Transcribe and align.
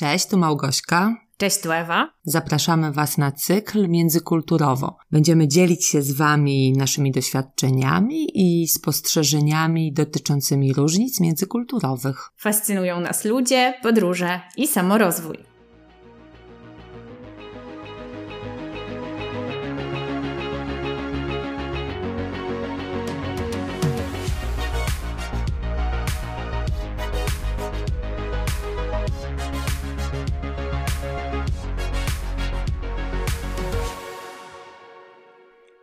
Cześć, 0.00 0.26
tu 0.26 0.38
Małgośka. 0.38 1.16
Cześć, 1.36 1.60
tu 1.60 1.72
Ewa. 1.72 2.12
Zapraszamy 2.24 2.92
Was 2.92 3.18
na 3.18 3.32
cykl 3.32 3.88
Międzykulturowo. 3.88 4.96
Będziemy 5.10 5.48
dzielić 5.48 5.86
się 5.86 6.02
z 6.02 6.12
Wami 6.12 6.72
naszymi 6.72 7.12
doświadczeniami 7.12 8.26
i 8.34 8.68
spostrzeżeniami 8.68 9.92
dotyczącymi 9.92 10.72
różnic 10.72 11.20
międzykulturowych. 11.20 12.30
Fascynują 12.36 13.00
nas 13.00 13.24
ludzie, 13.24 13.74
podróże 13.82 14.40
i 14.56 14.66
samorozwój. 14.66 15.49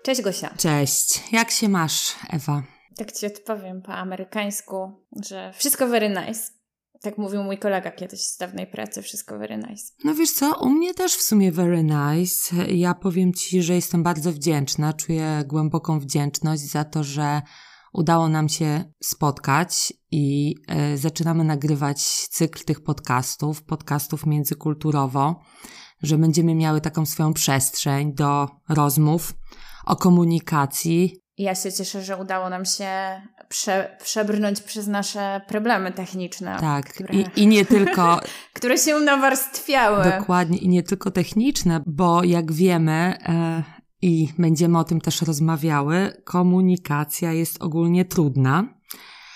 Cześć 0.07 0.21
Gosia. 0.21 0.53
Cześć, 0.57 1.31
jak 1.31 1.51
się 1.51 1.69
masz, 1.69 2.15
Ewa? 2.29 2.63
Tak 2.97 3.11
ci 3.11 3.25
odpowiem 3.25 3.81
po 3.81 3.93
amerykańsku, 3.93 5.05
że 5.25 5.53
wszystko 5.53 5.87
very 5.87 6.09
nice. 6.09 6.41
Tak 7.01 7.17
mówił 7.17 7.43
mój 7.43 7.57
kolega 7.57 7.91
kiedyś 7.91 8.21
z 8.21 8.37
dawnej 8.37 8.67
pracy, 8.67 9.01
wszystko 9.01 9.37
very 9.37 9.57
nice. 9.57 9.83
No 10.03 10.15
wiesz 10.15 10.31
co, 10.31 10.59
u 10.61 10.69
mnie 10.69 10.93
też 10.93 11.15
w 11.15 11.21
sumie 11.21 11.51
very 11.51 11.83
nice. 11.83 12.55
Ja 12.67 12.93
powiem 12.93 13.33
Ci, 13.33 13.63
że 13.63 13.75
jestem 13.75 14.03
bardzo 14.03 14.31
wdzięczna, 14.31 14.93
czuję 14.93 15.43
głęboką 15.45 15.99
wdzięczność 15.99 16.61
za 16.61 16.83
to, 16.83 17.03
że 17.03 17.41
udało 17.93 18.29
nam 18.29 18.49
się 18.49 18.93
spotkać 19.03 19.93
i 20.11 20.55
y, 20.93 20.97
zaczynamy 20.97 21.43
nagrywać 21.43 21.97
cykl 22.27 22.63
tych 22.63 22.83
podcastów, 22.83 23.63
podcastów 23.63 24.25
międzykulturowo, 24.25 25.41
że 26.03 26.17
będziemy 26.17 26.55
miały 26.55 26.81
taką 26.81 27.05
swoją 27.05 27.33
przestrzeń 27.33 28.13
do 28.13 28.47
rozmów 28.69 29.33
o 29.87 29.95
komunikacji. 29.95 31.21
Ja 31.37 31.55
się 31.55 31.73
cieszę, 31.73 32.01
że 32.03 32.17
udało 32.17 32.49
nam 32.49 32.65
się 32.65 33.21
prze, 33.49 33.97
przebrnąć 34.03 34.61
przez 34.61 34.87
nasze 34.87 35.41
problemy 35.47 35.91
techniczne. 35.91 36.57
Tak, 36.59 36.93
które, 36.93 37.13
I, 37.13 37.25
i 37.35 37.47
nie 37.47 37.65
tylko. 37.65 38.19
które 38.53 38.77
się 38.77 38.99
nawarstwiały. 38.99 40.03
Dokładnie, 40.19 40.57
i 40.57 40.69
nie 40.69 40.83
tylko 40.83 41.11
techniczne, 41.11 41.83
bo 41.85 42.23
jak 42.23 42.51
wiemy, 42.51 43.17
e, 43.25 43.63
i 44.01 44.29
będziemy 44.37 44.79
o 44.79 44.83
tym 44.83 45.01
też 45.01 45.21
rozmawiały, 45.21 46.21
komunikacja 46.25 47.33
jest 47.33 47.63
ogólnie 47.63 48.05
trudna. 48.05 48.63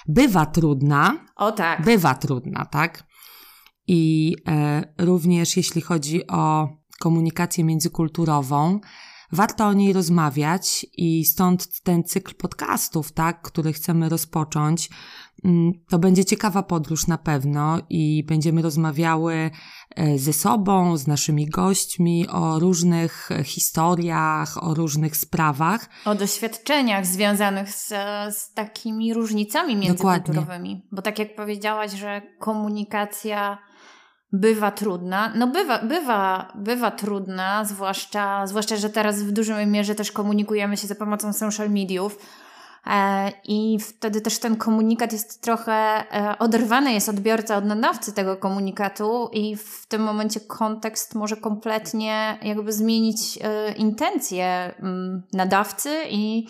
Bywa 0.07 0.45
trudna. 0.45 1.25
O 1.35 1.51
tak. 1.51 1.81
Bywa 1.81 2.15
trudna, 2.15 2.65
tak? 2.65 3.03
I 3.87 4.35
e, 4.47 4.83
również 4.97 5.57
jeśli 5.57 5.81
chodzi 5.81 6.27
o 6.27 6.69
komunikację 6.99 7.63
międzykulturową, 7.63 8.79
warto 9.31 9.65
o 9.65 9.73
niej 9.73 9.93
rozmawiać 9.93 10.85
i 10.97 11.25
stąd 11.25 11.81
ten 11.81 12.03
cykl 12.03 12.35
podcastów, 12.35 13.11
tak, 13.11 13.41
który 13.41 13.73
chcemy 13.73 14.09
rozpocząć. 14.09 14.89
Mm, 15.45 15.71
to 15.89 15.99
będzie 15.99 16.25
ciekawa 16.25 16.63
podróż 16.63 17.07
na 17.07 17.17
pewno 17.17 17.79
i 17.89 18.23
będziemy 18.23 18.61
rozmawiały 18.61 19.51
e, 19.95 20.17
ze 20.17 20.33
sobą, 20.33 20.97
z 20.97 21.07
naszymi 21.07 21.45
gośćmi 21.45 22.27
o 22.27 22.59
różnych 22.59 23.29
historiach, 23.43 24.63
o 24.63 24.73
różnych 24.73 25.17
sprawach. 25.17 25.89
O 26.05 26.15
doświadczeniach 26.15 27.05
związanych 27.05 27.69
z, 27.69 27.87
z 28.35 28.53
takimi 28.53 29.13
różnicami 29.13 29.75
międzykulturowymi. 29.75 30.41
Dokładnie. 30.41 30.81
Bo 30.91 31.01
tak 31.01 31.19
jak 31.19 31.35
powiedziałaś, 31.35 31.91
że 31.91 32.21
komunikacja 32.39 33.57
bywa 34.33 34.71
trudna. 34.71 35.33
No 35.35 35.47
bywa, 35.47 35.79
bywa, 35.79 36.51
bywa 36.55 36.91
trudna, 36.91 37.65
zwłaszcza, 37.65 38.47
zwłaszcza, 38.47 38.75
że 38.75 38.89
teraz 38.89 39.23
w 39.23 39.31
dużej 39.31 39.67
mierze 39.67 39.95
też 39.95 40.11
komunikujemy 40.11 40.77
się 40.77 40.87
za 40.87 40.95
pomocą 40.95 41.33
social 41.33 41.69
mediów. 41.69 42.17
E, 42.87 43.31
I 43.43 43.79
wtedy 43.79 44.21
też 44.21 44.39
ten 44.39 44.55
komunikat 44.55 45.13
jest 45.13 45.41
trochę 45.41 45.73
e, 45.73 46.39
oderwany, 46.39 46.93
jest 46.93 47.09
odbiorca 47.09 47.57
od 47.57 47.65
nadawcy 47.65 48.13
tego 48.13 48.37
komunikatu, 48.37 49.29
i 49.33 49.55
w 49.55 49.85
tym 49.87 50.01
momencie 50.01 50.39
kontekst 50.39 51.15
może 51.15 51.37
kompletnie 51.37 52.37
jakby 52.41 52.73
zmienić 52.73 53.39
e, 53.41 53.73
intencje 53.73 54.75
mm, 54.79 55.23
nadawcy 55.33 55.89
i, 56.09 56.47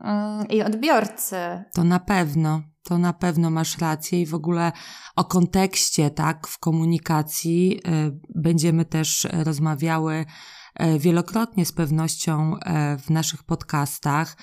mm, 0.00 0.48
i 0.48 0.62
odbiorcy. 0.62 1.36
To 1.74 1.84
na 1.84 1.98
pewno 2.00 2.62
to 2.82 2.98
na 2.98 3.12
pewno 3.12 3.50
masz 3.50 3.78
rację 3.78 4.20
i 4.20 4.26
w 4.26 4.34
ogóle 4.34 4.72
o 5.16 5.24
kontekście, 5.24 6.10
tak, 6.10 6.46
w 6.48 6.58
komunikacji 6.58 7.80
y, 7.88 8.20
będziemy 8.34 8.84
też 8.84 9.28
rozmawiały 9.32 10.24
y, 10.80 10.98
wielokrotnie 10.98 11.66
z 11.66 11.72
pewnością 11.72 12.56
y, 12.56 12.58
w 12.98 13.10
naszych 13.10 13.44
podcastach. 13.44 14.36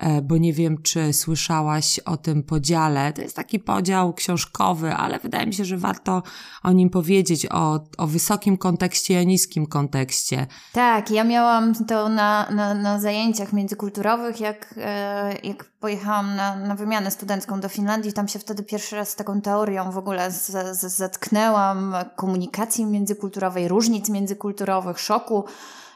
E, 0.00 0.22
bo 0.22 0.36
nie 0.36 0.52
wiem, 0.52 0.82
czy 0.82 1.12
słyszałaś 1.12 1.98
o 1.98 2.16
tym 2.16 2.42
podziale. 2.42 3.12
To 3.12 3.22
jest 3.22 3.36
taki 3.36 3.58
podział 3.58 4.14
książkowy, 4.14 4.94
ale 4.94 5.18
wydaje 5.18 5.46
mi 5.46 5.54
się, 5.54 5.64
że 5.64 5.76
warto 5.76 6.22
o 6.62 6.72
nim 6.72 6.90
powiedzieć, 6.90 7.46
o, 7.50 7.80
o 7.98 8.06
wysokim 8.06 8.56
kontekście 8.56 9.14
i 9.14 9.18
o 9.18 9.22
niskim 9.22 9.66
kontekście. 9.66 10.46
Tak, 10.72 11.10
ja 11.10 11.24
miałam 11.24 11.74
to 11.74 12.08
na, 12.08 12.50
na, 12.50 12.74
na 12.74 13.00
zajęciach 13.00 13.52
międzykulturowych, 13.52 14.40
jak, 14.40 14.74
e, 14.76 15.36
jak 15.42 15.64
pojechałam 15.64 16.36
na, 16.36 16.56
na 16.56 16.74
wymianę 16.74 17.10
studencką 17.10 17.60
do 17.60 17.68
Finlandii, 17.68 18.12
tam 18.12 18.28
się 18.28 18.38
wtedy 18.38 18.62
pierwszy 18.62 18.96
raz 18.96 19.08
z 19.08 19.16
taką 19.16 19.40
teorią 19.40 19.90
w 19.90 19.98
ogóle 19.98 20.30
z, 20.30 20.46
z, 20.80 20.96
zetknęłam, 20.96 21.94
komunikacji 22.16 22.84
międzykulturowej, 22.84 23.68
różnic 23.68 24.08
międzykulturowych, 24.08 25.00
szoku 25.00 25.44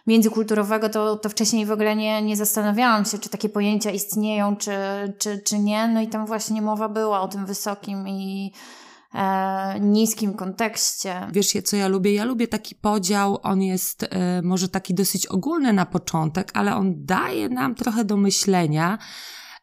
międzykulturowego, 0.07 0.89
to, 0.89 1.17
to 1.17 1.29
wcześniej 1.29 1.67
w 1.67 1.73
ogóle 1.73 1.97
nie, 1.97 2.23
nie 2.23 2.37
zastanawiałam 2.37 3.05
się, 3.05 3.19
czy 3.19 3.29
takie 3.29 3.49
pojęcia 3.49 3.91
istnieją, 3.91 4.57
czy, 4.57 4.73
czy, 5.19 5.39
czy 5.39 5.59
nie. 5.59 5.89
No 5.89 6.01
i 6.01 6.09
tam 6.09 6.27
właśnie 6.27 6.63
mowa 6.63 6.89
była 6.89 7.21
o 7.21 7.29
tym 7.29 7.47
wysokim 7.47 8.09
i 8.09 8.53
e, 9.15 9.81
niskim 9.81 10.35
kontekście. 10.35 11.29
Wiesz, 11.33 11.57
co 11.65 11.77
ja 11.77 11.89
lubię? 11.89 12.15
Ja 12.15 12.25
lubię 12.25 12.49
taki 12.49 12.75
podział, 12.75 13.39
on 13.43 13.63
jest 13.63 14.03
e, 14.03 14.43
może 14.43 14.69
taki 14.69 14.95
dosyć 14.95 15.27
ogólny 15.27 15.73
na 15.73 15.87
początek, 15.87 16.51
ale 16.55 16.77
on 16.77 16.95
daje 16.97 17.49
nam 17.49 17.75
trochę 17.75 18.05
do 18.05 18.17
myślenia, 18.17 18.99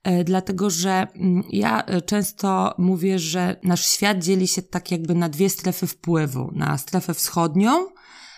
e, 0.03 0.23
dlatego 0.23 0.69
że 0.69 1.07
mm, 1.15 1.43
ja 1.49 1.83
e, 1.83 2.01
często 2.01 2.75
mówię, 2.77 3.19
że 3.19 3.55
nasz 3.63 3.85
świat 3.85 4.19
dzieli 4.19 4.47
się 4.47 4.61
tak 4.61 4.91
jakby 4.91 5.15
na 5.15 5.29
dwie 5.29 5.49
strefy 5.49 5.87
wpływu. 5.87 6.51
Na 6.53 6.77
strefę 6.77 7.13
wschodnią, 7.13 7.87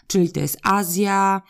czyli 0.08 0.32
to 0.32 0.40
jest 0.40 0.58
Azja, 0.64 1.42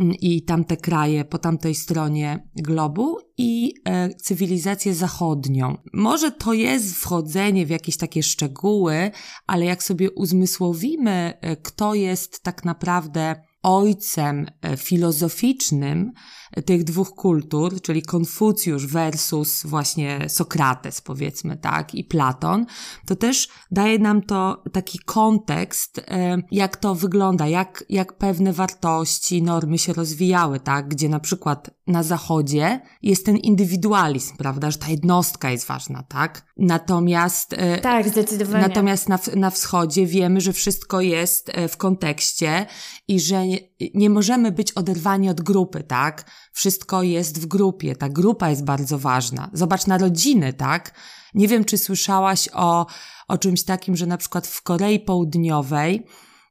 i 0.00 0.42
tamte 0.42 0.76
kraje 0.76 1.24
po 1.24 1.38
tamtej 1.38 1.74
stronie 1.74 2.48
globu 2.54 3.18
i 3.38 3.74
e, 3.84 4.14
cywilizację 4.14 4.94
zachodnią. 4.94 5.76
Może 5.92 6.32
to 6.32 6.52
jest 6.52 6.96
wchodzenie 6.96 7.66
w 7.66 7.70
jakieś 7.70 7.96
takie 7.96 8.22
szczegóły, 8.22 9.10
ale 9.46 9.64
jak 9.64 9.82
sobie 9.82 10.10
uzmysłowimy, 10.10 11.32
e, 11.40 11.56
kto 11.56 11.94
jest 11.94 12.42
tak 12.42 12.64
naprawdę 12.64 13.42
ojcem 13.62 14.46
e, 14.62 14.76
filozoficznym 14.76 16.12
tych 16.66 16.84
dwóch 16.84 17.14
kultur, 17.14 17.80
czyli 17.80 18.02
Konfucjusz 18.02 18.86
versus 18.86 19.66
właśnie 19.66 20.28
Sokrates, 20.28 21.00
powiedzmy 21.00 21.56
tak, 21.56 21.94
i 21.94 22.04
Platon, 22.04 22.66
to 23.06 23.16
też 23.16 23.48
daje 23.70 23.98
nam 23.98 24.22
to 24.22 24.62
taki 24.72 24.98
kontekst, 24.98 25.98
e, 25.98 26.42
jak 26.50 26.76
to 26.76 26.94
wygląda, 26.94 27.46
jak, 27.46 27.84
jak 27.88 28.18
pewne 28.18 28.52
wartości, 28.52 29.42
normy 29.42 29.78
się 29.78 29.92
rozwijały, 29.92 30.60
tak, 30.60 30.88
gdzie 30.88 31.08
na 31.08 31.20
przykład 31.20 31.70
na 31.86 32.02
zachodzie 32.02 32.80
jest 33.02 33.26
ten 33.26 33.36
indywidualizm, 33.36 34.36
prawda, 34.36 34.70
że 34.70 34.78
ta 34.78 34.88
jednostka 34.88 35.50
jest 35.50 35.66
ważna, 35.66 36.02
tak? 36.02 36.46
Natomiast 36.56 37.52
e, 37.52 37.78
tak, 37.78 38.08
zdecydowanie. 38.08 38.68
Natomiast 38.68 39.08
na, 39.08 39.18
na 39.36 39.50
wschodzie 39.50 40.06
wiemy, 40.06 40.40
że 40.40 40.52
wszystko 40.52 41.00
jest 41.00 41.52
w 41.68 41.76
kontekście 41.76 42.66
i 43.08 43.20
że 43.20 43.42
nie, 43.94 44.10
możemy 44.10 44.52
być 44.52 44.72
oderwani 44.72 45.28
od 45.28 45.40
grupy, 45.40 45.82
tak? 45.82 46.30
Wszystko 46.52 47.02
jest 47.02 47.40
w 47.40 47.46
grupie, 47.46 47.96
ta 47.96 48.08
grupa 48.08 48.50
jest 48.50 48.64
bardzo 48.64 48.98
ważna. 48.98 49.50
Zobacz 49.52 49.86
na 49.86 49.98
rodziny, 49.98 50.52
tak? 50.52 50.94
Nie 51.34 51.48
wiem, 51.48 51.64
czy 51.64 51.78
słyszałaś 51.78 52.48
o, 52.52 52.86
o 53.28 53.38
czymś 53.38 53.62
takim, 53.62 53.96
że 53.96 54.06
na 54.06 54.16
przykład 54.16 54.46
w 54.46 54.62
Korei 54.62 55.00
Południowej 55.00 56.06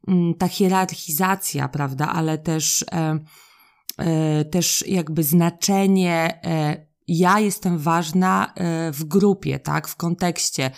mm, 0.07 0.33
ta 0.33 0.47
hierarchizacja, 0.47 1.67
prawda, 1.67 2.07
ale 2.07 2.37
też, 2.37 2.85
e, 2.91 3.19
e, 3.97 4.45
też 4.45 4.83
jakby 4.87 5.23
znaczenie 5.23 6.39
e, 6.43 6.89
ja 7.07 7.39
jestem 7.39 7.77
ważna 7.77 8.53
e, 8.55 8.91
w 8.91 9.03
grupie, 9.03 9.59
tak, 9.59 9.87
w 9.87 9.95
kontekście 9.95 10.71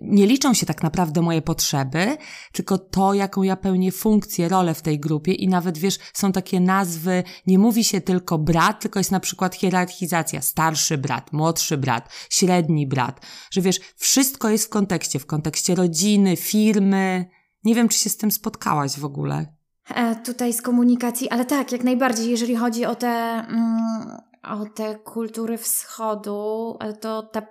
nie 0.00 0.26
liczą 0.26 0.54
się 0.54 0.66
tak 0.66 0.82
naprawdę 0.82 1.22
moje 1.22 1.42
potrzeby, 1.42 2.16
tylko 2.52 2.78
to, 2.78 3.14
jaką 3.14 3.42
ja 3.42 3.56
pełnię 3.56 3.92
funkcję, 3.92 4.48
rolę 4.48 4.74
w 4.74 4.82
tej 4.82 5.00
grupie 5.00 5.32
i 5.32 5.48
nawet, 5.48 5.78
wiesz, 5.78 5.98
są 6.12 6.32
takie 6.32 6.60
nazwy, 6.60 7.22
nie 7.46 7.58
mówi 7.58 7.84
się 7.84 8.00
tylko 8.00 8.38
brat, 8.38 8.80
tylko 8.80 9.00
jest 9.00 9.10
na 9.10 9.20
przykład 9.20 9.54
hierarchizacja, 9.54 10.42
starszy 10.42 10.98
brat, 10.98 11.32
młodszy 11.32 11.78
brat, 11.78 12.12
średni 12.30 12.86
brat, 12.86 13.26
że 13.50 13.60
wiesz, 13.60 13.80
wszystko 13.96 14.48
jest 14.48 14.66
w 14.66 14.68
kontekście, 14.68 15.18
w 15.18 15.26
kontekście 15.26 15.74
rodziny, 15.74 16.36
firmy, 16.36 17.26
Nie 17.64 17.74
wiem, 17.74 17.88
czy 17.88 17.98
się 17.98 18.10
z 18.10 18.16
tym 18.16 18.30
spotkałaś 18.30 18.98
w 18.98 19.04
ogóle. 19.04 19.46
E, 19.94 20.16
tutaj 20.16 20.52
z 20.52 20.62
komunikacji, 20.62 21.30
ale 21.30 21.44
tak, 21.44 21.72
jak 21.72 21.84
najbardziej, 21.84 22.30
jeżeli 22.30 22.56
chodzi 22.56 22.84
o 22.84 22.94
te, 22.94 23.08
mm, 23.08 24.20
o 24.42 24.64
te 24.74 24.94
kultury 24.94 25.58
wschodu, 25.58 26.76
e, 26.80 26.92
to 26.92 27.22
ta, 27.22 27.42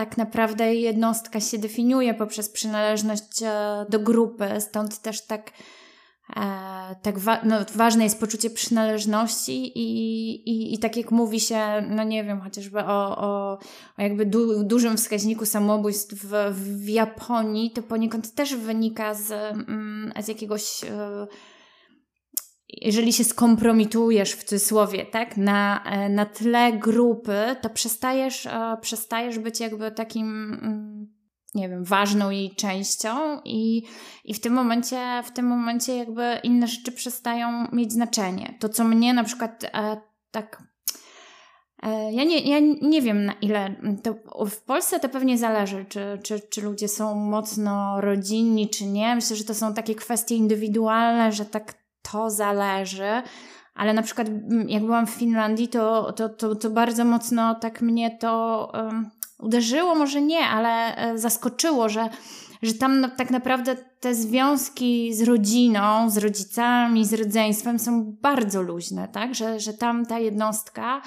tak 0.00 0.16
naprawdę 0.16 0.74
jednostka 0.74 1.40
się 1.40 1.58
definiuje 1.58 2.14
poprzez 2.14 2.48
przynależność 2.48 3.42
e, 3.42 3.86
do 3.88 3.98
grupy, 3.98 4.60
stąd 4.60 4.98
też 4.98 5.26
tak 5.26 5.52
E, 6.36 6.96
tak 7.02 7.18
wa 7.18 7.40
no, 7.44 7.56
ważne 7.74 8.04
jest 8.04 8.20
poczucie 8.20 8.50
przynależności 8.50 9.78
i, 9.78 10.30
i, 10.50 10.74
i 10.74 10.78
tak 10.78 10.96
jak 10.96 11.10
mówi 11.10 11.40
się, 11.40 11.58
no 11.88 12.04
nie 12.04 12.24
wiem, 12.24 12.40
chociażby 12.40 12.78
o, 12.78 13.18
o, 13.18 13.58
o 13.98 14.02
jakby 14.02 14.26
du 14.26 14.64
dużym 14.64 14.96
wskaźniku 14.96 15.46
samobójstw 15.46 16.14
w, 16.14 16.32
w 16.52 16.88
Japonii, 16.88 17.70
to 17.70 17.82
poniekąd 17.82 18.34
też 18.34 18.54
wynika 18.54 19.14
z, 19.14 19.32
mm, 19.32 20.12
z 20.22 20.28
jakiegoś 20.28 20.84
e, 20.84 21.26
jeżeli 22.72 23.12
się 23.12 23.24
skompromitujesz 23.24 24.32
w 24.32 24.44
cudzysłowie, 24.44 25.06
tak, 25.06 25.36
na, 25.36 25.84
e, 25.84 26.08
na 26.08 26.26
tle 26.26 26.72
grupy, 26.72 27.56
to 27.62 27.70
przestajesz, 27.70 28.48
przestajesz 28.80 29.38
być 29.38 29.60
jakby 29.60 29.90
takim 29.90 30.54
mm, 30.62 31.20
nie 31.54 31.68
wiem, 31.68 31.84
ważną 31.84 32.30
jej 32.30 32.50
częścią 32.50 33.40
i, 33.44 33.82
i 34.24 34.34
w 34.34 34.40
tym 34.40 34.52
momencie, 34.52 35.22
w 35.24 35.30
tym 35.30 35.46
momencie 35.46 35.96
jakby 35.96 36.38
inne 36.42 36.66
rzeczy 36.66 36.92
przestają 36.92 37.66
mieć 37.72 37.92
znaczenie. 37.92 38.54
To, 38.60 38.68
co 38.68 38.84
mnie 38.84 39.14
na 39.14 39.24
przykład 39.24 39.64
e, 39.64 40.00
tak 40.30 40.62
e, 41.82 42.12
ja 42.12 42.24
nie, 42.24 42.40
ja 42.40 42.58
nie 42.82 43.02
wiem 43.02 43.24
na 43.24 43.32
ile. 43.32 43.74
To 44.02 44.14
w 44.46 44.62
Polsce 44.62 45.00
to 45.00 45.08
pewnie 45.08 45.38
zależy, 45.38 45.84
czy, 45.88 46.18
czy, 46.22 46.40
czy 46.40 46.62
ludzie 46.62 46.88
są 46.88 47.14
mocno 47.14 48.00
rodzinni, 48.00 48.68
czy 48.68 48.86
nie. 48.86 49.14
Myślę, 49.14 49.36
że 49.36 49.44
to 49.44 49.54
są 49.54 49.74
takie 49.74 49.94
kwestie 49.94 50.34
indywidualne, 50.36 51.32
że 51.32 51.44
tak 51.44 51.79
to 52.02 52.30
zależy. 52.30 53.22
Ale 53.74 53.94
na 53.94 54.02
przykład 54.02 54.28
jak 54.66 54.82
byłam 54.82 55.06
w 55.06 55.10
Finlandii, 55.10 55.68
to, 55.68 56.12
to, 56.12 56.28
to, 56.28 56.54
to 56.54 56.70
bardzo 56.70 57.04
mocno 57.04 57.54
tak 57.54 57.82
mnie 57.82 58.18
to 58.20 58.72
um, 58.74 59.10
uderzyło, 59.38 59.94
może 59.94 60.22
nie, 60.22 60.40
ale 60.40 60.96
e, 60.96 61.18
zaskoczyło, 61.18 61.88
że, 61.88 62.08
że 62.62 62.74
tam 62.74 63.10
tak 63.16 63.30
naprawdę 63.30 63.76
te 63.76 64.14
związki 64.14 65.14
z 65.14 65.22
rodziną, 65.22 66.10
z 66.10 66.18
rodzicami, 66.18 67.04
z 67.04 67.12
rodzeństwem 67.12 67.78
są 67.78 68.16
bardzo 68.22 68.62
luźne, 68.62 69.08
tak? 69.08 69.34
Że, 69.34 69.60
że 69.60 69.74
tam 69.74 70.06
ta 70.06 70.18
jednostka 70.18 71.02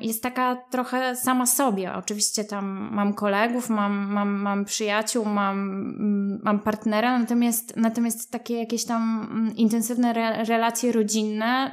jest 0.00 0.22
taka 0.22 0.56
trochę 0.70 1.16
sama 1.16 1.46
sobie. 1.46 1.92
Oczywiście 1.94 2.44
tam 2.44 2.88
mam 2.92 3.14
kolegów, 3.14 3.70
mam, 3.70 4.12
mam, 4.12 4.28
mam 4.28 4.64
przyjaciół, 4.64 5.24
mam, 5.24 6.38
mam 6.42 6.60
partnera, 6.60 7.18
natomiast, 7.18 7.76
natomiast 7.76 8.30
takie 8.30 8.58
jakieś 8.58 8.84
tam 8.84 9.28
mm, 9.30 9.56
intensywne 9.56 10.10
re, 10.10 10.44
relacje 10.44 10.92
rodzinne 10.92 11.70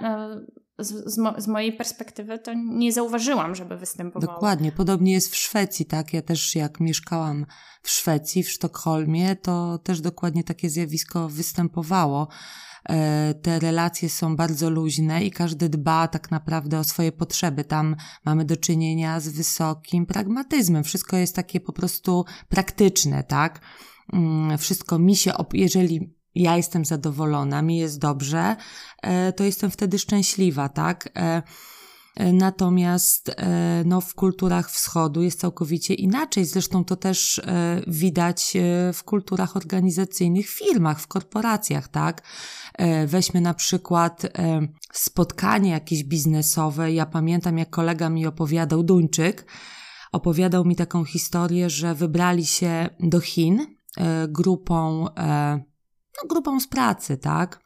z, 0.84 1.20
z, 1.38 1.48
mojej 1.48 1.74
perspektywy 1.74 2.40
to 2.40 2.54
nie 2.54 2.94
zauważyłam, 2.94 3.56
żeby 3.56 3.78
występowało. 3.78 4.34
Dokładnie, 4.34 4.72
podobnie 4.72 5.14
jest 5.14 5.32
w 5.32 5.36
Szwecji, 5.36 5.86
tak? 5.86 6.14
Ja 6.14 6.22
też 6.22 6.56
jak 6.56 6.80
mieszkałam 6.80 7.46
w 7.84 7.90
Szwecji, 7.90 8.44
w 8.44 8.52
Sztokholmie, 8.52 9.36
to 9.36 9.78
też 9.78 10.02
dokładnie 10.02 10.44
takie 10.44 10.70
zjawisko 10.70 11.30
występowało. 11.30 12.28
E, 12.90 13.34
te 13.34 13.60
relacje 13.60 14.10
są 14.10 14.36
bardzo 14.36 14.70
luźne 14.70 15.24
i 15.24 15.32
każdy 15.32 15.70
dba 15.70 16.08
tak 16.08 16.32
naprawdę 16.32 16.80
o 16.80 16.84
swoje 16.84 17.12
potrzeby. 17.12 17.64
Tam 17.64 17.96
mamy 18.26 18.46
do 18.46 18.58
czynienia 18.58 19.20
z 19.20 19.30
wysokim 19.30 20.06
pragmatyzmem. 20.06 20.84
Wszystko 20.84 21.18
jest 21.18 21.36
takie 21.36 21.60
po 21.60 21.74
prostu 21.74 22.26
praktyczne, 22.50 23.24
tak? 23.24 23.62
Mm, 24.14 24.58
wszystko 24.58 25.00
mi 25.00 25.16
się, 25.16 25.32
jeżeli 25.54 26.21
ja 26.36 26.58
jestem 26.58 26.86
zadowolona, 26.86 27.62
mi 27.62 27.78
jest 27.78 28.00
dobrze, 28.00 28.56
e, 29.02 29.34
to 29.34 29.44
jestem 29.44 29.72
wtedy 29.72 30.00
szczęśliwa, 30.00 30.70
tak? 30.70 31.10
E, 31.16 31.44
e, 32.16 32.34
natomiast 32.34 33.36
no, 33.86 34.02
w 34.02 34.16
kulturach 34.16 34.72
wschodu 34.72 35.22
jest 35.22 35.40
całkowicie 35.40 35.94
inaczej. 35.94 36.46
Zresztą 36.46 36.86
to 36.86 36.96
też 36.96 37.42
widać 37.88 38.58
w 38.94 39.04
kulturach 39.04 39.58
organizacyjnych, 39.58 40.50
w 40.50 40.58
firmach, 40.58 41.00
w 41.00 41.08
korporacjach, 41.08 41.88
tak? 41.88 42.22
Weźmy 43.08 43.42
na 43.42 43.54
przykład 43.54 44.22
spotkanie 44.94 45.72
jakieś 45.72 46.04
biznesowe. 46.04 46.92
Ja 46.92 47.06
pamiętam, 47.06 47.58
jak 47.58 47.70
kolega 47.70 48.10
mi 48.10 48.28
opowiadał, 48.28 48.84
Duńczyk, 48.84 49.46
opowiadał 50.12 50.66
mi 50.66 50.76
taką 50.76 51.06
historię, 51.06 51.70
że 51.70 51.96
wybrali 51.96 52.46
się 52.46 52.90
do 53.00 53.20
Chin 53.20 53.66
grupą 54.28 55.08
no, 56.24 56.28
grupą 56.28 56.60
z 56.60 56.68
pracy, 56.68 57.18
tak? 57.18 57.64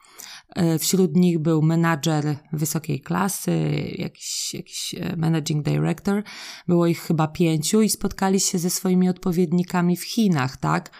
E, 0.56 0.80
wśród 0.80 1.16
nich 1.16 1.40
był 1.40 1.62
menadżer 1.62 2.38
wysokiej 2.54 3.02
klasy, 3.02 3.84
jakiś, 3.98 4.54
jakiś 4.54 4.96
e, 4.96 5.16
managing 5.16 5.66
director. 5.66 6.24
Było 6.68 6.88
ich 6.88 7.00
chyba 7.00 7.28
pięciu 7.28 7.81
i 7.81 7.90
spotkali 7.90 8.40
się 8.40 8.60
ze 8.60 8.69
swoimi 8.69 9.10
odpowiednikami 9.10 9.98
w 9.98 10.04
Chinach, 10.04 10.57
tak? 10.57 10.92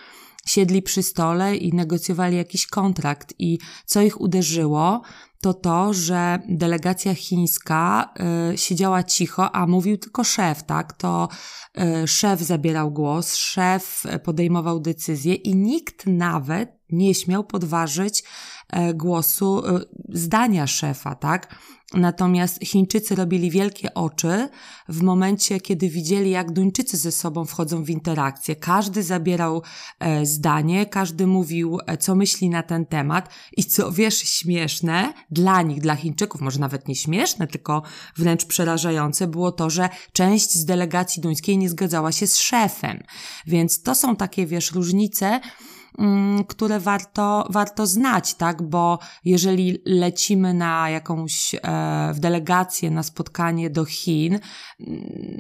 Siedli 0.46 0.82
przy 0.82 1.04
stole 1.04 1.56
i 1.56 1.74
negocjowali 1.74 2.38
jakiś 2.38 2.68
kontrakt. 2.68 3.34
I 3.40 3.60
co 3.86 4.02
ich 4.02 4.22
uderzyło, 4.22 5.02
to 5.42 5.54
to, 5.54 5.94
że 5.94 6.40
delegacja 6.50 7.16
chińska 7.16 8.14
y, 8.54 8.58
siedziała 8.58 9.04
cicho, 9.04 9.56
a 9.56 9.68
mówił 9.68 9.98
tylko 9.98 10.24
szef, 10.24 10.64
tak? 10.64 10.94
To 10.94 11.30
y, 12.04 12.08
szef 12.08 12.42
zabierał 12.42 12.92
głos, 12.92 13.36
szef 13.36 14.04
podejmował 14.24 14.80
decyzje 14.80 15.34
i 15.34 15.56
nikt 15.56 16.06
nawet 16.08 16.76
nie 16.90 17.16
śmiał 17.16 17.44
podważyć 17.44 18.24
głosu, 18.94 19.68
e, 19.68 19.82
zdania 20.10 20.68
szefa, 20.68 21.16
tak? 21.16 21.56
Natomiast 21.94 22.60
Chińczycy 22.64 23.16
robili 23.16 23.52
wielkie 23.52 23.94
oczy 23.94 24.50
w 24.90 25.02
momencie, 25.02 25.60
kiedy 25.60 25.90
widzieli, 25.90 26.30
jak 26.30 26.52
Duńczycy 26.52 26.98
ze 26.98 27.12
sobą 27.12 27.46
wchodzą 27.46 27.84
w 27.84 27.90
interakcję. 27.90 28.56
Każdy 28.56 29.04
zabierał 29.04 29.62
e, 30.00 30.26
zdanie, 30.26 30.86
każdy 30.86 31.28
mówił, 31.28 31.80
co 32.00 32.16
myśli 32.16 32.50
na 32.50 32.64
ten 32.64 32.86
temat 32.86 33.30
i 33.58 33.64
co 33.64 33.92
wiesz, 33.92 34.18
śmieszne 34.18 35.14
dla 35.32 35.62
nich, 35.62 35.82
dla 35.82 35.96
Chińczyków, 35.96 36.42
może 36.42 36.60
nawet 36.60 36.88
nie 36.88 36.96
śmieszne, 36.96 37.48
tylko 37.48 37.84
wręcz 38.18 38.46
przerażające 38.46 39.28
było 39.28 39.52
to, 39.52 39.70
że 39.70 39.90
część 40.14 40.54
z 40.54 40.66
delegacji 40.66 41.22
duńskiej 41.22 41.58
nie 41.58 41.70
zgadzała 41.70 42.12
się 42.12 42.28
z 42.28 42.38
szefem. 42.38 43.04
Więc 43.48 43.82
to 43.82 43.96
są 43.96 44.16
takie, 44.16 44.46
wiesz, 44.46 44.72
różnice, 44.72 45.40
które 46.48 46.80
warto, 46.80 47.48
warto 47.50 47.88
znać, 47.88 48.34
tak? 48.34 48.62
Bo 48.62 49.00
jeżeli 49.26 49.82
lecimy 49.86 50.54
na 50.54 50.90
jakąś, 50.90 51.56
e, 51.56 51.60
w 52.14 52.20
delegację, 52.20 52.92
na 52.92 53.04
spotkanie 53.04 53.70
do 53.70 53.86
Chin, 53.86 54.34
mm, 54.34 54.42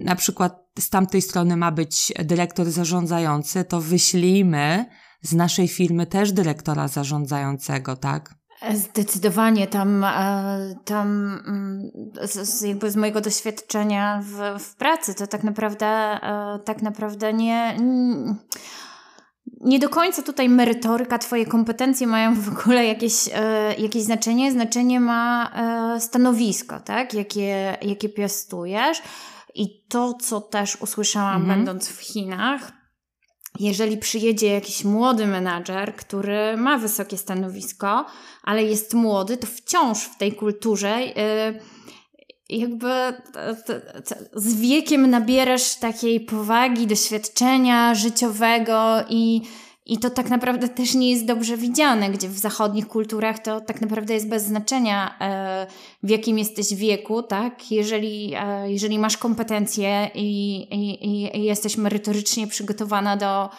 na 0.04 0.16
przykład 0.16 0.66
z 0.80 0.90
tamtej 0.90 1.22
strony 1.22 1.58
ma 1.58 1.72
być 1.72 2.14
dyrektor 2.20 2.72
zarządzający, 2.72 3.64
to 3.64 3.82
wyślijmy 3.82 4.86
z 5.22 5.34
naszej 5.34 5.68
firmy 5.68 6.06
też 6.06 6.32
dyrektora 6.32 6.88
zarządzającego, 6.88 7.96
tak? 7.96 8.36
Zdecydowanie 8.74 9.68
tam, 9.68 10.04
e, 10.04 10.76
tam 10.86 11.08
mm, 11.48 11.92
z, 12.28 12.62
jakby 12.62 12.92
z 12.92 12.96
mojego 12.96 13.22
doświadczenia 13.22 14.24
w, 14.24 14.64
w 14.64 14.76
pracy, 14.76 15.16
to 15.16 15.28
tak 15.28 15.44
naprawdę, 15.44 15.86
e, 15.86 16.60
tak 16.66 16.82
naprawdę 16.82 17.34
nie, 17.34 17.78
nie 19.66 19.80
do 19.80 19.90
końca 19.90 20.22
tutaj 20.22 20.50
merytoryka, 20.50 21.18
Twoje 21.18 21.46
kompetencje 21.46 22.08
mają 22.08 22.36
w 22.42 22.50
ogóle 22.50 22.86
jakieś, 22.86 23.14
e, 23.34 23.76
jakieś 23.78 24.04
znaczenie. 24.04 24.52
Znaczenie 24.52 25.00
ma 25.00 25.52
e, 25.96 26.02
stanowisko, 26.02 26.80
tak? 26.80 27.14
Jakie, 27.14 27.78
jakie 27.82 28.10
piastujesz. 28.10 29.02
I 29.56 29.86
to, 29.90 30.14
co 30.14 30.42
też 30.42 30.82
usłyszałam, 30.82 31.42
mhm. 31.42 31.58
będąc 31.58 31.90
w 31.90 32.02
Chinach, 32.02 32.72
jeżeli 33.60 33.98
przyjedzie 33.98 34.48
jakiś 34.48 34.84
młody 34.84 35.28
menadżer, 35.28 35.96
który 35.96 36.58
ma 36.58 36.78
wysokie 36.78 37.18
stanowisko, 37.18 38.06
ale 38.44 38.64
jest 38.64 38.94
młody, 38.94 39.38
to 39.38 39.48
wciąż 39.48 40.04
w 40.04 40.18
tej 40.18 40.34
kulturze. 40.34 40.90
E, 40.90 41.54
jakby 42.50 42.88
z 44.34 44.56
wiekiem 44.56 45.10
nabierasz 45.10 45.76
takiej 45.76 46.20
powagi, 46.20 46.88
doświadczenia 46.88 47.96
życiowego 47.96 48.96
i, 49.10 49.42
i 49.86 49.98
to 49.98 50.10
tak 50.10 50.30
naprawdę 50.30 50.70
też 50.70 50.94
nie 50.94 51.12
jest 51.12 51.26
dobrze 51.26 51.58
widziane, 51.58 52.10
gdzie 52.10 52.28
w 52.28 52.38
zachodnich 52.38 52.88
kulturach 52.88 53.40
to 53.40 53.62
tak 53.62 53.82
naprawdę 53.82 54.14
jest 54.14 54.30
bez 54.30 54.44
znaczenia, 54.44 55.16
e, 55.22 55.68
w 56.04 56.10
jakim 56.10 56.38
jesteś 56.38 56.74
wieku, 56.74 57.24
tak? 57.24 57.72
Jeżeli, 57.72 58.34
e, 58.38 58.72
jeżeli 58.72 59.00
masz 59.00 59.18
kompetencje 59.18 60.10
i, 60.16 60.58
i, 60.72 61.38
i 61.38 61.44
jesteś 61.44 61.78
merytorycznie 61.78 62.48
przygotowana 62.48 63.18
do, 63.18 63.50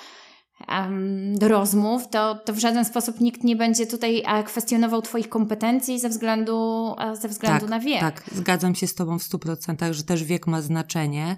do 1.35 1.49
rozmów, 1.49 2.09
to, 2.09 2.35
to 2.35 2.53
w 2.53 2.59
żaden 2.59 2.85
sposób 2.85 3.21
nikt 3.21 3.45
nie 3.45 3.57
będzie 3.57 3.87
tutaj 3.87 4.23
e, 4.27 4.43
kwestionował 4.45 5.03
Twoich 5.03 5.29
kompetencji 5.29 6.01
ze 6.01 6.09
względu, 6.09 6.95
e, 6.99 7.17
ze 7.17 7.29
względu 7.29 7.61
tak, 7.61 7.71
na 7.71 7.81
wiek. 7.81 8.01
Tak, 8.01 8.23
zgadzam 8.33 8.75
się 8.75 8.87
z 8.87 8.95
Tobą 8.95 9.19
w 9.19 9.23
100%, 9.23 9.93
że 9.93 10.03
też 10.03 10.25
wiek 10.25 10.47
ma 10.47 10.63
znaczenie. 10.63 11.37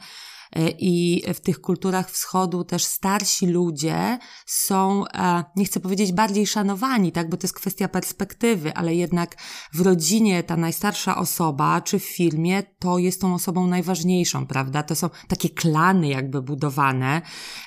E, 0.56 0.68
I 0.70 1.22
w 1.34 1.40
tych 1.40 1.60
kulturach 1.60 2.10
wschodu 2.10 2.64
też 2.64 2.84
starsi 2.84 3.46
ludzie 3.46 4.18
są, 4.46 5.04
e, 5.06 5.44
nie 5.56 5.64
chcę 5.64 5.80
powiedzieć 5.80 6.12
bardziej 6.12 6.46
szanowani, 6.46 7.12
tak, 7.12 7.30
bo 7.30 7.36
to 7.36 7.44
jest 7.44 7.54
kwestia 7.54 7.88
perspektywy, 7.88 8.74
ale 8.74 8.94
jednak 8.94 9.36
w 9.72 9.80
rodzinie 9.80 10.42
ta 10.42 10.56
najstarsza 10.56 11.16
osoba, 11.16 11.80
czy 11.80 11.98
w 11.98 12.04
firmie, 12.04 12.62
to 12.78 12.98
jest 12.98 13.20
tą 13.20 13.34
osobą 13.34 13.66
najważniejszą, 13.66 14.46
prawda? 14.46 14.82
To 14.82 14.94
są 14.94 15.10
takie 15.28 15.50
klany 15.50 16.08
jakby 16.08 16.42
budowane, 16.42 17.22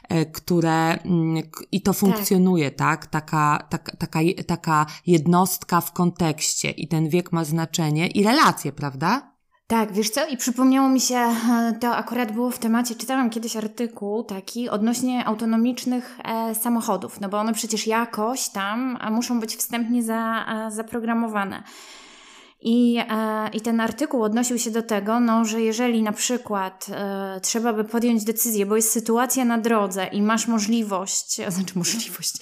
e, 0.10 0.26
które 0.26 1.02
mm, 1.02 1.44
i 1.72 1.82
to 1.82 1.94
funkcjonuje, 1.94 2.72
tak? 2.72 3.08
tak? 3.08 3.12
Taka, 3.12 3.68
taka, 3.70 3.96
taka, 3.96 4.20
taka 4.48 4.86
jednostka 5.08 5.82
w 5.82 5.94
kontekście 5.94 6.72
i 6.72 6.88
ten 6.88 7.10
wiek 7.10 7.32
ma 7.32 7.44
znaczenie 7.44 8.08
i 8.08 8.24
relacje, 8.24 8.72
prawda? 8.72 9.31
Tak, 9.72 9.94
wiesz 9.94 10.10
co? 10.10 10.28
I 10.28 10.38
przypomniało 10.38 10.90
mi 10.90 11.02
się, 11.02 11.16
e, 11.16 11.74
to 11.80 11.96
akurat 11.96 12.32
było 12.32 12.52
w 12.52 12.60
temacie, 12.60 12.96
czytałam 12.96 13.30
kiedyś 13.30 13.56
artykuł 13.56 14.24
taki 14.24 14.70
odnośnie 14.70 15.26
autonomicznych 15.26 16.20
e, 16.24 16.56
samochodów, 16.56 17.22
no 17.22 17.30
bo 17.30 17.40
one 17.40 17.54
przecież 17.54 17.88
jakoś 17.88 18.50
tam 18.50 18.98
muszą 19.12 19.40
być 19.40 19.56
wstępnie 19.56 20.04
za, 20.04 20.46
e, 20.68 20.72
zaprogramowane. 20.72 21.64
I, 22.62 22.98
e, 22.98 23.50
I 23.54 23.62
ten 23.62 23.80
artykuł 23.80 24.24
odnosił 24.24 24.60
się 24.60 24.72
do 24.72 24.84
tego, 24.84 25.20
no, 25.20 25.46
że 25.46 25.62
jeżeli 25.62 26.02
na 26.02 26.12
przykład 26.12 26.88
e, 26.92 27.40
trzeba 27.42 27.74
by 27.74 27.84
podjąć 27.84 28.24
decyzję, 28.24 28.66
bo 28.66 28.76
jest 28.76 28.92
sytuacja 28.92 29.46
na 29.46 29.58
drodze 29.58 30.08
i 30.08 30.22
masz 30.22 30.48
możliwość, 30.48 31.36
znaczy 31.56 31.78
możliwość, 31.78 32.34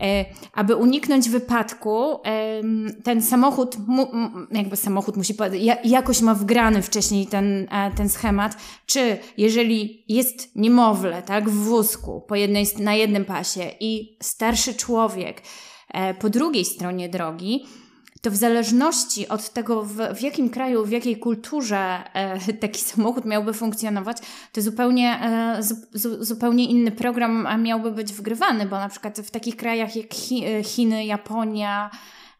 e, 0.00 0.24
aby 0.52 0.76
uniknąć 0.76 1.28
wypadku, 1.28 2.20
e, 2.24 2.62
ten 3.04 3.22
samochód, 3.22 3.76
mu, 3.86 4.06
jakby 4.50 4.76
samochód 4.76 5.16
musi, 5.16 5.34
jakoś 5.84 6.20
ma 6.20 6.34
wgrany 6.34 6.82
wcześniej 6.82 7.26
ten, 7.26 7.68
e, 7.70 7.90
ten 7.96 8.08
schemat, 8.08 8.56
czy 8.86 9.18
jeżeli 9.36 10.04
jest 10.08 10.56
niemowlę, 10.56 11.22
tak, 11.22 11.50
w 11.50 11.64
wózku 11.64 12.24
po 12.28 12.34
jednej, 12.34 12.66
na 12.78 12.94
jednym 12.94 13.24
pasie 13.24 13.70
i 13.80 14.16
starszy 14.22 14.74
człowiek 14.74 15.42
e, 15.88 16.14
po 16.14 16.30
drugiej 16.30 16.64
stronie 16.64 17.08
drogi, 17.08 17.64
to 18.20 18.30
w 18.30 18.36
zależności 18.36 19.28
od 19.28 19.50
tego, 19.50 19.84
w, 19.84 19.94
w 19.94 20.20
jakim 20.20 20.50
kraju, 20.50 20.84
w 20.84 20.90
jakiej 20.90 21.16
kulturze 21.16 22.02
e, 22.14 22.52
taki 22.60 22.80
samochód 22.80 23.24
miałby 23.24 23.52
funkcjonować, 23.52 24.16
to 24.52 24.62
zupełnie, 24.62 25.20
e, 25.22 25.62
zu, 25.92 26.24
zupełnie 26.24 26.64
inny 26.64 26.90
program 26.90 27.62
miałby 27.62 27.90
być 27.90 28.12
wgrywany, 28.12 28.66
bo 28.66 28.76
na 28.76 28.88
przykład 28.88 29.18
w 29.18 29.30
takich 29.30 29.56
krajach 29.56 29.96
jak 29.96 30.14
Chi, 30.14 30.44
e, 30.44 30.64
Chiny, 30.64 31.04
Japonia, 31.04 31.90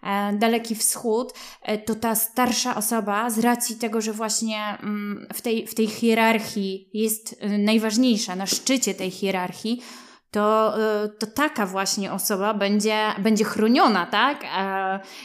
e, 0.02 0.32
Daleki 0.32 0.74
Wschód, 0.74 1.32
e, 1.62 1.78
to 1.78 1.94
ta 1.94 2.14
starsza 2.14 2.76
osoba 2.76 3.30
z 3.30 3.38
racji 3.38 3.76
tego, 3.76 4.00
że 4.00 4.12
właśnie 4.12 4.78
mm, 4.82 5.26
w, 5.34 5.40
tej, 5.40 5.66
w 5.66 5.74
tej 5.74 5.86
hierarchii 5.86 6.88
jest 6.94 7.40
najważniejsza, 7.58 8.36
na 8.36 8.46
szczycie 8.46 8.94
tej 8.94 9.10
hierarchii, 9.10 9.82
to, 10.30 10.74
y, 11.04 11.08
to 11.08 11.26
taka 11.26 11.66
właśnie 11.66 12.12
osoba 12.12 12.54
będzie, 12.54 13.06
będzie 13.18 13.44
chroniona, 13.44 14.06
tak? 14.06 14.44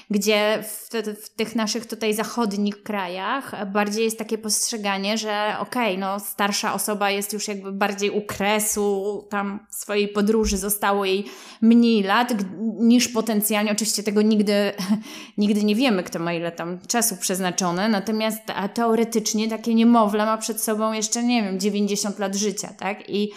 Gdzie 0.10 0.64
w, 0.64 0.90
w, 1.24 1.30
tych 1.30 1.56
naszych 1.56 1.86
tutaj 1.86 2.14
zachodnich 2.14 2.84
krajach 2.84 3.72
bardziej 3.72 4.04
jest 4.04 4.18
takie 4.18 4.38
postrzeganie, 4.38 5.18
że 5.18 5.56
okej, 5.60 5.96
okay, 5.96 5.98
no 5.98 6.20
starsza 6.20 6.74
osoba 6.74 7.10
jest 7.12 7.34
już 7.34 7.48
jakby 7.48 7.72
bardziej 7.72 8.10
u 8.10 8.22
kresu, 8.22 9.28
tam 9.30 9.60
swojej 9.70 10.08
podróży 10.08 10.58
zostało 10.58 11.06
jej 11.06 11.26
mniej 11.62 12.04
lat 12.04 12.34
niż 12.80 13.08
potencjalnie, 13.08 13.72
oczywiście 13.72 14.04
tego 14.04 14.22
nigdy, 14.22 14.72
nigdy 15.38 15.64
nie 15.64 15.76
wiemy, 15.76 16.04
kto 16.04 16.20
ma 16.20 16.34
ile 16.34 16.52
tam 16.52 16.80
czasu 16.88 17.18
przeznaczone, 17.18 17.90
natomiast 17.90 18.42
teoretycznie 18.74 19.50
takie 19.50 19.76
niemowlę 19.76 20.26
ma 20.26 20.38
przed 20.38 20.62
sobą 20.62 20.94
jeszcze, 20.94 21.24
nie 21.24 21.44
wiem, 21.44 21.60
90 21.60 22.20
lat 22.20 22.36
życia, 22.36 22.70
tak? 22.80 23.10
I 23.10 23.32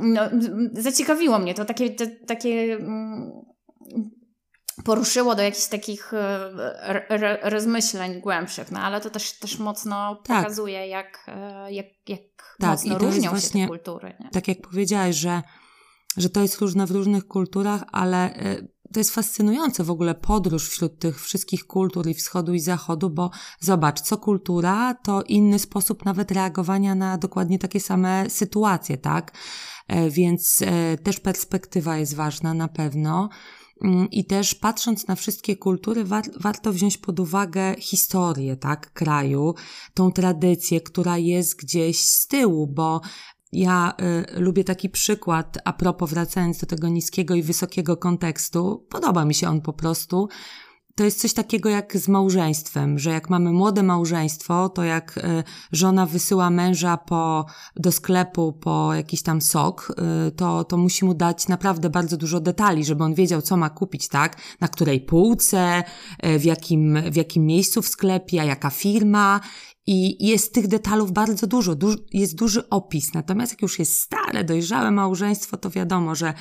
no, 0.00 0.20
zaciekawiło 0.72 1.38
mnie 1.38 1.54
to, 1.54 1.64
takie, 1.64 1.90
te, 1.90 2.06
takie 2.06 2.74
mm, 2.74 3.32
poruszyło 4.84 5.34
do 5.34 5.42
jakichś 5.42 5.66
takich 5.66 6.12
e, 6.14 7.50
rozmyśleń 7.50 8.20
głębszych, 8.20 8.70
no 8.70 8.80
ale 8.80 9.00
to 9.00 9.10
też, 9.10 9.38
też 9.38 9.58
mocno 9.58 10.22
tak. 10.24 10.42
pokazuje, 10.42 10.86
jak, 10.86 11.26
e, 11.28 11.72
jak, 11.72 11.86
jak 12.08 12.20
tak, 12.58 12.70
mocno 12.70 12.98
różnią 12.98 13.40
się 13.40 13.48
te 13.48 13.66
kultury. 13.66 14.14
Nie? 14.20 14.30
Tak 14.30 14.48
jak 14.48 14.60
powiedziałaś, 14.60 15.16
że, 15.16 15.42
że 16.16 16.30
to 16.30 16.42
jest 16.42 16.60
różne 16.60 16.86
w 16.86 16.90
różnych 16.90 17.26
kulturach, 17.26 17.84
ale 17.92 18.34
e, 18.34 18.56
to 18.92 19.00
jest 19.00 19.10
fascynujące 19.10 19.84
w 19.84 19.90
ogóle 19.90 20.14
podróż 20.14 20.68
wśród 20.68 20.98
tych 20.98 21.22
wszystkich 21.22 21.66
kultur 21.66 22.08
i 22.08 22.14
wschodu 22.14 22.54
i 22.54 22.60
zachodu, 22.60 23.10
bo 23.10 23.30
zobacz, 23.60 24.00
co 24.00 24.18
kultura, 24.18 24.94
to 24.94 25.22
inny 25.22 25.58
sposób 25.58 26.04
nawet 26.04 26.30
reagowania 26.30 26.94
na 26.94 27.18
dokładnie 27.18 27.58
takie 27.58 27.80
same 27.80 28.30
sytuacje, 28.30 28.98
tak? 28.98 29.32
E, 29.88 30.10
więc 30.10 30.62
e, 30.62 30.98
też 30.98 31.20
perspektywa 31.20 31.96
jest 31.96 32.14
ważna 32.14 32.54
na 32.54 32.68
pewno. 32.68 33.28
Mm, 33.84 34.10
I 34.10 34.24
też 34.24 34.54
patrząc 34.54 35.06
na 35.06 35.14
wszystkie 35.14 35.56
kultury, 35.56 36.04
war, 36.04 36.24
warto 36.40 36.72
wziąć 36.72 36.98
pod 36.98 37.20
uwagę 37.20 37.74
historię, 37.78 38.56
tak, 38.56 38.92
kraju, 38.92 39.54
tą 39.94 40.12
tradycję, 40.12 40.80
która 40.80 41.18
jest 41.18 41.56
gdzieś 41.56 42.00
z 42.04 42.26
tyłu, 42.26 42.66
bo 42.66 43.00
ja 43.52 43.94
y, 44.36 44.40
lubię 44.40 44.64
taki 44.64 44.88
przykład, 44.88 45.58
a 45.64 45.72
propos 45.72 46.10
wracając 46.10 46.58
do 46.58 46.66
tego 46.66 46.88
niskiego 46.88 47.34
i 47.34 47.42
wysokiego 47.42 47.96
kontekstu, 47.96 48.86
podoba 48.88 49.24
mi 49.24 49.34
się 49.34 49.48
on 49.48 49.60
po 49.60 49.72
prostu. 49.72 50.28
To 50.94 51.04
jest 51.04 51.20
coś 51.20 51.32
takiego 51.32 51.68
jak 51.68 51.96
z 51.96 52.08
małżeństwem, 52.08 52.98
że 52.98 53.10
jak 53.10 53.30
mamy 53.30 53.52
młode 53.52 53.82
małżeństwo, 53.82 54.68
to 54.68 54.84
jak 54.84 55.18
y, 55.18 55.44
żona 55.72 56.06
wysyła 56.06 56.50
męża 56.50 56.96
po, 56.96 57.46
do 57.76 57.92
sklepu 57.92 58.52
po 58.52 58.94
jakiś 58.94 59.22
tam 59.22 59.40
sok, 59.40 59.92
y, 60.28 60.30
to, 60.30 60.64
to 60.64 60.76
musi 60.76 61.04
mu 61.04 61.14
dać 61.14 61.48
naprawdę 61.48 61.90
bardzo 61.90 62.16
dużo 62.16 62.40
detali, 62.40 62.84
żeby 62.84 63.04
on 63.04 63.14
wiedział, 63.14 63.42
co 63.42 63.56
ma 63.56 63.70
kupić, 63.70 64.08
tak? 64.08 64.36
Na 64.60 64.68
której 64.68 65.00
półce, 65.00 65.84
y, 66.26 66.38
w 66.38 66.44
jakim, 66.44 66.98
w 67.10 67.16
jakim 67.16 67.46
miejscu 67.46 67.82
w 67.82 67.88
sklepie, 67.88 68.40
a 68.40 68.44
jaka 68.44 68.70
firma 68.70 69.40
i 69.92 70.26
jest 70.26 70.52
tych 70.52 70.68
detalów 70.68 71.12
bardzo 71.12 71.46
dużo, 71.46 71.74
du 71.74 71.94
jest 72.12 72.34
duży 72.34 72.68
opis. 72.68 73.14
Natomiast 73.14 73.52
jak 73.52 73.62
już 73.62 73.78
jest 73.78 74.00
stare, 74.00 74.44
dojrzałe 74.44 74.90
małżeństwo, 74.90 75.56
to 75.56 75.70
wiadomo, 75.70 76.14
że 76.14 76.34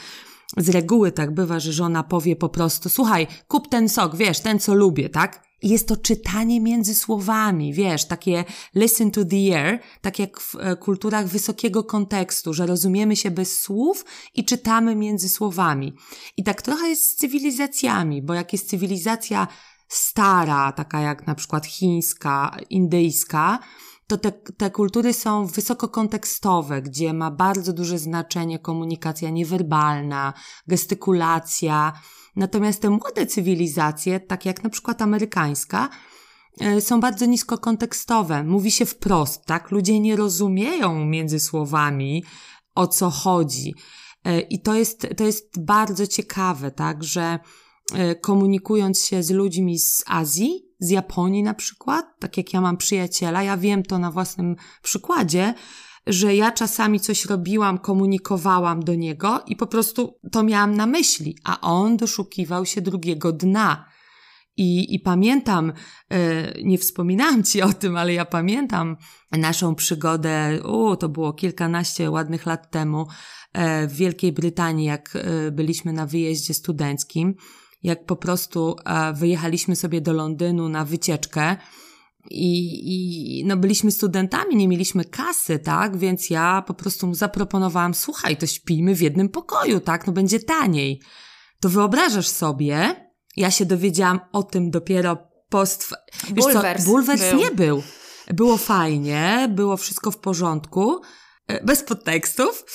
z 0.57 0.69
reguły 0.69 1.11
tak 1.11 1.33
bywa, 1.33 1.59
że 1.59 1.73
żona 1.73 2.03
powie 2.03 2.35
po 2.35 2.49
prostu, 2.49 2.89
słuchaj, 2.89 3.27
kup 3.47 3.67
ten 3.67 3.89
sok, 3.89 4.15
wiesz, 4.15 4.39
ten 4.39 4.59
co 4.59 4.73
lubię, 4.73 5.09
tak? 5.09 5.49
I 5.61 5.69
jest 5.69 5.87
to 5.87 5.97
czytanie 5.97 6.61
między 6.61 6.95
słowami, 6.95 7.73
wiesz, 7.73 8.05
takie 8.05 8.45
listen 8.75 9.11
to 9.11 9.25
the 9.25 9.57
ear, 9.57 9.79
tak 10.01 10.19
jak 10.19 10.39
w 10.39 10.55
e, 10.55 10.75
kulturach 10.75 11.27
wysokiego 11.27 11.83
kontekstu, 11.83 12.53
że 12.53 12.65
rozumiemy 12.65 13.15
się 13.15 13.31
bez 13.31 13.61
słów 13.61 14.05
i 14.35 14.45
czytamy 14.45 14.95
między 14.95 15.29
słowami. 15.29 15.93
I 16.37 16.43
tak 16.43 16.61
trochę 16.61 16.87
jest 16.89 17.09
z 17.09 17.15
cywilizacjami, 17.15 18.21
bo 18.21 18.33
jak 18.33 18.53
jest 18.53 18.69
cywilizacja 18.69 19.47
stara, 19.89 20.71
taka 20.71 21.01
jak 21.01 21.27
na 21.27 21.35
przykład 21.35 21.65
chińska, 21.65 22.57
indyjska, 22.69 23.59
to 24.07 24.17
te, 24.17 24.31
te 24.31 24.71
kultury 24.71 25.13
są 25.13 25.45
wysoko 25.45 25.89
kontekstowe, 25.89 26.81
gdzie 26.81 27.13
ma 27.13 27.31
bardzo 27.31 27.73
duże 27.73 27.99
znaczenie 27.99 28.59
komunikacja 28.59 29.29
niewerbalna, 29.29 30.33
gestykulacja. 30.67 31.93
Natomiast 32.35 32.81
te 32.81 32.89
młode 32.89 33.25
cywilizacje, 33.25 34.19
tak 34.19 34.45
jak 34.45 34.63
na 34.63 34.69
przykład 34.69 35.01
amerykańska, 35.01 35.89
e, 36.61 36.81
są 36.81 36.99
bardzo 36.99 37.25
nisko 37.25 37.57
kontekstowe. 37.57 38.43
Mówi 38.43 38.71
się 38.71 38.85
wprost, 38.85 39.45
tak? 39.45 39.71
Ludzie 39.71 39.99
nie 39.99 40.15
rozumieją 40.15 41.05
między 41.05 41.39
słowami, 41.39 42.23
o 42.75 42.87
co 42.87 43.09
chodzi. 43.09 43.73
E, 44.23 44.39
I 44.39 44.61
to 44.61 44.75
jest, 44.75 45.07
to 45.17 45.23
jest 45.23 45.63
bardzo 45.63 46.07
ciekawe, 46.07 46.71
tak? 46.71 47.03
Że 47.03 47.39
komunikując 48.21 49.05
się 49.05 49.23
z 49.23 49.31
ludźmi 49.31 49.79
z 49.79 50.03
Azji, 50.07 50.69
z 50.79 50.89
Japonii 50.89 51.43
na 51.43 51.53
przykład, 51.53 52.05
tak 52.19 52.37
jak 52.37 52.53
ja 52.53 52.61
mam 52.61 52.77
przyjaciela, 52.77 53.43
ja 53.43 53.57
wiem 53.57 53.83
to 53.83 53.99
na 53.99 54.11
własnym 54.11 54.55
przykładzie, 54.83 55.53
że 56.07 56.35
ja 56.35 56.51
czasami 56.51 56.99
coś 56.99 57.25
robiłam, 57.25 57.77
komunikowałam 57.77 58.83
do 58.83 58.95
niego 58.95 59.43
i 59.47 59.55
po 59.55 59.67
prostu 59.67 60.19
to 60.31 60.43
miałam 60.43 60.75
na 60.75 60.85
myśli, 60.85 61.37
a 61.43 61.61
on 61.61 61.97
doszukiwał 61.97 62.65
się 62.65 62.81
drugiego 62.81 63.31
dna. 63.31 63.85
I, 64.57 64.95
i 64.95 64.99
pamiętam, 64.99 65.73
e, 66.09 66.63
nie 66.63 66.77
wspominałam 66.77 67.43
ci 67.43 67.61
o 67.61 67.73
tym, 67.73 67.97
ale 67.97 68.13
ja 68.13 68.25
pamiętam 68.25 68.97
naszą 69.31 69.75
przygodę, 69.75 70.59
o, 70.63 70.95
to 70.95 71.09
było 71.09 71.33
kilkanaście 71.33 72.11
ładnych 72.11 72.45
lat 72.45 72.71
temu 72.71 73.07
e, 73.53 73.87
w 73.87 73.93
Wielkiej 73.93 74.31
Brytanii, 74.31 74.85
jak 74.85 75.17
byliśmy 75.51 75.93
na 75.93 76.05
wyjeździe 76.05 76.53
studenckim 76.53 77.35
jak 77.83 78.05
po 78.05 78.15
prostu 78.15 78.75
e, 78.85 79.13
wyjechaliśmy 79.13 79.75
sobie 79.75 80.01
do 80.01 80.13
Londynu 80.13 80.69
na 80.69 80.85
wycieczkę. 80.85 81.57
I, 82.29 83.39
I 83.41 83.45
no 83.45 83.57
byliśmy 83.57 83.91
studentami, 83.91 84.55
nie 84.55 84.67
mieliśmy 84.67 85.05
kasy, 85.05 85.59
tak? 85.59 85.97
Więc 85.97 86.29
ja 86.29 86.63
po 86.67 86.73
prostu 86.73 87.07
mu 87.07 87.15
zaproponowałam, 87.15 87.93
słuchaj, 87.93 88.37
to 88.37 88.47
śpijmy 88.47 88.95
w 88.95 89.01
jednym 89.01 89.29
pokoju, 89.29 89.79
tak? 89.79 90.07
No 90.07 90.13
będzie 90.13 90.39
taniej. 90.39 91.01
To 91.59 91.69
wyobrażasz 91.69 92.27
sobie, 92.27 92.95
ja 93.37 93.51
się 93.51 93.65
dowiedziałam 93.65 94.19
o 94.31 94.43
tym 94.43 94.71
dopiero 94.71 95.17
post... 95.49 95.93
Bulwers, 96.29 96.85
Bulwers 96.85 97.21
był. 97.21 97.39
nie 97.39 97.51
był. 97.51 97.83
Było 98.27 98.57
fajnie, 98.57 99.49
było 99.55 99.77
wszystko 99.77 100.11
w 100.11 100.17
porządku, 100.17 101.01
e, 101.47 101.65
bez 101.65 101.83
podtekstów, 101.83 102.65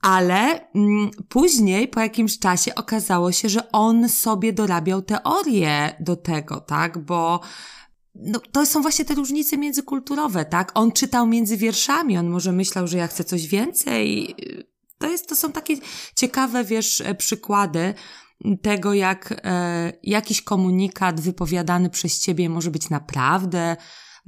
ale 0.00 0.70
mm, 0.74 1.10
później, 1.28 1.88
po 1.88 2.00
jakimś 2.00 2.38
czasie, 2.38 2.74
okazało 2.74 3.32
się, 3.32 3.48
że 3.48 3.72
on 3.72 4.08
sobie 4.08 4.52
dorabiał 4.52 5.02
teorię 5.02 5.96
do 6.00 6.16
tego, 6.16 6.60
tak? 6.60 6.98
Bo 6.98 7.40
no, 8.14 8.40
to 8.52 8.66
są 8.66 8.82
właśnie 8.82 9.04
te 9.04 9.14
różnice 9.14 9.58
międzykulturowe, 9.58 10.44
tak? 10.44 10.72
On 10.74 10.92
czytał 10.92 11.26
między 11.26 11.56
wierszami, 11.56 12.18
on 12.18 12.28
może 12.28 12.52
myślał, 12.52 12.86
że 12.86 12.98
ja 12.98 13.06
chcę 13.06 13.24
coś 13.24 13.46
więcej. 13.46 14.34
To, 14.98 15.10
jest, 15.10 15.28
to 15.28 15.36
są 15.36 15.52
takie 15.52 15.76
ciekawe, 16.16 16.64
wiesz, 16.64 17.00
e, 17.00 17.14
przykłady 17.14 17.94
tego, 18.62 18.94
jak 18.94 19.40
e, 19.44 19.92
jakiś 20.02 20.42
komunikat 20.42 21.20
wypowiadany 21.20 21.90
przez 21.90 22.20
ciebie 22.20 22.48
może 22.48 22.70
być 22.70 22.90
naprawdę 22.90 23.76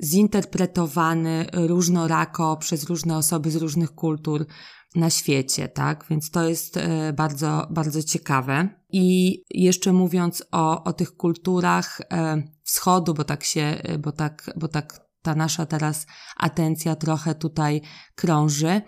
zinterpretowany 0.04 1.46
różnorako 1.52 2.56
przez 2.56 2.84
różne 2.84 3.16
osoby 3.16 3.50
z 3.50 3.56
różnych 3.56 3.94
kultur 3.94 4.46
na 4.94 5.10
świecie, 5.10 5.68
tak? 5.68 6.04
Więc 6.10 6.30
to 6.30 6.48
jest 6.48 6.76
e, 6.76 7.12
bardzo, 7.12 7.66
bardzo 7.70 8.02
ciekawe. 8.02 8.68
I 8.92 9.38
jeszcze 9.50 9.92
mówiąc 9.92 10.44
o, 10.52 10.84
o 10.84 10.92
tych 10.92 11.16
kulturach 11.16 12.00
e, 12.00 12.42
wschodu, 12.62 13.14
bo 13.14 13.24
tak 13.24 13.44
się, 13.44 13.62
e, 13.62 13.98
bo 13.98 14.12
tak, 14.12 14.50
bo 14.56 14.68
tak 14.68 15.00
ta 15.22 15.34
nasza 15.34 15.66
teraz 15.66 16.06
atencja 16.36 16.96
trochę 16.96 17.34
tutaj 17.34 17.80
krąży, 18.14 18.82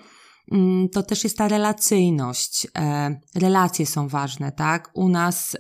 mm, 0.53 0.89
to 0.89 1.03
też 1.03 1.25
jest 1.25 1.39
ta 1.39 1.49
relacyjność. 1.49 2.67
Relacje 3.35 3.87
są 3.87 4.09
ważne, 4.09 4.53
tak? 4.53 4.91
U 4.95 5.09
nas 5.09 5.57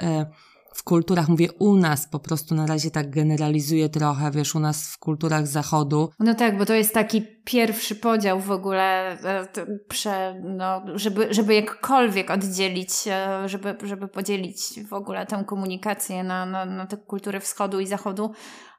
w 0.74 0.82
kulturach, 0.82 1.28
mówię 1.28 1.52
u 1.52 1.76
nas, 1.76 2.08
po 2.08 2.18
prostu 2.18 2.54
na 2.54 2.66
razie 2.66 2.90
tak 2.90 3.10
generalizuję 3.10 3.88
trochę, 3.88 4.30
wiesz, 4.30 4.54
u 4.54 4.60
nas 4.60 4.92
w 4.92 4.98
kulturach 4.98 5.46
zachodu. 5.46 6.10
No 6.18 6.34
tak, 6.34 6.58
bo 6.58 6.66
to 6.66 6.74
jest 6.74 6.94
taki 6.94 7.22
pierwszy 7.44 7.94
podział 7.94 8.40
w 8.40 8.50
ogóle, 8.50 9.10
e, 9.24 9.46
prze, 9.88 10.40
no, 10.44 10.82
żeby, 10.94 11.34
żeby 11.34 11.54
jakkolwiek 11.54 12.30
oddzielić, 12.30 12.90
e, 13.06 13.48
żeby, 13.48 13.76
żeby 13.82 14.08
podzielić 14.08 14.80
w 14.88 14.92
ogóle 14.92 15.26
tę 15.26 15.44
komunikację 15.46 16.24
na, 16.24 16.46
na, 16.46 16.64
na 16.64 16.86
te 16.86 16.96
kultury 16.96 17.40
wschodu 17.40 17.80
i 17.80 17.86
zachodu, 17.86 18.30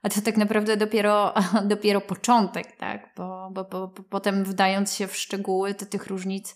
a 0.03 0.09
to 0.09 0.21
tak 0.21 0.37
naprawdę 0.37 0.77
dopiero, 0.77 1.33
dopiero 1.73 2.01
początek, 2.01 2.77
tak, 2.77 3.09
bo, 3.17 3.49
bo, 3.51 3.63
bo, 3.63 3.87
bo 3.87 4.03
potem 4.03 4.43
wdając 4.43 4.93
się 4.93 5.07
w 5.07 5.15
szczegóły, 5.15 5.73
to 5.73 5.85
tych 5.85 6.07
różnic, 6.07 6.55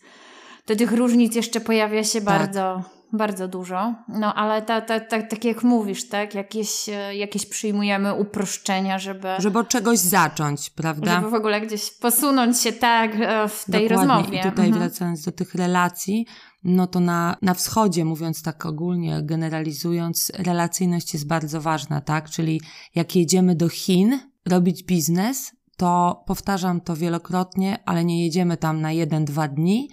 to 0.66 0.76
tych 0.76 0.92
różnic 0.92 1.36
jeszcze 1.36 1.62
pojawia 1.62 2.04
się 2.04 2.22
tak. 2.22 2.24
bardzo 2.24 2.99
bardzo 3.14 3.48
dużo. 3.48 3.94
No 4.08 4.34
ale 4.34 4.62
ta, 4.62 4.82
ta, 4.82 5.00
ta, 5.00 5.22
tak 5.22 5.46
jak 5.46 5.64
mówisz, 5.64 6.10
tak? 6.10 6.36
Jakieś, 6.36 6.90
e, 6.90 7.16
jakieś 7.16 7.46
przyjmujemy 7.46 8.14
uproszczenia, 8.14 9.00
żeby... 9.00 9.28
Żeby 9.40 9.60
od 9.60 9.70
czegoś 9.70 9.98
zacząć, 9.98 10.70
prawda? 10.70 11.16
Żeby 11.16 11.30
w 11.30 11.34
ogóle 11.34 11.62
gdzieś 11.62 11.92
posunąć 11.92 12.60
się 12.60 12.74
tak 12.74 13.12
e, 13.16 13.48
w 13.48 13.66
tej 13.72 13.90
Dokładnie. 13.90 14.14
rozmowie. 14.16 14.40
I 14.40 14.44
tutaj 14.44 14.66
mhm. 14.66 14.74
wracając 14.74 15.26
do 15.26 15.32
tych 15.32 15.56
relacji, 15.56 16.26
no 16.64 16.88
to 16.88 17.00
na, 17.00 17.38
na 17.42 17.54
wschodzie, 17.54 18.06
mówiąc 18.06 18.44
tak 18.44 18.66
ogólnie, 18.66 19.20
generalizując, 19.24 20.32
relacyjność 20.38 21.14
jest 21.14 21.28
bardzo 21.28 21.62
ważna, 21.62 22.02
tak? 22.02 22.30
Czyli 22.30 22.62
jak 22.96 23.16
jedziemy 23.16 23.56
do 23.56 23.70
Chin 23.70 24.20
robić 24.46 24.84
biznes, 24.84 25.52
to 25.78 26.24
powtarzam 26.28 26.82
to 26.82 26.96
wielokrotnie, 26.96 27.80
ale 27.86 28.06
nie 28.06 28.24
jedziemy 28.24 28.58
tam 28.58 28.82
na 28.82 28.92
jeden, 28.92 29.26
dwa 29.26 29.48
dni, 29.48 29.90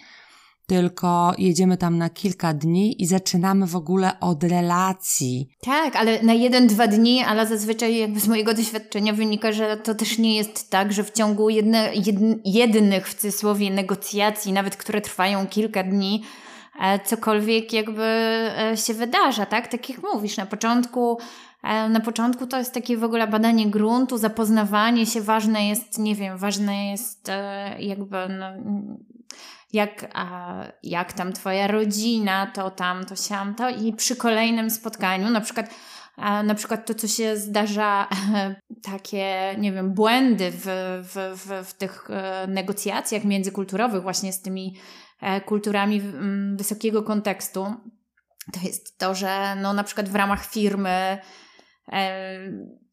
tylko 0.67 1.33
jedziemy 1.39 1.77
tam 1.77 1.99
na 1.99 2.11
kilka 2.11 2.55
dni 2.55 3.03
i 3.03 3.07
zaczynamy 3.07 3.67
w 3.67 3.77
ogóle 3.77 4.21
od 4.21 4.45
relacji. 4.45 5.49
Tak, 5.61 5.97
ale 5.97 6.23
na 6.23 6.35
jeden, 6.35 6.67
dwa 6.67 6.87
dni, 6.87 7.23
ale 7.23 7.47
zazwyczaj 7.47 7.97
jakby 7.97 8.21
z 8.21 8.29
mojego 8.29 8.55
doświadczenia 8.55 9.13
wynika, 9.13 9.53
że 9.53 9.77
to 9.77 9.95
też 9.95 10.19
nie 10.19 10.37
jest 10.37 10.71
tak, 10.71 10.93
że 10.93 11.05
w 11.05 11.13
ciągu 11.13 11.51
jedne, 11.51 11.91
jednych 12.45 13.09
w 13.09 13.15
cudzysłowie 13.15 13.71
negocjacji, 13.71 14.53
nawet 14.53 14.77
które 14.77 15.01
trwają 15.01 15.47
kilka 15.47 15.83
dni, 15.83 16.23
e, 16.81 16.99
cokolwiek 16.99 17.73
jakby 17.73 18.03
e, 18.03 18.77
się 18.77 18.95
wydarza, 18.95 19.47
tak? 19.47 19.69
Tak 19.69 19.91
jak 19.91 20.03
mówisz, 20.15 20.37
na 20.37 20.47
początku 20.47 21.19
e, 21.63 21.89
na 21.89 22.01
początku 22.01 22.47
to 22.47 22.59
jest 22.59 22.75
takie 22.75 22.97
w 22.97 23.05
ogóle 23.05 23.27
badanie 23.27 23.67
gruntu, 23.67 24.19
zapoznawanie 24.19 25.07
się, 25.07 25.21
ważne 25.21 25.69
jest, 25.69 25.99
nie 25.99 26.15
wiem, 26.15 26.39
ważne 26.39 26.91
jest 26.91 27.31
jakby 27.79 28.17
no, 28.29 28.47
jak, 29.73 30.11
a, 30.15 30.55
jak 30.83 31.13
tam 31.13 31.33
twoja 31.33 31.67
rodzina, 31.67 32.47
to 32.47 32.71
tam, 32.71 33.05
to 33.05 33.17
siam, 33.17 33.55
to 33.55 33.69
i 33.69 33.93
przy 33.93 34.17
kolejnym 34.17 34.71
spotkaniu, 34.71 35.31
na 35.31 35.41
przykład 35.41 35.71
na 36.45 36.55
przykład 36.55 36.87
to, 36.87 36.95
co 36.95 37.09
się 37.09 37.37
zdarza, 37.37 38.09
takie, 38.93 39.55
nie 39.59 39.73
wiem, 39.73 39.95
błędy 39.95 40.51
w, 40.51 40.65
w, 41.03 41.41
w, 41.41 41.69
w 41.69 41.75
tych 41.75 42.11
e, 42.11 42.47
negocjacjach 42.47 43.25
międzykulturowych, 43.25 44.03
właśnie 44.03 44.33
z 44.33 44.43
tymi 44.43 44.77
e, 45.21 45.41
kulturami 45.41 46.03
wysokiego 46.57 47.03
kontekstu, 47.03 47.75
to 48.53 48.61
jest 48.65 48.99
to, 48.99 49.15
że 49.15 49.57
no, 49.63 49.73
na 49.73 49.85
przykład 49.85 50.09
w 50.09 50.15
ramach 50.15 50.47
firmy 50.47 51.19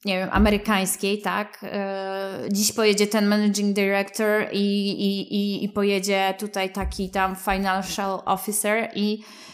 nie 0.05 0.19
wiem, 0.19 0.29
amerykańskiej, 0.31 1.21
tak? 1.21 1.59
E, 1.63 2.39
dziś 2.51 2.73
pojedzie 2.73 3.07
ten 3.07 3.27
managing 3.27 3.75
director 3.75 4.45
i, 4.51 4.89
i, 4.89 5.35
i, 5.35 5.63
i 5.63 5.69
pojedzie 5.69 6.33
tutaj 6.39 6.69
taki 6.73 7.09
tam 7.09 7.35
financial 7.35 8.19
officer 8.25 8.89
i 8.95 9.19
e, 9.19 9.52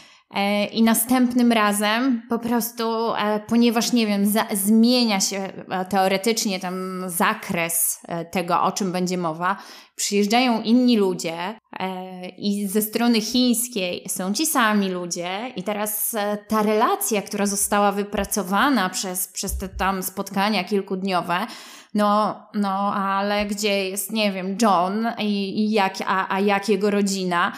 i 0.72 0.82
następnym 0.82 1.52
razem 1.52 2.22
po 2.28 2.38
prostu, 2.38 3.14
e, 3.14 3.40
ponieważ 3.40 3.92
nie 3.92 4.06
wiem, 4.06 4.26
za, 4.26 4.46
zmienia 4.52 5.20
się 5.20 5.52
teoretycznie 5.88 6.60
tam 6.60 7.04
zakres 7.06 8.00
tego, 8.30 8.62
o 8.62 8.72
czym 8.72 8.92
będzie 8.92 9.18
mowa, 9.18 9.56
przyjeżdżają 10.00 10.62
inni 10.62 10.96
ludzie 10.96 11.34
e, 11.80 12.28
i 12.28 12.68
ze 12.68 12.82
strony 12.82 13.20
chińskiej 13.20 14.04
są 14.08 14.34
ci 14.34 14.46
sami 14.46 14.88
ludzie, 14.88 15.52
i 15.56 15.62
teraz 15.62 16.14
e, 16.14 16.38
ta 16.48 16.62
relacja, 16.62 17.22
która 17.22 17.46
została 17.46 17.92
wypracowana 17.92 18.90
przez, 18.90 19.28
przez 19.28 19.58
te 19.58 19.68
tam 19.68 20.02
spotkania 20.02 20.64
kilkudniowe, 20.64 21.46
no, 21.94 22.40
no, 22.54 22.94
ale 22.94 23.46
gdzie 23.46 23.88
jest, 23.88 24.12
nie 24.12 24.32
wiem, 24.32 24.56
John 24.62 25.08
i, 25.18 25.58
i 25.60 25.70
jak, 25.70 25.94
a, 26.06 26.34
a 26.34 26.40
jak 26.40 26.68
jego 26.68 26.90
rodzina. 26.90 27.52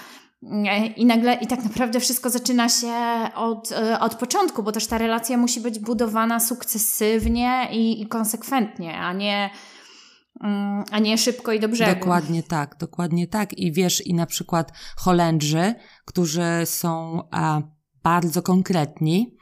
E, 0.51 0.87
I 0.87 1.07
nagle, 1.07 1.35
i 1.35 1.47
tak 1.47 1.65
naprawdę 1.65 2.01
wszystko 2.01 2.31
zaczyna 2.31 2.69
się 2.69 2.95
od, 3.35 3.73
od 4.01 4.15
początku, 4.15 4.63
bo 4.63 4.73
też 4.73 4.87
ta 4.87 4.99
relacja 4.99 5.37
musi 5.37 5.61
być 5.61 5.79
budowana 5.79 6.41
sukcesywnie 6.41 7.69
i, 7.73 8.03
i 8.03 8.07
konsekwentnie, 8.07 8.99
a 8.99 9.13
nie 9.13 9.51
Mm, 10.41 10.85
a 10.91 10.99
nie 10.99 11.19
szybko 11.19 11.53
i 11.53 11.61
do 11.61 11.69
brzegu. 11.69 12.01
Dokładnie 12.01 12.43
tak, 12.43 12.77
dokładnie 12.79 13.27
tak. 13.27 13.59
I 13.59 13.73
wiesz, 13.73 14.07
i 14.07 14.15
na 14.15 14.27
przykład 14.27 14.73
Holendrzy, 14.97 15.75
którzy 16.05 16.43
są 16.65 17.23
a, 17.31 17.63
bardzo 18.03 18.43
konkretni, 18.43 19.37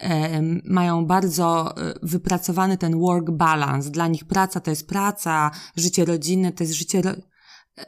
e, 0.00 0.42
mają 0.64 1.06
bardzo 1.06 1.76
e, 1.76 1.94
wypracowany 2.02 2.78
ten 2.78 2.98
work 3.00 3.30
balance. 3.30 3.90
Dla 3.90 4.08
nich 4.08 4.24
praca 4.24 4.60
to 4.60 4.70
jest 4.70 4.88
praca, 4.88 5.50
życie 5.76 6.04
rodzinne 6.04 6.52
to 6.52 6.64
jest 6.64 6.74
życie. 6.74 7.02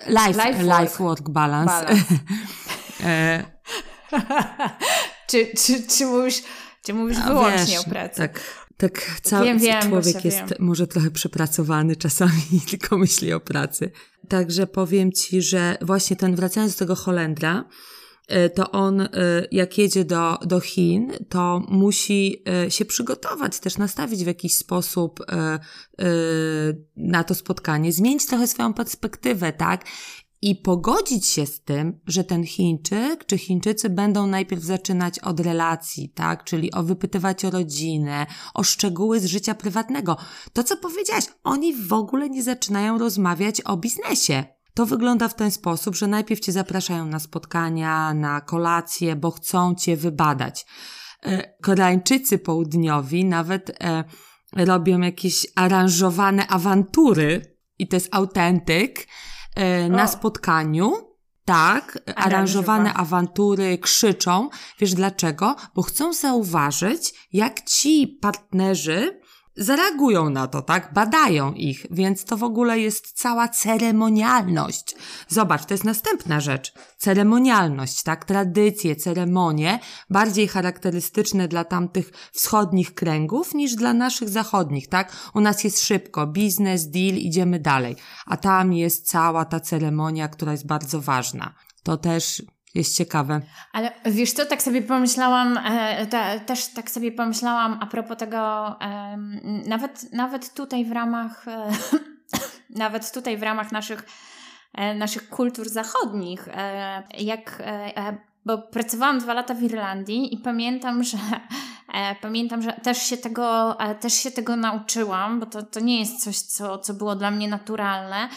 Life, 0.06 0.46
life, 0.46 0.64
work. 0.64 0.80
life 0.80 1.04
work 1.04 1.30
balance. 1.30 1.72
balance. 1.72 2.04
e... 3.04 3.44
czy, 5.30 5.46
czy, 5.56 5.86
czy 5.86 6.06
mówisz, 6.06 6.42
czy 6.86 6.94
mówisz 6.94 7.20
wyłącznie 7.20 7.76
wiesz, 7.76 7.86
o 7.86 7.90
pracy? 7.90 8.16
Tak 8.16 8.40
tak 8.76 9.20
cały 9.22 9.44
wiem, 9.44 9.58
wiem, 9.58 9.82
człowiek 9.82 10.24
jest 10.24 10.38
wiem. 10.38 10.48
może 10.58 10.86
trochę 10.86 11.10
przepracowany 11.10 11.96
czasami 11.96 12.42
i 12.52 12.60
tylko 12.60 12.98
myśli 12.98 13.32
o 13.32 13.40
pracy. 13.40 13.90
Także 14.28 14.66
powiem 14.66 15.12
Ci, 15.12 15.42
że 15.42 15.76
właśnie 15.80 16.16
ten, 16.16 16.36
wracając 16.36 16.72
do 16.72 16.78
tego 16.78 16.96
Holendra, 16.96 17.64
to 18.54 18.70
on 18.70 19.00
e, 19.00 19.08
jak 19.52 19.78
jedzie 19.78 20.04
do, 20.04 20.38
do 20.46 20.60
Chin, 20.60 21.12
to 21.28 21.62
musi 21.68 22.42
e, 22.48 22.70
się 22.70 22.84
przygotować, 22.84 23.58
też 23.58 23.78
nastawić 23.78 24.24
w 24.24 24.26
jakiś 24.26 24.56
sposób 24.56 25.20
na 26.96 27.24
to 27.24 27.34
spotkanie, 27.34 27.92
zmienić 27.92 28.26
trochę 28.26 28.46
swoją 28.46 28.74
perspektywę, 28.74 29.52
tak? 29.52 29.84
i 30.44 30.54
pogodzić 30.56 31.26
się 31.26 31.46
z 31.46 31.60
tym, 31.60 32.00
że 32.06 32.24
ten 32.24 32.44
Chińczyk 32.44 33.26
czy 33.26 33.38
Chińczycy 33.38 33.90
będą 33.90 34.26
najpierw 34.26 34.62
zaczynać 34.62 35.18
od 35.18 35.40
relacji, 35.40 36.08
tak? 36.08 36.44
Czyli 36.44 36.72
o 36.72 36.82
wypytywać 36.82 37.44
o 37.44 37.50
rodzinę, 37.50 38.26
o 38.54 38.62
szczegóły 38.62 39.20
z 39.20 39.24
życia 39.24 39.54
prywatnego. 39.54 40.16
To, 40.52 40.64
co 40.64 40.76
powiedziałaś, 40.76 41.24
oni 41.44 41.76
w 41.76 41.92
ogóle 41.92 42.30
nie 42.30 42.42
zaczynają 42.42 42.98
rozmawiać 42.98 43.60
o 43.60 43.76
biznesie. 43.76 44.44
To 44.74 44.86
wygląda 44.86 45.28
w 45.28 45.34
ten 45.34 45.50
sposób, 45.50 45.96
że 45.96 46.06
najpierw 46.06 46.40
cię 46.40 46.52
zapraszają 46.52 47.06
na 47.06 47.18
spotkania, 47.18 48.14
na 48.14 48.40
kolacje, 48.40 49.16
bo 49.16 49.30
chcą 49.30 49.74
cię 49.74 49.96
wybadać. 49.96 50.66
E, 51.22 51.54
Koreańczycy 51.62 52.38
południowi 52.38 53.24
nawet 53.24 53.70
e, 53.84 54.04
robią 54.52 55.00
jakieś 55.00 55.46
aranżowane 55.56 56.46
awantury 56.46 57.56
i 57.78 57.88
to 57.88 57.96
jest 57.96 58.08
autentyk, 58.14 59.06
E, 59.54 59.88
na 59.88 60.08
spotkaniu. 60.08 61.14
Tak, 61.44 61.98
aranżowane 62.16 62.94
awantury 62.94 63.78
krzyczą. 63.78 64.48
Wiesz 64.78 64.94
dlaczego? 64.94 65.56
Bo 65.74 65.82
chcą 65.82 66.12
zauważyć, 66.12 67.28
jak 67.32 67.60
ci 67.60 68.18
partnerzy 68.22 69.20
zareagują 69.56 70.30
na 70.30 70.46
to, 70.46 70.62
tak? 70.62 70.92
Badają 70.92 71.52
ich, 71.52 71.86
więc 71.90 72.24
to 72.24 72.36
w 72.36 72.44
ogóle 72.44 72.78
jest 72.78 73.12
cała 73.12 73.48
ceremonialność. 73.48 74.96
Zobacz, 75.28 75.64
to 75.64 75.74
jest 75.74 75.84
następna 75.84 76.40
rzecz. 76.40 76.72
Ceremonialność, 76.98 78.02
tak? 78.02 78.24
Tradycje, 78.24 78.96
ceremonie, 78.96 79.80
bardziej 80.10 80.48
charakterystyczne 80.48 81.48
dla 81.48 81.64
tamtych 81.64 82.10
wschodnich 82.32 82.94
kręgów 82.94 83.54
niż 83.54 83.74
dla 83.74 83.92
naszych 83.92 84.28
zachodnich, 84.28 84.88
tak? 84.88 85.12
U 85.34 85.40
nas 85.40 85.64
jest 85.64 85.84
szybko, 85.84 86.26
biznes, 86.26 86.90
deal, 86.90 87.16
idziemy 87.16 87.60
dalej. 87.60 87.96
A 88.26 88.36
tam 88.36 88.72
jest 88.72 89.08
cała 89.08 89.44
ta 89.44 89.60
ceremonia, 89.60 90.28
która 90.28 90.52
jest 90.52 90.66
bardzo 90.66 91.00
ważna. 91.00 91.54
To 91.82 91.96
też 91.96 92.42
jest 92.74 92.96
ciekawe. 92.96 93.40
Ale 93.72 93.92
wiesz 94.04 94.32
co, 94.32 94.46
tak 94.46 94.62
sobie 94.62 94.82
pomyślałam, 94.82 95.58
e, 95.58 96.06
te, 96.06 96.40
też 96.40 96.66
tak 96.66 96.90
sobie 96.90 97.12
pomyślałam 97.12 97.78
a 97.80 97.86
propos 97.86 98.18
tego, 98.18 98.68
e, 98.80 99.16
nawet, 99.66 100.12
nawet 100.12 100.54
tutaj 100.54 100.84
w 100.84 100.92
ramach, 100.92 101.48
e, 101.48 101.70
nawet 102.84 103.12
tutaj 103.12 103.36
w 103.36 103.42
ramach 103.42 103.72
naszych, 103.72 104.06
e, 104.74 104.94
naszych 104.94 105.28
kultur 105.28 105.68
zachodnich, 105.68 106.48
e, 106.48 107.02
jak, 107.18 107.62
e, 107.64 108.16
bo 108.46 108.58
pracowałam 108.58 109.18
dwa 109.18 109.34
lata 109.34 109.54
w 109.54 109.62
Irlandii 109.62 110.34
i 110.34 110.38
pamiętam, 110.38 111.04
że 111.04 111.18
pamiętam, 112.20 112.62
że 112.62 112.72
też 112.72 112.98
się 112.98 113.16
tego, 113.16 113.76
też 114.00 114.14
się 114.14 114.30
tego 114.30 114.56
nauczyłam, 114.56 115.40
bo 115.40 115.46
to, 115.46 115.62
to 115.62 115.80
nie 115.80 116.00
jest 116.00 116.24
coś, 116.24 116.38
co, 116.38 116.78
co 116.78 116.94
było 116.94 117.16
dla 117.16 117.30
mnie 117.30 117.48
naturalne, 117.48 118.28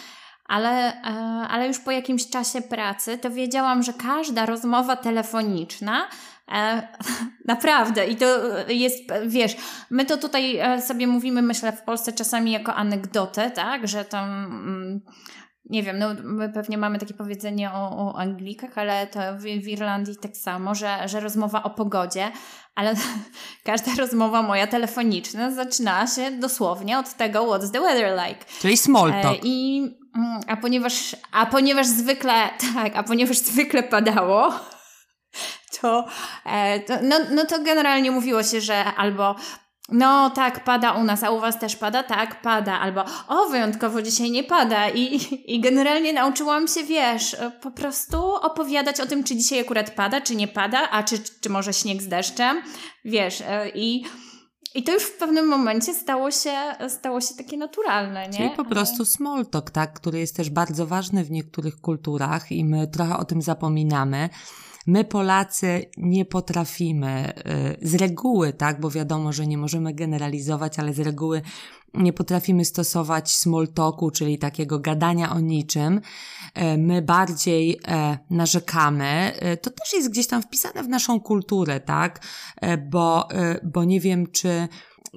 ale, 0.48 1.02
e, 1.02 1.08
ale 1.50 1.68
już 1.68 1.80
po 1.80 1.92
jakimś 1.92 2.30
czasie 2.30 2.62
pracy 2.62 3.18
to 3.18 3.32
wiedziałam, 3.32 3.84
że 3.84 3.94
każda 3.94 4.46
rozmowa 4.46 4.96
telefoniczna 4.96 6.08
e, 6.52 6.88
naprawdę, 7.46 8.08
i 8.08 8.16
to 8.16 8.26
jest, 8.70 9.04
wiesz, 9.26 9.58
my 9.90 10.06
to 10.06 10.18
tutaj 10.18 10.58
e, 10.58 10.82
sobie 10.82 11.08
mówimy, 11.08 11.42
myślę, 11.42 11.72
w 11.72 11.82
Polsce 11.82 12.14
czasami 12.14 12.52
jako 12.52 12.76
anegdotę, 12.76 13.52
tak, 13.52 13.88
że 13.88 14.06
tam. 14.06 14.30
Mm, 14.46 15.02
nie 15.70 15.84
wiem, 15.84 16.00
no 16.00 16.08
my 16.24 16.50
pewnie 16.50 16.78
mamy 16.78 17.00
takie 17.00 17.14
powiedzenie 17.14 17.72
o, 17.72 18.08
o 18.08 18.20
Anglikach, 18.20 18.78
ale 18.78 19.08
to 19.08 19.20
w, 19.36 19.42
w, 19.42 19.68
Irlandii 19.68 20.16
tak 20.22 20.38
samo, 20.38 20.76
że, 20.76 21.08
że 21.08 21.20
rozmowa 21.20 21.64
o 21.64 21.70
pogodzie, 21.70 22.32
ale 22.78 22.96
każda 23.64 23.96
rozmowa 23.96 24.42
moja 24.42 24.68
telefoniczna 24.68 25.52
zaczyna 25.52 26.08
się 26.08 26.32
dosłownie 26.32 27.00
od 27.00 27.14
tego 27.14 27.40
what's 27.40 27.72
the 27.72 27.82
weather 27.82 28.28
like. 28.28 28.46
Czyli 28.62 28.78
small 28.78 29.12
talk. 29.22 29.38
I 29.44 29.82
Mm, 30.18 30.40
a 30.48 30.58
ponieważ, 30.58 31.16
a 31.32 31.46
ponieważ 31.46 31.88
zwykle, 31.88 32.50
tak, 32.74 32.96
a 32.96 33.04
ponieważ 33.04 33.38
zwykle 33.38 33.84
padało, 33.84 34.54
e, 36.46 36.80
to 36.80 36.94
no, 37.04 37.20
no 37.32 37.46
to 37.46 37.64
generalnie 37.64 38.12
mówiło 38.12 38.44
się, 38.44 38.62
że 38.62 38.86
albo 38.86 39.36
no 39.92 40.30
tak, 40.30 40.64
pada 40.64 40.92
u 40.92 41.04
nas, 41.04 41.24
a 41.24 41.32
u 41.32 41.40
was 41.40 41.60
też 41.60 41.76
pada? 41.76 42.04
Tak, 42.04 42.42
pada. 42.42 42.80
Albo 42.80 43.06
o, 43.28 43.50
wyjątkowo 43.50 44.02
dzisiaj 44.02 44.32
nie 44.32 44.44
pada. 44.44 44.90
I, 44.90 45.20
i 45.56 45.60
generalnie 45.60 46.14
nauczyłam 46.14 46.68
się, 46.68 46.84
wiesz, 46.84 47.36
po 47.62 47.72
prostu 47.72 48.18
opowiadać 48.36 49.00
o 49.00 49.06
tym, 49.06 49.24
czy 49.24 49.36
dzisiaj 49.36 49.60
akurat 49.60 49.92
pada, 49.92 50.22
czy 50.22 50.36
nie 50.36 50.48
pada, 50.48 50.90
a 50.90 51.04
czy, 51.04 51.20
czy 51.42 51.50
może 51.50 51.74
śnieg 51.74 52.02
z 52.02 52.08
deszczem. 52.08 52.62
Wiesz, 53.06 53.42
e, 53.42 53.70
i 53.70 54.06
i 54.76 54.84
to 54.84 54.94
już 54.94 55.04
w 55.04 55.18
pewnym 55.18 55.48
momencie 55.48 55.94
stało 55.94 56.32
się, 56.32 56.52
stało 56.90 57.22
się 57.22 57.36
takie 57.36 57.58
naturalne, 57.58 58.28
nie? 58.28 58.38
Czyli 58.38 58.50
po 58.50 58.66
prostu 58.66 59.06
small 59.06 59.46
talk, 59.46 59.72
tak, 59.72 59.94
który 59.94 60.20
jest 60.20 60.36
też 60.36 60.50
bardzo 60.50 60.88
ważny 60.88 61.24
w 61.24 61.32
niektórych 61.32 61.82
kulturach 61.82 62.52
i 62.52 62.66
my 62.66 62.88
trochę 62.88 63.18
o 63.18 63.26
tym 63.26 63.42
zapominamy. 63.42 64.30
My 64.88 65.06
Polacy 65.06 65.86
nie 65.98 66.26
potrafimy 66.26 67.34
y, 67.82 67.88
z 67.90 67.96
reguły, 67.96 68.54
tak, 68.54 68.80
bo 68.80 68.90
wiadomo, 68.92 69.34
że 69.34 69.48
nie 69.48 69.58
możemy 69.58 69.94
generalizować, 69.94 70.80
ale 70.80 70.94
z 70.94 71.00
reguły 71.00 71.42
nie 71.94 72.14
potrafimy 72.14 72.66
stosować 72.66 73.36
small 73.36 73.68
talku, 73.68 74.12
czyli 74.12 74.38
takiego 74.38 74.80
gadania 74.80 75.32
o 75.32 75.40
niczym. 75.40 76.02
E, 76.54 76.78
my 76.78 77.02
bardziej 77.02 77.80
e, 77.88 78.18
narzekamy. 78.30 79.32
To 79.62 79.70
też 79.70 79.94
jest 79.94 80.12
gdzieś 80.12 80.28
tam 80.28 80.42
wpisane 80.42 80.84
w 80.84 80.88
naszą 80.88 81.20
kulturę, 81.20 81.80
tak? 81.80 82.26
Bo, 82.90 83.28
bo 83.64 83.84
nie 83.84 84.00
wiem, 84.00 84.28
czy 84.32 84.68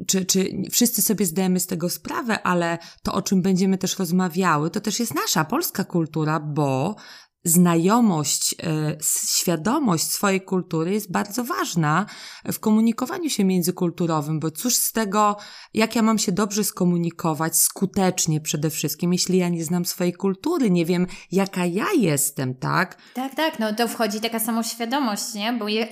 czy, 0.07 0.25
czy 0.25 0.63
wszyscy 0.71 1.03
sobie 1.03 1.27
zdajemy 1.27 1.61
z 1.61 1.67
tego 1.67 1.91
sprawę, 1.91 2.43
ale 2.43 2.79
to, 3.03 3.15
o 3.15 3.23
czym 3.23 3.43
będziemy 3.43 3.79
też 3.79 3.99
rozmawiały, 3.99 4.71
to 4.71 4.81
też 4.81 5.01
jest 5.01 5.15
nasza 5.15 5.45
polska 5.45 5.85
kultura, 5.85 6.41
bo 6.41 6.97
znajomość, 7.45 8.55
e, 8.63 8.97
świadomość 9.29 10.05
swojej 10.05 10.41
kultury 10.41 10.93
jest 10.93 11.13
bardzo 11.13 11.45
ważna 11.45 12.07
w 12.53 12.61
komunikowaniu 12.61 13.31
się 13.31 13.45
międzykulturowym, 13.45 14.41
bo 14.41 14.51
cóż 14.51 14.75
z 14.75 14.93
tego, 14.93 15.37
jak 15.75 15.97
ja 15.97 16.03
mam 16.03 16.19
się 16.19 16.33
dobrze 16.33 16.65
skomunikować, 16.65 17.57
skutecznie 17.57 18.41
przede 18.41 18.71
wszystkim, 18.71 19.13
jeśli 19.13 19.39
ja 19.39 19.49
nie 19.49 19.65
znam 19.65 19.85
swojej 19.85 20.13
kultury, 20.13 20.71
nie 20.71 20.87
wiem, 20.87 21.07
jaka 21.33 21.67
ja 21.67 21.87
jestem, 21.99 22.55
tak? 22.55 22.97
Tak, 23.15 23.35
tak, 23.35 23.59
no 23.59 23.75
to 23.75 23.89
wchodzi 23.89 24.21
taka 24.21 24.39
samoświadomość, 24.39 25.35
nie? 25.35 25.53
Bo 25.53 25.69
je, 25.69 25.89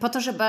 po 0.00 0.08
to, 0.08 0.20
żeby 0.20 0.44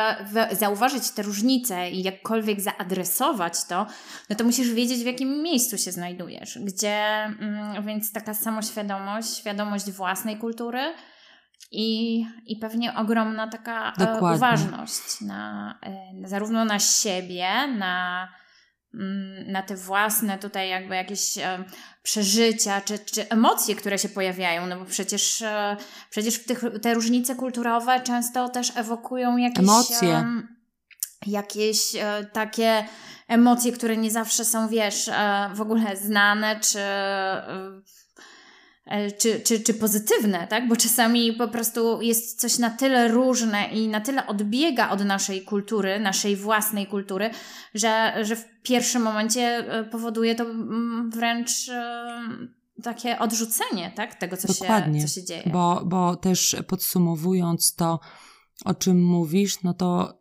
zauważyć 0.52 1.12
te 1.12 1.22
różnice 1.22 1.92
i 1.92 2.04
jakkolwiek 2.04 2.62
zaadresować 2.62 3.66
to, 3.66 3.86
no 4.30 4.36
to 4.36 4.44
musisz 4.44 4.72
wiedzieć, 4.72 5.00
w 5.00 5.06
jakim 5.06 5.44
miejscu 5.44 5.78
się 5.78 5.92
znajdujesz, 5.92 6.60
gdzie, 6.62 6.98
mm, 7.24 7.86
więc 7.86 8.12
taka 8.12 8.34
samoświadomość, 8.34 9.38
świadomość 9.38 9.92
własnej 9.92 10.33
własnej 10.34 10.38
kultury 10.38 10.94
i, 11.72 12.26
i 12.46 12.58
pewnie 12.58 12.96
ogromna 12.96 13.48
taka 13.48 13.94
e, 13.94 14.00
Dokładnie. 14.00 14.38
uważność 14.38 15.22
na, 15.22 15.80
e, 15.84 16.28
zarówno 16.28 16.66
na 16.66 16.80
siebie, 16.80 17.68
na, 17.68 18.28
mm, 18.94 19.52
na 19.52 19.62
te 19.62 19.76
własne 19.76 20.38
tutaj 20.38 20.70
jakby 20.70 20.96
jakieś 20.96 21.38
e, 21.38 21.64
przeżycia 22.04 22.82
czy, 22.82 23.00
czy 23.00 23.30
emocje, 23.30 23.76
które 23.76 23.98
się 24.00 24.10
pojawiają, 24.10 24.68
no 24.68 24.80
bo 24.80 24.86
przecież, 24.86 25.44
przecież 26.10 26.46
tych, 26.46 26.64
te 26.82 26.94
różnice 26.94 27.36
kulturowe 27.36 28.02
często 28.02 28.50
też 28.50 28.78
ewokują 28.78 29.38
jakieś 29.38 29.60
emocje. 29.60 30.26
jakieś 31.28 31.80
takie 32.34 32.86
emocje, 33.28 33.72
które 33.72 33.98
nie 33.98 34.12
zawsze 34.12 34.46
są, 34.46 34.68
wiesz, 34.68 35.10
w 35.54 35.62
ogóle 35.62 35.98
znane, 35.98 36.60
czy 36.60 36.80
czy, 39.18 39.40
czy, 39.40 39.60
czy 39.60 39.74
pozytywne, 39.74 40.48
tak? 40.48 40.68
Bo 40.68 40.76
czasami 40.76 41.34
po 41.34 41.48
prostu 41.48 42.02
jest 42.02 42.42
coś 42.42 42.58
na 42.58 42.70
tyle 42.70 43.08
różne 43.08 43.68
i 43.68 43.88
na 43.88 44.02
tyle 44.02 44.28
odbiega 44.28 44.90
od 44.90 45.06
naszej 45.06 45.42
kultury, 45.42 46.00
naszej 46.00 46.36
własnej 46.36 46.88
kultury, 46.88 47.30
że, 47.74 48.14
że 48.22 48.36
w 48.36 48.46
pierwszym 48.64 49.02
momencie 49.02 49.42
e, 49.42 49.84
powoduje 49.84 50.36
to 50.36 50.44
mm, 50.44 51.10
wręcz 51.14 51.70
e, 51.70 52.22
takie 52.84 53.20
odrzucenie, 53.20 53.92
tak? 53.96 54.16
Tego, 54.16 54.38
co, 54.38 54.48
Dokładnie, 54.48 55.02
się, 55.02 55.08
co 55.08 55.14
się 55.14 55.26
dzieje. 55.26 55.50
Bo, 55.54 55.82
bo 55.86 56.16
też 56.16 56.56
podsumowując 56.68 57.76
to, 57.76 58.00
o 58.66 58.74
czym 58.74 59.06
mówisz, 59.06 59.64
no 59.64 59.74
to 59.74 60.20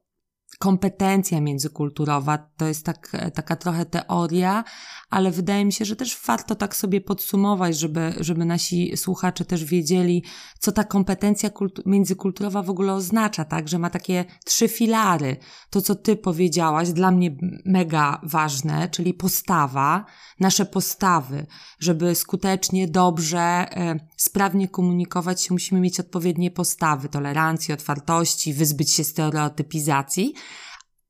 kompetencja 0.58 1.40
międzykulturowa. 1.40 2.38
To 2.56 2.66
jest 2.66 2.86
tak, 2.86 3.12
taka 3.34 3.56
trochę 3.56 3.86
teoria, 3.86 4.64
ale 5.12 5.30
wydaje 5.30 5.64
mi 5.64 5.72
się, 5.72 5.84
że 5.84 5.96
też 5.96 6.18
warto 6.26 6.54
tak 6.54 6.76
sobie 6.76 7.00
podsumować, 7.00 7.78
żeby, 7.78 8.14
żeby 8.20 8.44
nasi 8.44 8.96
słuchacze 8.96 9.44
też 9.44 9.64
wiedzieli, 9.64 10.24
co 10.58 10.72
ta 10.72 10.84
kompetencja 10.84 11.50
międzykulturowa 11.86 12.62
w 12.62 12.70
ogóle 12.70 12.92
oznacza, 12.92 13.44
tak? 13.44 13.68
Że 13.68 13.78
ma 13.78 13.90
takie 13.90 14.24
trzy 14.44 14.68
filary. 14.68 15.36
To, 15.70 15.82
co 15.82 15.94
ty 15.94 16.16
powiedziałaś, 16.16 16.92
dla 16.92 17.10
mnie 17.10 17.36
mega 17.64 18.20
ważne, 18.22 18.88
czyli 18.88 19.14
postawa, 19.14 20.04
nasze 20.40 20.66
postawy. 20.66 21.46
Żeby 21.78 22.14
skutecznie, 22.14 22.88
dobrze, 22.88 23.40
e, 23.40 24.08
sprawnie 24.16 24.68
komunikować 24.68 25.42
się, 25.42 25.54
musimy 25.54 25.80
mieć 25.80 26.00
odpowiednie 26.00 26.50
postawy, 26.50 27.08
tolerancji, 27.08 27.74
otwartości, 27.74 28.54
wyzbyć 28.54 28.92
się 28.92 29.04
stereotypizacji. 29.04 30.34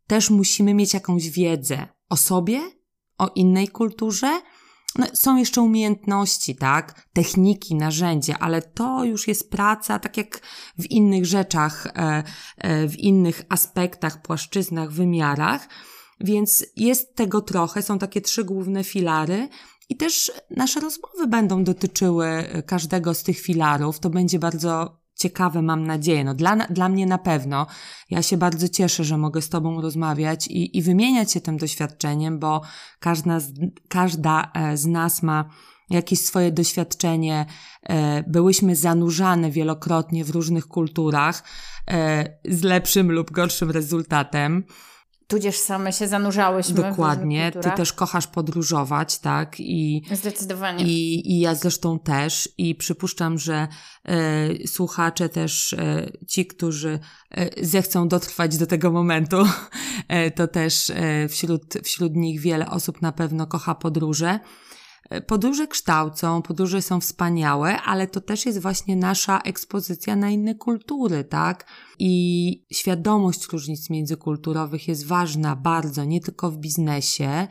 Też 0.07 0.31
musimy 0.31 0.75
mieć 0.75 0.95
jakąś 0.95 1.31
wiedzę 1.31 1.87
o 2.09 2.17
sobie, 2.17 2.82
o 3.23 3.31
innej 3.35 3.69
kulturze. 3.69 4.41
No, 4.99 5.07
są 5.15 5.37
jeszcze 5.37 5.63
umiejętności, 5.63 6.57
tak? 6.57 7.09
Techniki, 7.13 7.75
narzędzia, 7.75 8.37
ale 8.41 8.63
to 8.63 9.05
już 9.05 9.29
jest 9.29 9.51
praca, 9.51 9.99
tak 9.99 10.17
jak 10.17 10.41
w 10.79 10.91
innych 10.91 11.27
rzeczach, 11.27 11.87
e, 11.87 12.23
e, 12.59 12.89
w 12.89 12.99
innych 12.99 13.43
aspektach, 13.49 14.23
płaszczyznach, 14.23 14.93
wymiarach. 14.93 15.69
Więc 16.21 16.65
jest 16.77 17.15
tego 17.15 17.41
trochę, 17.41 17.83
są 17.83 17.99
takie 17.99 18.21
trzy 18.21 18.45
główne 18.45 18.85
filary. 18.85 19.49
I 19.89 19.97
też 19.97 20.33
nasze 20.51 20.81
rozmowy 20.81 21.27
będą 21.27 21.65
dotyczyły 21.65 22.45
każdego 22.67 23.15
z 23.15 23.23
tych 23.23 23.41
filarów. 23.41 23.99
To 23.99 24.11
będzie 24.11 24.39
bardzo 24.39 25.02
ciekawe, 25.15 25.63
mam 25.63 25.87
nadzieję. 25.87 26.25
No 26.25 26.35
dla, 26.35 26.57
dla 26.57 26.89
mnie 26.89 27.07
na 27.07 27.19
pewno. 27.19 27.67
Ja 28.11 28.23
się 28.23 28.37
bardzo 28.37 28.69
cieszę, 28.69 29.05
że 29.05 29.19
mogę 29.19 29.43
z 29.43 29.49
Tobą 29.49 29.81
rozmawiać 29.81 30.47
i, 30.47 30.79
i 30.79 30.83
wymieniać 30.83 31.33
się 31.33 31.41
tym 31.41 31.57
doświadczeniem, 31.57 32.39
bo 32.39 32.63
każda 33.01 33.41
z, 33.41 33.53
każda 33.89 34.51
e, 34.55 34.77
z 34.77 34.87
nas 34.87 35.23
ma 35.23 35.45
jakieś 35.91 36.21
swoje 36.21 36.53
doświadczenie. 36.53 37.47
E, 37.83 38.23
byłyśmy 38.23 38.77
zanurzane 38.77 39.51
wielokrotnie 39.51 40.25
w 40.25 40.31
różnych 40.31 40.67
kulturach 40.67 41.45
e, 41.91 42.25
z 42.45 42.63
lepszym 42.63 43.13
lub 43.13 43.31
gorszym 43.31 43.71
rezultatem. 43.71 44.65
Tudzież 45.33 45.59
same 45.59 45.93
się 45.93 46.09
zanurzałyśmy. 46.09 46.75
Dokładnie. 46.75 47.53
Ty 47.63 47.71
też 47.71 47.93
kochasz 47.93 48.27
podróżować, 48.27 49.19
tak? 49.19 49.61
I, 49.61 50.03
Zdecydowanie. 50.13 50.85
I, 50.85 51.33
I 51.33 51.41
ja 51.41 51.55
zresztą 51.55 51.99
też. 51.99 52.49
I 52.59 52.75
przypuszczam, 52.75 53.39
że 53.39 53.69
e, 54.05 54.67
słuchacze 54.67 55.29
też, 55.29 55.73
e, 55.73 56.11
ci, 56.29 56.47
którzy 56.47 56.99
e, 57.31 57.65
zechcą 57.65 58.09
dotrwać 58.09 58.57
do 58.57 58.67
tego 58.67 58.91
momentu, 58.91 59.37
e, 60.09 60.31
to 60.31 60.49
też 60.49 60.91
e, 60.91 61.29
wśród, 61.29 61.75
wśród 61.85 62.17
nich 62.17 62.41
wiele 62.41 62.71
osób 62.71 63.03
na 63.03 63.13
pewno 63.13 63.47
kocha 63.47 63.75
podróże. 63.75 64.41
Podróże 65.27 65.67
kształcą, 65.67 66.43
podróże 66.43 66.83
są 66.83 67.01
wspaniałe, 67.01 67.83
ale 67.83 68.07
to 68.07 68.21
też 68.21 68.47
jest 68.47 68.59
właśnie 68.59 68.97
nasza 68.97 69.39
ekspozycja 69.39 70.17
na 70.17 70.31
inne 70.31 70.55
kultury, 70.55 71.25
tak? 71.25 71.67
I 71.99 72.65
świadomość 72.73 73.49
różnic 73.53 73.91
międzykulturowych 73.91 74.89
jest 74.89 75.07
ważna 75.07 75.57
bardzo, 75.57 76.05
nie 76.05 76.21
tylko 76.21 76.51
w 76.51 76.59
biznesie, 76.59 77.49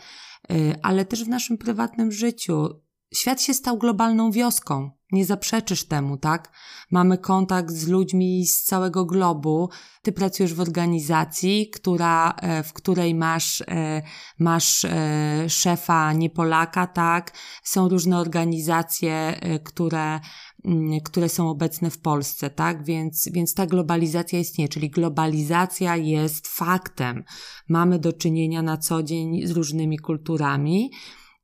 y, 0.51 0.75
ale 0.83 1.05
też 1.05 1.23
w 1.23 1.29
naszym 1.29 1.57
prywatnym 1.57 2.11
życiu. 2.11 2.67
Świat 3.13 3.41
się 3.41 3.53
stał 3.53 3.77
globalną 3.77 4.31
wioską. 4.31 4.91
Nie 5.11 5.25
zaprzeczysz 5.25 5.83
temu, 5.83 6.17
tak? 6.17 6.51
Mamy 6.91 7.17
kontakt 7.17 7.71
z 7.71 7.87
ludźmi 7.87 8.45
z 8.47 8.63
całego 8.63 9.05
globu. 9.05 9.69
Ty 10.01 10.11
pracujesz 10.11 10.53
w 10.53 10.59
organizacji, 10.59 11.69
która, 11.69 12.31
e, 12.31 12.63
w 12.63 12.73
której 12.73 13.15
masz, 13.15 13.61
e, 13.61 14.01
masz 14.39 14.85
e, 14.85 15.45
szefa 15.49 16.13
nie 16.13 16.29
Polaka, 16.29 16.87
tak? 16.87 17.31
Są 17.63 17.89
różne 17.89 18.19
organizacje, 18.19 19.39
które, 19.63 20.19
mm, 20.65 20.99
które 20.99 21.29
są 21.29 21.49
obecne 21.49 21.89
w 21.89 21.99
Polsce, 21.99 22.49
tak? 22.49 22.83
Więc, 22.83 23.29
więc 23.31 23.53
ta 23.53 23.65
globalizacja 23.65 24.39
istnieje, 24.39 24.69
czyli 24.69 24.89
globalizacja 24.89 25.95
jest 25.95 26.47
faktem. 26.47 27.23
Mamy 27.69 27.99
do 27.99 28.13
czynienia 28.13 28.61
na 28.61 28.77
co 28.77 29.03
dzień 29.03 29.47
z 29.47 29.51
różnymi 29.51 29.99
kulturami. 29.99 30.91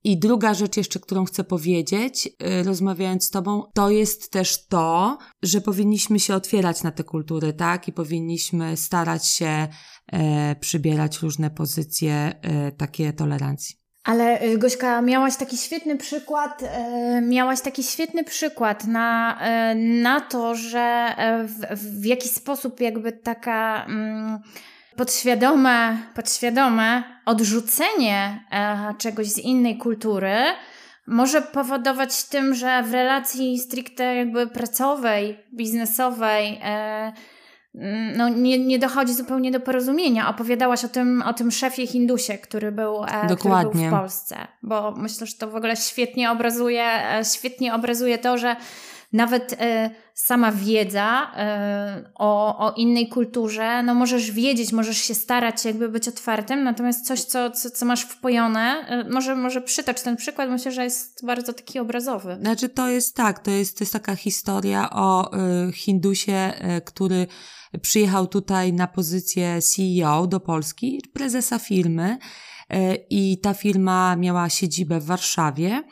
I 0.03 0.19
druga 0.19 0.53
rzecz 0.53 0.77
jeszcze, 0.77 0.99
którą 0.99 1.25
chcę 1.25 1.43
powiedzieć, 1.43 2.25
y, 2.27 2.63
rozmawiając 2.63 3.25
z 3.25 3.29
Tobą, 3.29 3.63
to 3.73 3.89
jest 3.89 4.31
też 4.31 4.67
to, 4.67 5.17
że 5.43 5.61
powinniśmy 5.61 6.19
się 6.19 6.35
otwierać 6.35 6.83
na 6.83 6.91
te 6.91 7.03
kultury, 7.03 7.53
tak? 7.53 7.87
I 7.87 7.93
powinniśmy 7.93 8.77
starać 8.77 9.27
się 9.27 9.67
e, 10.11 10.55
przybierać 10.55 11.19
różne 11.19 11.49
pozycje 11.49 12.13
e, 12.41 12.71
takie 12.71 13.13
tolerancji. 13.13 13.75
Ale 14.07 14.43
y, 14.43 14.57
Gośka, 14.57 15.01
miałaś 15.01 15.35
taki 15.35 15.57
świetny 15.57 15.97
przykład, 15.97 16.63
e, 16.63 17.21
miałaś 17.21 17.61
taki 17.61 17.83
świetny 17.83 18.23
przykład 18.23 18.87
na, 18.87 19.39
na 19.75 20.21
to, 20.21 20.55
że 20.55 21.13
e, 21.17 21.43
w, 21.43 21.79
w 22.01 22.05
jaki 22.05 22.29
sposób 22.29 22.81
jakby 22.81 23.11
taka. 23.11 23.85
Mm, 23.85 24.39
podświadome, 24.97 25.97
podświadome 26.15 27.03
odrzucenie 27.25 28.45
e, 28.51 28.93
czegoś 28.97 29.27
z 29.27 29.37
innej 29.37 29.77
kultury 29.77 30.35
może 31.07 31.41
powodować 31.41 32.23
tym, 32.23 32.55
że 32.55 32.83
w 32.83 32.93
relacji 32.93 33.59
stricte 33.59 34.15
jakby 34.15 34.47
pracowej, 34.47 35.37
biznesowej 35.53 36.59
e, 36.63 37.13
no, 38.17 38.29
nie, 38.29 38.59
nie 38.59 38.79
dochodzi 38.79 39.13
zupełnie 39.13 39.51
do 39.51 39.59
porozumienia. 39.59 40.29
Opowiadałaś 40.29 40.85
o 40.85 40.87
tym, 40.87 41.21
o 41.21 41.33
tym 41.33 41.51
szefie 41.51 41.87
Hindusie, 41.87 42.37
który 42.37 42.71
był, 42.71 43.03
e, 43.03 43.35
który 43.35 43.55
był 43.61 43.71
w 43.71 43.89
Polsce, 43.89 44.35
bo 44.63 44.91
myślę, 44.91 45.27
że 45.27 45.33
to 45.33 45.47
w 45.49 45.55
ogóle 45.55 45.75
świetnie 45.75 46.31
obrazuje, 46.31 46.83
e, 46.83 47.25
świetnie 47.25 47.75
obrazuje 47.75 48.17
to, 48.17 48.37
że 48.37 48.55
nawet 49.13 49.55
e, 49.59 49.89
sama 50.15 50.51
wiedza 50.51 51.31
e, 51.35 52.11
o, 52.15 52.57
o 52.57 52.73
innej 52.73 53.09
kulturze, 53.09 53.83
no 53.83 53.95
możesz 53.95 54.31
wiedzieć, 54.31 54.73
możesz 54.73 54.97
się 54.97 55.13
starać 55.13 55.65
jakby 55.65 55.89
być 55.89 56.07
otwartym, 56.07 56.63
natomiast 56.63 57.07
coś, 57.07 57.23
co, 57.23 57.51
co, 57.51 57.69
co 57.69 57.85
masz 57.85 58.01
wpojone, 58.01 58.85
e, 58.87 59.09
może, 59.09 59.35
może 59.35 59.61
przytocz 59.61 60.01
ten 60.01 60.17
przykład, 60.17 60.49
myślę, 60.49 60.71
że 60.71 60.83
jest 60.83 61.25
bardzo 61.25 61.53
taki 61.53 61.79
obrazowy. 61.79 62.37
Znaczy 62.41 62.69
to 62.69 62.89
jest 62.89 63.15
tak, 63.15 63.39
to 63.39 63.51
jest, 63.51 63.77
to 63.77 63.83
jest 63.83 63.93
taka 63.93 64.15
historia 64.15 64.89
o 64.89 65.31
y, 65.67 65.71
Hindusie, 65.71 66.53
y, 66.77 66.81
który 66.81 67.27
przyjechał 67.81 68.27
tutaj 68.27 68.73
na 68.73 68.87
pozycję 68.87 69.61
CEO 69.61 70.27
do 70.27 70.39
Polski, 70.39 71.01
prezesa 71.13 71.59
firmy 71.59 72.17
i 73.09 73.39
ta 73.39 73.53
firma 73.53 74.15
miała 74.15 74.49
siedzibę 74.49 74.99
w 74.99 75.05
Warszawie. 75.05 75.83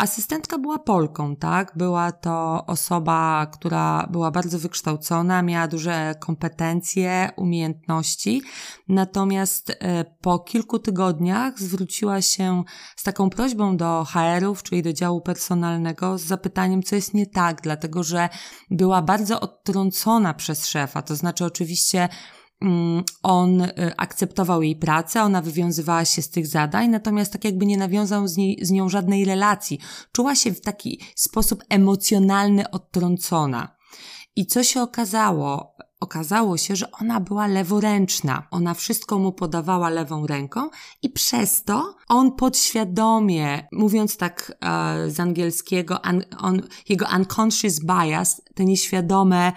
Asystentka 0.00 0.58
była 0.58 0.78
Polką, 0.78 1.36
tak? 1.36 1.72
Była 1.76 2.12
to 2.12 2.66
osoba, 2.66 3.46
która 3.52 4.06
była 4.10 4.30
bardzo 4.30 4.58
wykształcona, 4.58 5.42
miała 5.42 5.68
duże 5.68 6.14
kompetencje, 6.20 7.30
umiejętności. 7.36 8.42
Natomiast 8.88 9.70
e, 9.70 10.04
po 10.04 10.38
kilku 10.38 10.78
tygodniach 10.78 11.58
zwróciła 11.58 12.22
się 12.22 12.62
z 12.96 13.02
taką 13.02 13.30
prośbą 13.30 13.76
do 13.76 14.04
HR-ów, 14.04 14.62
czyli 14.62 14.82
do 14.82 14.92
działu 14.92 15.20
personalnego, 15.20 16.18
z 16.18 16.22
zapytaniem, 16.22 16.82
co 16.82 16.96
jest 16.96 17.14
nie 17.14 17.26
tak, 17.26 17.60
dlatego 17.62 18.02
że 18.02 18.28
była 18.70 19.02
bardzo 19.02 19.40
odtrącona 19.40 20.34
przez 20.34 20.66
szefa. 20.66 21.02
To 21.02 21.16
znaczy, 21.16 21.44
oczywiście, 21.44 22.08
on 23.22 23.60
y, 23.60 23.70
akceptował 23.96 24.62
jej 24.62 24.76
pracę, 24.76 25.22
ona 25.22 25.42
wywiązywała 25.42 26.04
się 26.04 26.22
z 26.22 26.30
tych 26.30 26.46
zadań, 26.46 26.88
natomiast 26.88 27.32
tak 27.32 27.44
jakby 27.44 27.66
nie 27.66 27.76
nawiązał 27.76 28.28
z, 28.28 28.36
niej, 28.36 28.58
z 28.62 28.70
nią 28.70 28.88
żadnej 28.88 29.24
relacji. 29.24 29.78
Czuła 30.12 30.34
się 30.34 30.52
w 30.52 30.60
taki 30.60 31.00
sposób 31.14 31.64
emocjonalny 31.68 32.70
odtrącona. 32.70 33.76
I 34.36 34.46
co 34.46 34.62
się 34.62 34.82
okazało? 34.82 35.76
Okazało 36.00 36.56
się, 36.56 36.76
że 36.76 36.90
ona 36.90 37.20
była 37.20 37.46
leworęczna. 37.46 38.46
Ona 38.50 38.74
wszystko 38.74 39.18
mu 39.18 39.32
podawała 39.32 39.90
lewą 39.90 40.26
ręką 40.26 40.70
i 41.02 41.10
przez 41.10 41.64
to 41.64 41.96
on 42.08 42.32
podświadomie, 42.32 43.68
mówiąc 43.72 44.16
tak 44.16 44.52
e, 44.60 45.10
z 45.10 45.20
angielskiego, 45.20 46.00
un, 46.10 46.22
on, 46.38 46.62
jego 46.88 47.06
unconscious 47.16 47.80
bias, 47.80 48.42
te 48.54 48.64
nieświadome 48.64 49.52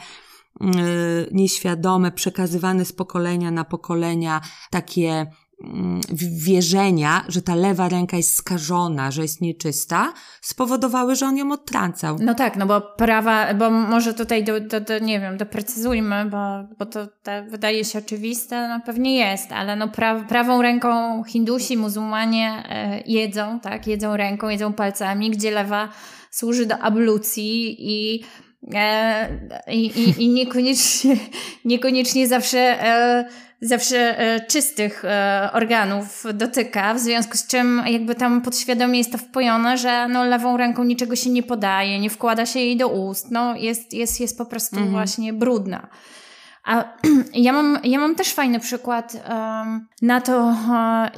nieświadome, 1.32 2.12
przekazywane 2.12 2.86
z 2.86 2.94
pokolenia 2.94 3.52
na 3.52 3.64
pokolenia 3.64 4.42
takie 4.72 5.26
mm, 5.64 6.02
wierzenia, 6.38 7.26
że 7.28 7.42
ta 7.42 7.56
lewa 7.56 7.90
ręka 7.90 8.18
jest 8.18 8.36
skażona, 8.36 9.12
że 9.12 9.22
jest 9.22 9.42
nieczysta, 9.42 10.14
spowodowały, 10.42 11.16
że 11.16 11.26
on 11.26 11.38
ją 11.38 11.52
odtrącał. 11.52 12.18
No 12.20 12.36
tak, 12.36 12.58
no 12.58 12.66
bo 12.66 12.82
prawa, 12.82 13.54
bo 13.54 13.70
może 13.70 14.14
tutaj, 14.14 14.44
do, 14.44 14.60
do, 14.60 14.82
do 14.82 15.00
nie 15.00 15.20
wiem, 15.20 15.38
doprecyzujmy, 15.38 16.26
bo, 16.26 16.38
bo 16.80 16.86
to, 16.86 17.08
to 17.08 17.32
wydaje 17.50 17.86
się 17.86 18.00
oczywiste, 18.00 18.68
no 18.68 18.80
pewnie 18.86 19.18
jest, 19.18 19.52
ale 19.52 19.76
no 19.76 19.88
pra, 19.88 20.16
prawą 20.16 20.62
ręką 20.62 21.24
Hindusi, 21.24 21.78
muzułmanie 21.78 22.64
e, 22.70 23.02
jedzą, 23.02 23.60
tak, 23.60 23.88
jedzą 23.88 24.18
ręką, 24.18 24.50
jedzą 24.50 24.74
palcami, 24.74 25.32
gdzie 25.32 25.52
lewa 25.52 25.90
służy 26.32 26.66
do 26.66 26.80
ablucji 26.80 27.76
i 27.80 28.24
I, 29.72 29.86
i, 29.86 30.24
i 30.24 30.30
niekoniecznie, 30.30 31.16
niekoniecznie 31.66 32.28
zawsze, 32.28 32.60
e, 32.60 33.26
zawsze 33.62 34.20
e, 34.20 34.46
czystych 34.48 35.04
organów 35.54 36.24
dotyka, 36.34 36.94
w 36.94 37.00
związku 37.00 37.38
z 37.38 37.48
czym 37.48 37.84
jakby 37.88 38.16
tam 38.16 38.42
podświadomie 38.42 38.98
jest 38.98 39.12
to 39.12 39.18
wpojone, 39.18 39.78
że 39.78 40.08
no 40.08 40.26
lewą 40.26 40.58
ręką 40.58 40.84
niczego 40.84 41.16
się 41.16 41.30
nie 41.30 41.44
podaje, 41.44 42.00
nie 42.00 42.10
wkłada 42.10 42.46
się 42.46 42.60
jej 42.60 42.78
do 42.78 42.88
ust, 42.88 43.32
no 43.32 43.56
jest, 43.56 43.94
jest, 43.94 44.20
jest 44.20 44.38
po 44.38 44.46
prostu 44.46 44.76
mhm. 44.76 44.92
właśnie 44.92 45.34
brudna. 45.34 45.88
A 46.64 46.84
ja 47.34 47.54
mam, 47.54 47.80
ja 47.84 48.00
mam 48.00 48.16
też 48.16 48.34
fajny 48.34 48.60
przykład 48.60 49.14
um, 49.30 49.88
na 50.02 50.22
to, 50.22 50.56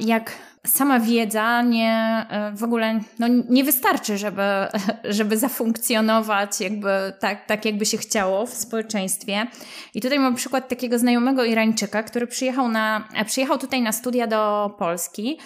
jak 0.00 0.32
sama 0.66 1.00
wiedza 1.00 1.62
nie, 1.62 2.26
e, 2.30 2.52
w 2.56 2.62
ogóle 2.62 3.00
no, 3.18 3.26
nie 3.48 3.64
wystarczy, 3.64 4.18
żeby, 4.18 4.42
żeby 5.18 5.38
zafunkcjonować 5.38 6.60
jakby 6.60 6.88
tak, 7.20 7.46
tak, 7.46 7.64
jakby 7.64 7.86
się 7.86 7.98
chciało 7.98 8.46
w 8.46 8.54
społeczeństwie. 8.54 9.46
I 9.94 10.00
tutaj 10.00 10.18
mam 10.18 10.34
przykład 10.34 10.68
takiego 10.68 10.98
znajomego 10.98 11.44
Irańczyka, 11.44 12.02
który 12.02 12.26
przyjechał, 12.26 12.68
na, 12.68 13.08
e, 13.14 13.24
przyjechał 13.24 13.58
tutaj 13.58 13.82
na 13.82 13.92
studia 13.92 14.26
do 14.26 14.70
Polski. 14.78 15.38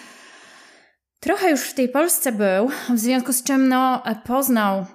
Trochę 1.19 1.51
już 1.51 1.61
w 1.61 1.73
tej 1.73 1.89
Polsce 1.89 2.31
był, 2.31 2.69
w 2.89 2.99
związku 2.99 3.33
z 3.33 3.43
czym 3.43 3.69
no, 3.69 4.03
poznał 4.25 4.85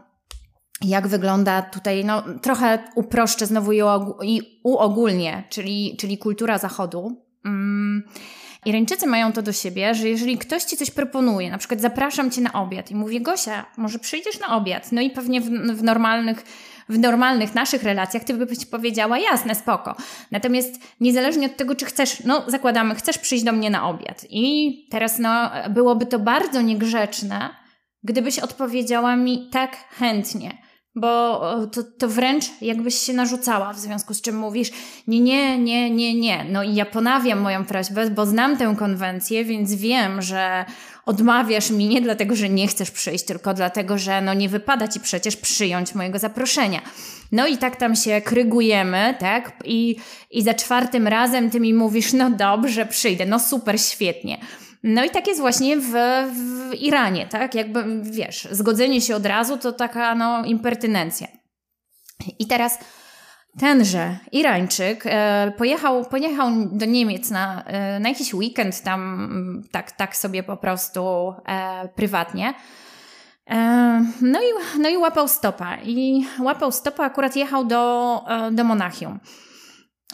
jak 0.82 1.08
wygląda 1.08 1.62
tutaj, 1.62 2.04
no 2.04 2.22
trochę 2.42 2.78
uproszczę 2.94 3.46
znowu 3.46 3.72
i 4.22 4.60
uogólnie, 4.64 5.44
czyli, 5.50 5.96
czyli 6.00 6.18
kultura 6.18 6.58
zachodu. 6.58 7.22
Mm. 7.44 8.02
Irańczycy 8.66 9.06
mają 9.06 9.32
to 9.32 9.42
do 9.42 9.52
siebie, 9.52 9.94
że 9.94 10.08
jeżeli 10.08 10.38
ktoś 10.38 10.62
ci 10.62 10.76
coś 10.76 10.90
proponuje, 10.90 11.50
na 11.50 11.58
przykład 11.58 11.80
zapraszam 11.80 12.30
cię 12.30 12.40
na 12.40 12.52
obiad 12.52 12.90
i 12.90 12.94
mówię, 12.94 13.20
Gosia, 13.20 13.66
może 13.76 13.98
przyjdziesz 13.98 14.40
na 14.40 14.56
obiad, 14.56 14.92
no 14.92 15.00
i 15.00 15.10
pewnie 15.10 15.40
w, 15.40 15.44
w 15.50 15.82
normalnych 15.82 16.44
w 16.88 16.98
normalnych 16.98 17.54
naszych 17.54 17.82
relacjach 17.82 18.24
ty 18.24 18.34
byś 18.34 18.66
powiedziała, 18.66 19.18
jasne, 19.18 19.54
spoko. 19.54 19.96
Natomiast 20.30 20.80
niezależnie 21.00 21.46
od 21.46 21.56
tego, 21.56 21.74
czy 21.74 21.84
chcesz, 21.84 22.20
no 22.24 22.44
zakładamy, 22.46 22.94
chcesz 22.94 23.18
przyjść 23.18 23.44
do 23.44 23.52
mnie 23.52 23.70
na 23.70 23.88
obiad. 23.88 24.26
I 24.30 24.88
teraz 24.90 25.18
no 25.18 25.50
byłoby 25.70 26.06
to 26.06 26.18
bardzo 26.18 26.60
niegrzeczne, 26.60 27.50
gdybyś 28.02 28.38
odpowiedziała 28.38 29.16
mi 29.16 29.48
tak 29.52 29.76
chętnie 29.76 30.65
bo 30.96 31.40
to, 31.66 31.82
to 31.98 32.08
wręcz 32.08 32.44
jakbyś 32.60 32.94
się 32.94 33.12
narzucała, 33.12 33.72
w 33.72 33.78
związku 33.78 34.14
z 34.14 34.20
czym 34.20 34.38
mówisz 34.38 34.70
nie, 35.06 35.20
nie, 35.20 35.58
nie, 35.58 35.90
nie, 35.90 36.14
nie. 36.14 36.44
No 36.50 36.62
i 36.62 36.74
ja 36.74 36.86
ponawiam 36.86 37.40
moją 37.40 37.64
prośbę, 37.64 38.10
bo 38.10 38.26
znam 38.26 38.56
tę 38.56 38.74
konwencję, 38.78 39.44
więc 39.44 39.74
wiem, 39.74 40.22
że 40.22 40.64
odmawiasz 41.06 41.70
mi 41.70 41.88
nie 41.88 42.02
dlatego, 42.02 42.36
że 42.36 42.48
nie 42.48 42.68
chcesz 42.68 42.90
przyjść, 42.90 43.24
tylko 43.24 43.54
dlatego, 43.54 43.98
że 43.98 44.22
no 44.22 44.34
nie 44.34 44.48
wypada 44.48 44.88
ci 44.88 45.00
przecież 45.00 45.36
przyjąć 45.36 45.94
mojego 45.94 46.18
zaproszenia. 46.18 46.80
No 47.32 47.46
i 47.46 47.58
tak 47.58 47.76
tam 47.76 47.96
się 47.96 48.20
krygujemy, 48.20 49.14
tak? 49.18 49.52
I, 49.64 49.96
i 50.30 50.42
za 50.42 50.54
czwartym 50.54 51.06
razem 51.06 51.50
ty 51.50 51.60
mi 51.60 51.74
mówisz, 51.74 52.12
no 52.12 52.30
dobrze, 52.30 52.86
przyjdę, 52.86 53.26
no 53.26 53.40
super, 53.40 53.80
świetnie. 53.80 54.38
No 54.88 55.04
i 55.04 55.10
tak 55.10 55.26
jest 55.26 55.40
właśnie 55.40 55.76
w, 55.76 55.90
w 56.32 56.74
Iranie, 56.74 57.26
tak? 57.26 57.54
Jakby, 57.54 57.84
wiesz, 58.02 58.48
zgodzenie 58.50 59.00
się 59.00 59.16
od 59.16 59.26
razu 59.26 59.58
to 59.58 59.72
taka, 59.72 60.14
no, 60.14 60.44
impertynencja. 60.44 61.26
I 62.38 62.46
teraz 62.46 62.78
tenże 63.58 64.18
Irańczyk 64.32 65.04
e, 65.06 65.52
pojechał, 65.56 66.04
pojechał 66.04 66.50
do 66.72 66.86
Niemiec 66.86 67.30
na, 67.30 67.62
e, 67.64 68.00
na 68.00 68.08
jakiś 68.08 68.34
weekend 68.34 68.82
tam, 68.82 69.62
tak, 69.70 69.92
tak 69.92 70.16
sobie 70.16 70.42
po 70.42 70.56
prostu 70.56 71.34
e, 71.46 71.88
prywatnie. 71.88 72.54
E, 73.50 73.56
no 74.20 74.40
i, 74.40 74.78
no 74.80 74.88
i 74.88 74.96
łapał 74.96 75.28
stopa. 75.28 75.76
I 75.84 76.26
łapał 76.40 76.72
stopa, 76.72 77.04
akurat 77.04 77.36
jechał 77.36 77.64
do, 77.64 78.24
e, 78.28 78.50
do 78.50 78.64
Monachium. 78.64 79.20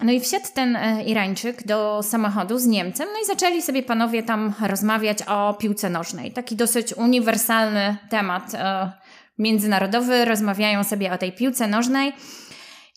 No 0.00 0.12
i 0.12 0.20
wsiadł 0.20 0.46
ten 0.54 0.76
e, 0.76 1.04
Irańczyk 1.04 1.66
do 1.66 2.00
samochodu 2.02 2.58
z 2.58 2.66
Niemcem, 2.66 3.08
no 3.12 3.20
i 3.22 3.26
zaczęli 3.26 3.62
sobie 3.62 3.82
panowie 3.82 4.22
tam 4.22 4.54
rozmawiać 4.60 5.18
o 5.22 5.54
piłce 5.54 5.90
nożnej. 5.90 6.32
Taki 6.32 6.56
dosyć 6.56 6.92
uniwersalny 6.92 7.96
temat 8.08 8.54
e, 8.54 8.92
międzynarodowy, 9.38 10.24
rozmawiają 10.24 10.84
sobie 10.84 11.12
o 11.12 11.18
tej 11.18 11.32
piłce 11.32 11.66
nożnej. 11.66 12.12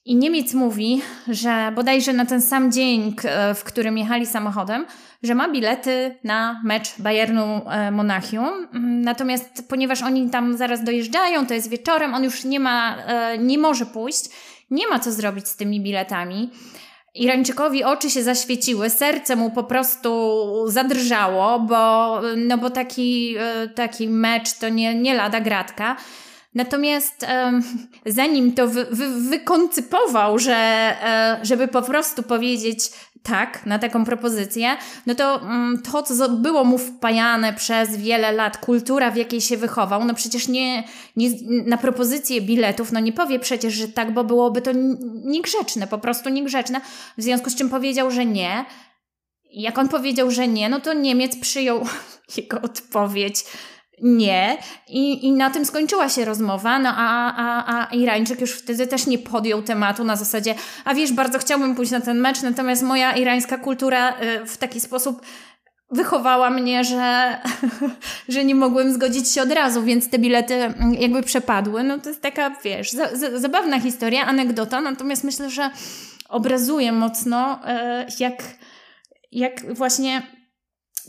I 0.05 0.15
Niemiec 0.15 0.53
mówi, 0.53 1.01
że 1.27 1.71
bodajże 1.75 2.13
na 2.13 2.25
ten 2.25 2.41
sam 2.41 2.71
dzień, 2.71 3.15
e, 3.23 3.53
w 3.53 3.63
którym 3.63 3.97
jechali 3.97 4.25
samochodem, 4.25 4.85
że 5.23 5.35
ma 5.35 5.49
bilety 5.49 6.15
na 6.23 6.61
mecz 6.63 6.99
Bayernu 6.99 7.61
Monachium. 7.91 8.67
Mm, 8.73 9.01
natomiast 9.01 9.67
ponieważ 9.69 10.01
oni 10.01 10.29
tam 10.29 10.57
zaraz 10.57 10.83
dojeżdżają, 10.83 11.45
to 11.47 11.53
jest 11.53 11.69
wieczorem, 11.69 12.13
on 12.13 12.23
już 12.23 12.43
nie 12.43 12.59
ma, 12.59 12.97
nie 13.39 13.57
może 13.57 13.85
pójść, 13.85 14.29
nie 14.71 14.87
ma 14.87 14.99
co 14.99 15.11
zrobić 15.11 15.47
z 15.47 15.55
tymi 15.55 15.81
biletami. 15.81 16.49
Irańczykowi 17.15 17.83
oczy 17.83 18.09
się 18.09 18.23
zaświeciły, 18.23 18.89
serce 18.89 19.35
mu 19.35 19.51
po 19.51 19.63
prostu 19.63 20.41
zadrżało, 20.67 21.59
bo, 21.59 22.21
no 22.37 22.57
bo 22.57 22.69
taki, 22.69 23.35
e, 23.39 23.67
taki 23.67 24.07
mecz 24.07 24.53
to 24.53 24.69
nie, 24.69 24.95
nie 24.95 25.13
lada 25.13 25.41
gratka. 25.41 25.95
Natomiast 26.55 27.27
um, 27.43 27.63
zanim 28.05 28.53
to 28.53 28.67
wy, 28.67 28.85
wy, 28.91 29.09
wykoncypował, 29.29 30.39
że, 30.39 30.55
e, 30.55 31.39
żeby 31.43 31.67
po 31.67 31.81
prostu 31.81 32.23
powiedzieć 32.23 32.79
tak 33.25 33.65
na 33.65 33.79
taką 33.79 34.05
propozycję, 34.05 34.77
no 35.05 35.15
to 35.15 35.39
um, 35.43 35.81
to, 35.91 36.03
co 36.03 36.29
było 36.29 36.63
mu 36.63 36.77
wpajane 36.77 37.53
przez 37.53 37.97
wiele 37.97 38.31
lat, 38.31 38.57
kultura, 38.57 39.11
w 39.11 39.15
jakiej 39.15 39.41
się 39.41 39.57
wychował, 39.57 40.05
no 40.05 40.13
przecież 40.13 40.47
nie, 40.47 40.83
nie 41.15 41.29
na 41.65 41.77
propozycję 41.77 42.41
biletów, 42.41 42.91
no 42.91 42.99
nie 42.99 43.11
powie 43.11 43.39
przecież, 43.39 43.73
że 43.73 43.87
tak, 43.87 44.13
bo 44.13 44.23
byłoby 44.23 44.61
to 44.61 44.71
niegrzeczne, 45.25 45.87
po 45.87 45.97
prostu 45.97 46.29
niegrzeczne, 46.29 46.81
w 47.17 47.23
związku 47.23 47.49
z 47.49 47.55
czym 47.55 47.69
powiedział, 47.69 48.11
że 48.11 48.25
nie. 48.25 48.65
Jak 49.51 49.77
on 49.77 49.89
powiedział, 49.89 50.31
że 50.31 50.47
nie, 50.47 50.69
no 50.69 50.79
to 50.79 50.93
Niemiec 50.93 51.39
przyjął 51.39 51.85
jego 52.37 52.61
odpowiedź 52.61 53.43
nie. 54.01 54.57
I, 54.87 55.25
I 55.27 55.31
na 55.31 55.49
tym 55.49 55.65
skończyła 55.65 56.09
się 56.09 56.25
rozmowa, 56.25 56.79
no 56.79 56.89
a, 56.95 57.35
a, 57.35 57.89
a 57.89 57.93
Irańczyk 57.93 58.41
już 58.41 58.51
wtedy 58.51 58.87
też 58.87 59.07
nie 59.07 59.17
podjął 59.17 59.61
tematu 59.61 60.03
na 60.03 60.15
zasadzie, 60.15 60.55
a 60.85 60.93
wiesz, 60.93 61.13
bardzo 61.13 61.39
chciałbym 61.39 61.75
pójść 61.75 61.91
na 61.91 62.01
ten 62.01 62.19
mecz, 62.19 62.41
natomiast 62.41 62.83
moja 62.83 63.15
irańska 63.15 63.57
kultura 63.57 64.09
y, 64.09 64.45
w 64.45 64.57
taki 64.57 64.79
sposób 64.79 65.21
wychowała 65.91 66.49
mnie, 66.49 66.83
że, 66.83 67.37
że 68.29 68.45
nie 68.45 68.55
mogłem 68.55 68.93
zgodzić 68.93 69.31
się 69.31 69.41
od 69.41 69.51
razu, 69.51 69.83
więc 69.83 70.09
te 70.09 70.19
bilety 70.19 70.53
mm, 70.53 70.93
jakby 70.93 71.23
przepadły. 71.23 71.83
No 71.83 71.99
to 71.99 72.09
jest 72.09 72.21
taka, 72.21 72.49
wiesz, 72.63 72.91
za, 72.91 73.15
za, 73.15 73.39
zabawna 73.39 73.79
historia, 73.79 74.25
anegdota, 74.25 74.81
natomiast 74.81 75.23
myślę, 75.23 75.49
że 75.49 75.69
obrazuje 76.29 76.91
mocno, 76.91 77.59
y, 77.59 78.05
jak, 78.19 78.43
jak 79.31 79.73
właśnie 79.75 80.21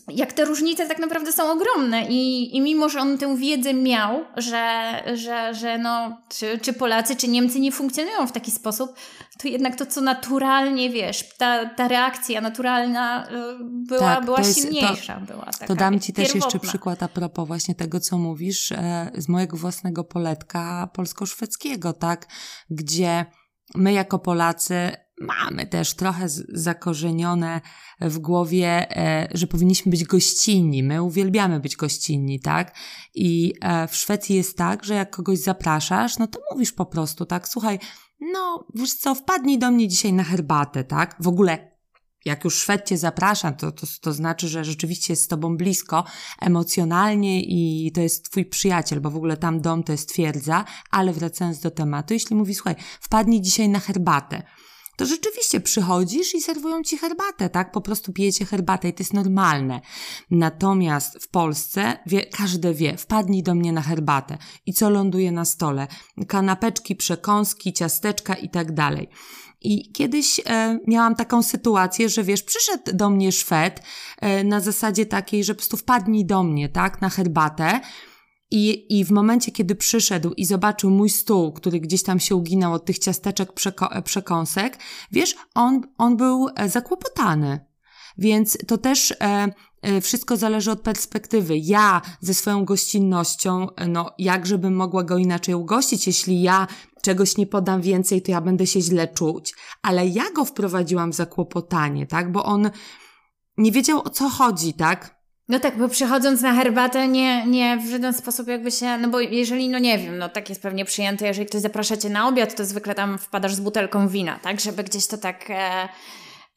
jak 0.09 0.33
te 0.33 0.45
różnice 0.45 0.89
tak 0.89 0.99
naprawdę 0.99 1.33
są 1.33 1.53
ogromne 1.53 2.07
i, 2.09 2.57
i 2.57 2.61
mimo, 2.61 2.89
że 2.89 3.01
on 3.01 3.19
tę 3.19 3.37
wiedzę 3.37 3.75
miał, 3.75 4.25
że, 4.37 5.03
że, 5.15 5.55
że 5.55 5.79
no, 5.79 6.21
czy, 6.29 6.59
czy 6.59 6.73
Polacy, 6.73 7.17
czy 7.17 7.29
Niemcy 7.29 7.61
nie 7.61 7.73
funkcjonują 7.73 8.27
w 8.27 8.33
taki 8.33 8.51
sposób, 8.51 8.95
to 9.39 9.49
jednak 9.49 9.77
to, 9.77 9.87
co 9.87 10.01
naturalnie, 10.01 10.91
wiesz, 10.91 11.25
ta, 11.39 11.67
ta 11.67 11.89
reakcja 11.89 12.41
naturalna 12.41 13.29
y, 13.29 13.31
była, 13.61 14.01
tak, 14.01 14.25
była 14.25 14.39
jest, 14.39 14.55
silniejsza. 14.55 15.21
To, 15.21 15.33
była 15.33 15.45
taka 15.45 15.67
to 15.67 15.75
dam 15.75 16.01
Ci 16.01 16.13
też 16.13 16.35
jeszcze 16.35 16.59
przykład 16.59 17.03
a 17.03 17.09
propos 17.09 17.47
właśnie 17.47 17.75
tego, 17.75 18.01
co 18.01 18.19
mówisz, 18.19 18.73
e, 18.73 19.11
z 19.15 19.29
mojego 19.29 19.57
własnego 19.57 20.05
poletka 20.05 20.91
polsko-szwedzkiego, 20.93 21.93
tak, 21.93 22.27
gdzie 22.71 23.27
my 23.75 23.93
jako 23.93 24.19
Polacy 24.19 25.06
mamy 25.21 25.67
też 25.67 25.95
trochę 25.95 26.27
zakorzenione 26.49 27.61
w 28.01 28.19
głowie, 28.19 28.97
e, 28.97 29.29
że 29.35 29.47
powinniśmy 29.47 29.91
być 29.91 30.05
gościnni. 30.05 30.83
My 30.83 31.03
uwielbiamy 31.03 31.61
być 31.61 31.77
gościnni, 31.77 32.41
tak? 32.41 32.77
I 33.15 33.55
e, 33.61 33.89
w 33.89 33.97
Szwecji 33.97 34.37
jest 34.37 34.57
tak, 34.57 34.85
że 34.85 34.95
jak 34.95 35.17
kogoś 35.17 35.39
zapraszasz, 35.39 36.19
no 36.19 36.27
to 36.27 36.41
mówisz 36.51 36.73
po 36.73 36.87
prostu, 36.87 37.27
tak? 37.27 37.49
Słuchaj, 37.49 37.79
no 38.21 38.67
wiesz 38.75 38.95
co, 38.95 39.15
wpadnij 39.15 39.59
do 39.59 39.71
mnie 39.71 39.89
dzisiaj 39.89 40.13
na 40.13 40.25
herbatę, 40.25 40.85
tak? 40.85 41.17
W 41.21 41.29
ogóle 41.29 41.77
jak 42.25 42.45
już 42.45 42.55
Szwed 42.55 42.89
cię 42.89 42.99
zaprasza, 42.99 43.53
to, 43.53 43.73
to, 43.73 43.87
to 44.01 44.13
znaczy, 44.13 44.49
że 44.49 44.65
rzeczywiście 44.65 45.13
jest 45.13 45.25
z 45.25 45.29
tobą 45.29 45.57
blisko 45.57 46.05
emocjonalnie 46.41 47.43
i 47.43 47.93
to 47.93 48.01
jest 48.01 48.31
twój 48.31 48.45
przyjaciel, 48.45 49.01
bo 49.01 49.11
w 49.11 49.17
ogóle 49.17 49.37
tam 49.37 49.61
dom 49.61 49.83
to 49.83 49.93
jest 49.93 50.09
twierdza, 50.09 50.65
ale 50.91 51.13
wracając 51.13 51.61
do 51.61 51.71
tematu, 51.71 52.15
jeśli 52.15 52.37
mówi, 52.37 52.55
słuchaj, 52.55 52.75
wpadnij 53.01 53.41
dzisiaj 53.41 53.69
na 53.69 53.81
herbatę, 53.81 54.43
to 54.97 55.07
rzeczywiście 55.07 55.61
przychodzisz 55.61 56.35
i 56.35 56.41
serwują 56.41 56.83
ci 56.83 56.99
herbatę, 56.99 57.49
tak? 57.49 57.73
Po 57.73 57.81
prostu 57.81 58.13
pijecie 58.13 58.45
herbatę 58.45 58.89
i 58.89 58.93
to 58.93 59.01
jest 59.01 59.15
normalne. 59.15 59.81
Natomiast 60.31 61.25
w 61.25 61.29
Polsce 61.29 61.99
wie, 62.07 62.27
każdy 62.27 62.75
wie, 62.75 62.97
wpadnij 62.97 63.43
do 63.43 63.55
mnie 63.55 63.73
na 63.73 63.83
herbatę 63.83 64.39
i 64.67 64.73
co 64.73 64.91
ląduje 64.91 65.33
na 65.33 65.45
stole? 65.45 65.87
Kanapeczki, 66.29 66.97
przekąski, 66.97 67.73
ciasteczka 67.73 68.35
i 68.35 68.49
tak 68.49 68.73
dalej. 68.73 69.09
I 69.61 69.93
kiedyś 69.93 70.41
e, 70.47 70.79
miałam 70.87 71.15
taką 71.15 71.43
sytuację, 71.43 72.09
że 72.09 72.25
wiesz, 72.25 72.43
przyszedł 72.43 72.83
do 72.95 73.11
mnie 73.11 73.33
Szwed 73.33 73.83
e, 74.21 74.45
na 74.45 74.61
zasadzie 74.61 75.07
takiej, 75.07 75.45
że 75.45 75.55
po 75.55 75.59
prostu 75.59 75.77
wpadnij 75.77 76.27
do 76.27 76.43
mnie, 76.43 76.69
tak, 76.69 77.01
na 77.01 77.09
herbatę. 77.09 77.81
I, 78.51 78.99
I 78.99 79.05
w 79.05 79.11
momencie, 79.11 79.53
kiedy 79.53 79.75
przyszedł 79.75 80.33
i 80.33 80.45
zobaczył 80.45 80.91
mój 80.91 81.11
stół, 81.11 81.53
który 81.53 81.81
gdzieś 81.81 82.03
tam 82.03 82.21
się 82.21 82.37
uginał 82.37 82.73
od 82.73 82.85
tych 82.85 82.99
ciasteczek, 82.99 83.53
przeko- 83.53 84.03
przekąsek, 84.03 84.79
wiesz, 85.13 85.37
on, 85.55 85.83
on 85.99 86.17
był 86.17 86.49
e, 86.57 86.69
zakłopotany. 86.69 87.61
Więc 88.19 88.59
to 88.67 88.79
też 88.79 89.11
e, 89.13 89.49
e, 89.83 90.01
wszystko 90.01 90.37
zależy 90.37 90.71
od 90.71 90.81
perspektywy. 90.81 91.59
Ja 91.59 92.03
ze 92.21 92.35
swoją 92.35 92.65
gościnnością, 92.65 93.75
e, 93.75 93.89
no 93.89 94.11
jakże 94.19 94.59
bym 94.59 94.77
mogła 94.77 95.05
go 95.05 95.19
inaczej 95.19 95.55
ugościć, 95.55 96.07
jeśli 96.07 96.43
ja 96.43 96.67
czegoś 97.03 97.37
nie 97.37 97.47
podam 97.47 97.81
więcej, 97.83 98.23
to 98.23 98.31
ja 98.31 98.41
będę 98.41 98.67
się 98.67 98.81
źle 98.81 99.09
czuć. 99.09 99.55
Ale 99.83 100.07
ja 100.07 100.25
go 100.35 100.45
wprowadziłam 100.45 101.13
w 101.13 101.15
zakłopotanie, 101.15 102.07
tak? 102.07 102.33
Bo 102.33 102.45
on 102.45 102.71
nie 103.57 103.73
wiedział 103.73 104.03
o 104.05 104.11
co 104.11 104.29
chodzi, 104.29 104.75
tak? 104.75 105.16
No 105.49 105.61
tak, 105.61 105.79
bo 105.79 105.89
przychodząc 105.89 106.41
na 106.41 106.55
herbatę 106.55 107.09
nie, 107.09 107.47
nie 107.47 107.77
w 107.77 107.91
żaden 107.91 108.13
sposób 108.13 108.49
jakby 108.49 108.71
się, 108.71 108.99
no 108.99 109.09
bo 109.09 109.21
jeżeli, 109.21 109.69
no 109.69 109.79
nie 109.79 109.99
wiem, 109.99 110.19
no 110.19 110.29
tak 110.29 110.49
jest 110.49 110.63
pewnie 110.63 110.85
przyjęte, 110.85 111.27
jeżeli 111.27 111.47
ktoś 111.47 111.61
zaprasza 111.61 111.97
Cię 111.97 112.11
na 112.11 112.29
obiad, 112.29 112.57
to 112.57 112.65
zwykle 112.65 112.95
tam 112.95 113.19
wpadasz 113.19 113.55
z 113.55 113.61
butelką 113.61 114.09
wina, 114.09 114.39
tak, 114.39 114.61
żeby 114.61 114.85
gdzieś 114.85 115.07
to 115.07 115.19
tak... 115.19 115.51
E, 115.51 115.89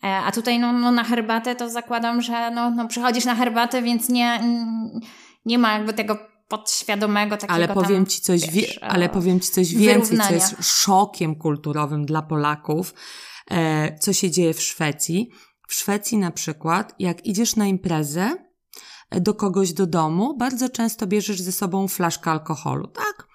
e, 0.03 0.17
a 0.17 0.31
tutaj 0.31 0.59
no, 0.59 0.73
no 0.73 0.91
na 0.91 1.03
herbatę 1.03 1.55
to 1.55 1.69
zakładam, 1.69 2.21
że 2.21 2.51
no, 2.51 2.69
no 2.69 2.87
przychodzisz 2.87 3.25
na 3.25 3.35
herbatę, 3.35 3.81
więc 3.81 4.09
nie, 4.09 4.41
nie 5.45 5.57
ma 5.57 5.73
jakby 5.73 5.93
tego 5.93 6.17
podświadomego 6.47 7.37
takiego 7.37 7.53
ale 7.53 7.67
powiem 7.67 8.05
tam, 8.05 8.05
ci 8.05 8.21
coś 8.21 8.49
wiesz, 8.49 8.79
Ale 8.81 9.09
powiem 9.09 9.39
Ci 9.39 9.51
coś 9.51 9.75
więcej, 9.75 10.17
co 10.17 10.33
jest 10.33 10.55
szokiem 10.61 11.35
kulturowym 11.35 12.05
dla 12.05 12.21
Polaków, 12.21 12.93
e, 13.51 13.99
co 13.99 14.13
się 14.13 14.31
dzieje 14.31 14.53
w 14.53 14.61
Szwecji. 14.61 15.29
W 15.67 15.73
Szwecji 15.73 16.17
na 16.17 16.31
przykład, 16.31 16.95
jak 16.99 17.25
idziesz 17.25 17.55
na 17.55 17.65
imprezę, 17.65 18.48
do 19.11 19.33
kogoś 19.33 19.73
do 19.73 19.87
domu, 19.87 20.37
bardzo 20.37 20.69
często 20.69 21.07
bierzesz 21.07 21.41
ze 21.41 21.51
sobą 21.51 21.87
flaszkę 21.87 22.31
alkoholu, 22.31 22.87
tak? 22.87 23.27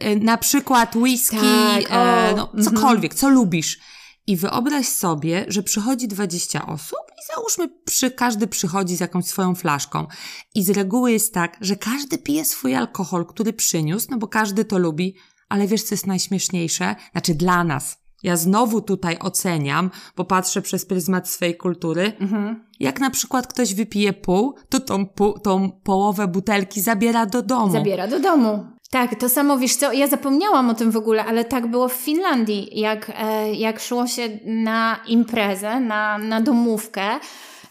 Yy, 0.00 0.20
na 0.20 0.38
przykład 0.38 0.96
whisky, 0.96 1.36
tak, 1.36 1.84
e, 1.90 2.34
no, 2.36 2.52
mhm. 2.54 2.64
cokolwiek, 2.64 3.14
co 3.14 3.28
lubisz. 3.28 3.78
I 4.26 4.36
wyobraź 4.36 4.88
sobie, 4.88 5.44
że 5.48 5.62
przychodzi 5.62 6.08
20 6.08 6.66
osób 6.66 6.98
i 7.18 7.34
załóżmy, 7.34 7.68
przy, 7.84 8.10
każdy 8.10 8.46
przychodzi 8.46 8.96
z 8.96 9.00
jakąś 9.00 9.24
swoją 9.24 9.54
flaszką. 9.54 10.06
I 10.54 10.64
z 10.64 10.70
reguły 10.70 11.12
jest 11.12 11.34
tak, 11.34 11.56
że 11.60 11.76
każdy 11.76 12.18
pije 12.18 12.44
swój 12.44 12.74
alkohol, 12.74 13.26
który 13.26 13.52
przyniósł, 13.52 14.06
no 14.10 14.18
bo 14.18 14.28
każdy 14.28 14.64
to 14.64 14.78
lubi, 14.78 15.14
Ale 15.48 15.66
wiesz, 15.66 15.82
co 15.82 15.94
jest 15.94 16.06
najśmieszniejsze? 16.06 16.96
Znaczy 17.12 17.34
dla 17.34 17.64
nas. 17.64 17.98
Ja 18.22 18.36
znowu 18.36 18.80
tutaj 18.80 19.16
oceniam, 19.20 19.90
bo 20.16 20.24
patrzę 20.24 20.62
przez 20.62 20.86
pryzmat 20.86 21.28
swojej 21.28 21.56
kultury. 21.56 22.12
Mhm. 22.20 22.64
Jak 22.80 23.00
na 23.00 23.10
przykład 23.10 23.46
ktoś 23.46 23.74
wypije 23.74 24.12
pół, 24.12 24.54
to 24.68 24.80
tą, 24.80 25.06
pół, 25.06 25.38
tą 25.38 25.70
połowę 25.70 26.28
butelki 26.28 26.80
zabiera 26.80 27.26
do 27.26 27.42
domu. 27.42 27.72
Zabiera 27.72 28.08
do 28.08 28.20
domu. 28.20 28.66
Tak, 28.90 29.20
to 29.20 29.28
samo 29.28 29.58
wiesz 29.58 29.76
co, 29.76 29.92
ja 29.92 30.06
zapomniałam 30.06 30.70
o 30.70 30.74
tym 30.74 30.90
w 30.90 30.96
ogóle, 30.96 31.24
ale 31.24 31.44
tak 31.44 31.66
było 31.66 31.88
w 31.88 31.92
Finlandii, 31.92 32.80
jak, 32.80 33.12
e, 33.18 33.52
jak 33.54 33.80
szło 33.80 34.06
się 34.06 34.28
na 34.44 35.00
imprezę, 35.06 35.80
na, 35.80 36.18
na 36.18 36.40
domówkę, 36.40 37.02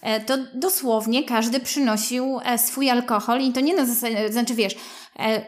e, 0.02 0.20
to 0.20 0.34
dosłownie 0.54 1.24
każdy 1.24 1.60
przynosił 1.60 2.40
e, 2.46 2.58
swój 2.58 2.90
alkohol 2.90 3.42
i 3.42 3.52
to 3.52 3.60
nie 3.60 3.76
na 3.76 3.86
zasadzie, 3.86 4.32
znaczy 4.32 4.56
wiesz, 4.56 4.76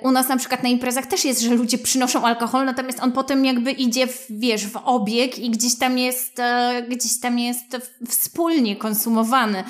u 0.01 0.11
nas 0.11 0.30
na 0.30 0.38
przykład 0.38 0.63
na 0.63 0.70
imprezach 0.70 1.05
też 1.05 1.26
jest, 1.26 1.41
że 1.41 1.55
ludzie 1.55 1.78
przynoszą 1.78 2.26
alkohol, 2.26 2.65
natomiast 2.65 2.99
on 2.99 3.11
potem 3.11 3.45
jakby 3.45 3.72
idzie, 3.72 4.07
w, 4.07 4.26
wiesz, 4.30 4.67
w 4.67 4.78
obieg 4.78 5.39
i 5.39 5.49
gdzieś 5.49 5.78
tam 5.78 5.97
jest, 5.97 6.41
gdzieś 6.89 7.20
tam 7.20 7.39
jest 7.39 7.78
wspólnie 8.07 8.76
konsumowany. 8.76 9.63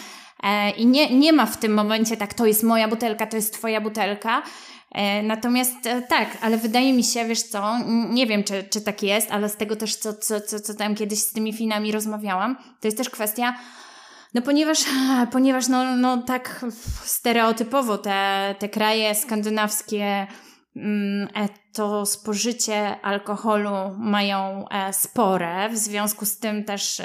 I 0.78 0.86
nie, 0.86 1.20
nie 1.20 1.34
ma 1.34 1.45
w 1.45 1.58
tym 1.58 1.74
momencie 1.74 2.18
tak, 2.18 2.34
to 2.34 2.45
jest 2.45 2.64
moja 2.64 2.88
butelka, 2.88 3.28
to 3.28 3.36
jest 3.36 3.54
twoja 3.54 3.82
butelka, 3.82 4.43
E, 4.91 5.24
natomiast 5.24 5.86
e, 5.86 6.02
tak, 6.02 6.38
ale 6.41 6.58
wydaje 6.58 6.93
mi 6.93 7.04
się, 7.04 7.26
wiesz 7.26 7.43
co, 7.43 7.78
nie 8.10 8.28
wiem 8.28 8.43
czy, 8.43 8.64
czy 8.64 8.82
tak 8.82 9.04
jest, 9.04 9.32
ale 9.32 9.50
z 9.50 9.56
tego 9.56 9.76
też, 9.76 9.95
co, 9.95 10.14
co, 10.14 10.41
co, 10.41 10.60
co 10.60 10.74
tam 10.74 10.95
kiedyś 10.95 11.20
z 11.20 11.34
tymi 11.34 11.54
Finami 11.54 11.91
rozmawiałam, 11.91 12.56
to 12.56 12.88
jest 12.88 12.97
też 12.97 13.10
kwestia, 13.10 13.56
no 14.34 14.42
ponieważ, 14.42 14.80
ponieważ 15.32 15.68
no, 15.68 15.96
no 15.96 16.18
tak 16.18 16.66
stereotypowo 17.04 17.98
te, 17.98 18.56
te 18.60 18.70
kraje 18.70 19.16
skandynawskie 19.16 20.28
mm, 20.76 21.28
e, 21.36 21.50
to 21.74 22.06
spożycie 22.06 23.02
alkoholu 23.02 23.72
mają 23.98 24.66
spore, 24.92 25.70
w 25.70 25.78
związku 25.78 26.26
z 26.26 26.40
tym 26.40 26.64
też 26.64 27.02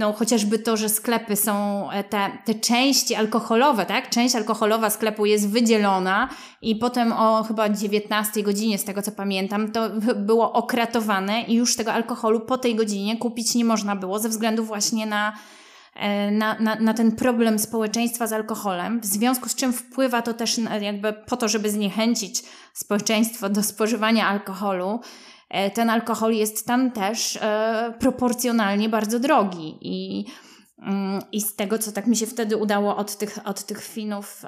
no 0.00 0.12
chociażby 0.12 0.58
to, 0.58 0.76
że 0.76 0.88
sklepy 0.88 1.36
są, 1.36 1.90
e, 1.90 2.04
te, 2.04 2.30
te 2.44 2.54
części 2.54 3.14
alkoholowe, 3.14 3.86
tak? 3.86 4.10
Część 4.10 4.36
alkoholowa 4.36 4.90
sklepu 4.90 5.26
jest 5.26 5.48
wydzielona 5.48 6.28
i 6.62 6.76
potem 6.76 7.12
o 7.12 7.42
chyba 7.42 7.68
19 7.68 8.42
godzinie, 8.42 8.78
z 8.78 8.84
tego 8.84 9.02
co 9.02 9.12
pamiętam, 9.12 9.72
to 9.72 9.90
było 10.16 10.52
okratowane 10.52 11.42
i 11.42 11.54
już 11.54 11.76
tego 11.76 11.92
alkoholu 11.92 12.40
po 12.40 12.58
tej 12.58 12.74
godzinie 12.74 13.16
kupić 13.16 13.54
nie 13.54 13.64
można 13.64 13.96
było 13.96 14.18
ze 14.18 14.28
względu 14.28 14.64
właśnie 14.64 15.06
na, 15.06 15.28
e, 15.28 15.32
na, 16.32 16.56
na, 16.60 16.74
na 16.74 16.94
ten 16.94 17.16
problem 17.16 17.58
społeczeństwa 17.58 18.26
z 18.26 18.32
alkoholem, 18.32 19.00
w 19.00 19.06
związku 19.06 19.48
z 19.48 19.54
czym 19.54 19.72
wpływa 19.72 20.22
to 20.22 20.34
też 20.34 20.60
jakby 20.80 21.12
po 21.12 21.36
to, 21.36 21.48
żeby 21.48 21.70
zniechęcić 21.70 22.42
społeczeństwo 22.74 23.48
do 23.48 23.62
spożywania 23.62 24.28
alkoholu, 24.28 25.00
E, 25.50 25.70
ten 25.70 25.90
alkohol 25.90 26.34
jest 26.34 26.66
tam 26.66 26.90
też 26.90 27.36
e, 27.36 27.94
proporcjonalnie 28.00 28.88
bardzo 28.88 29.20
drogi 29.20 29.78
i, 29.80 30.24
mm, 30.78 31.22
i 31.32 31.40
z 31.40 31.56
tego, 31.56 31.78
co 31.78 31.92
tak 31.92 32.06
mi 32.06 32.16
się 32.16 32.26
wtedy 32.26 32.56
udało 32.56 32.96
od 32.96 33.16
tych, 33.16 33.38
od 33.44 33.64
tych 33.64 33.84
Finów 33.84 34.42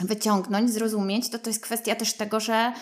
wyciągnąć, 0.00 0.70
zrozumieć, 0.70 1.30
to 1.30 1.38
to 1.38 1.50
jest 1.50 1.62
kwestia 1.62 1.94
też 1.94 2.14
tego, 2.14 2.40
że 2.40 2.54
e, 2.54 2.72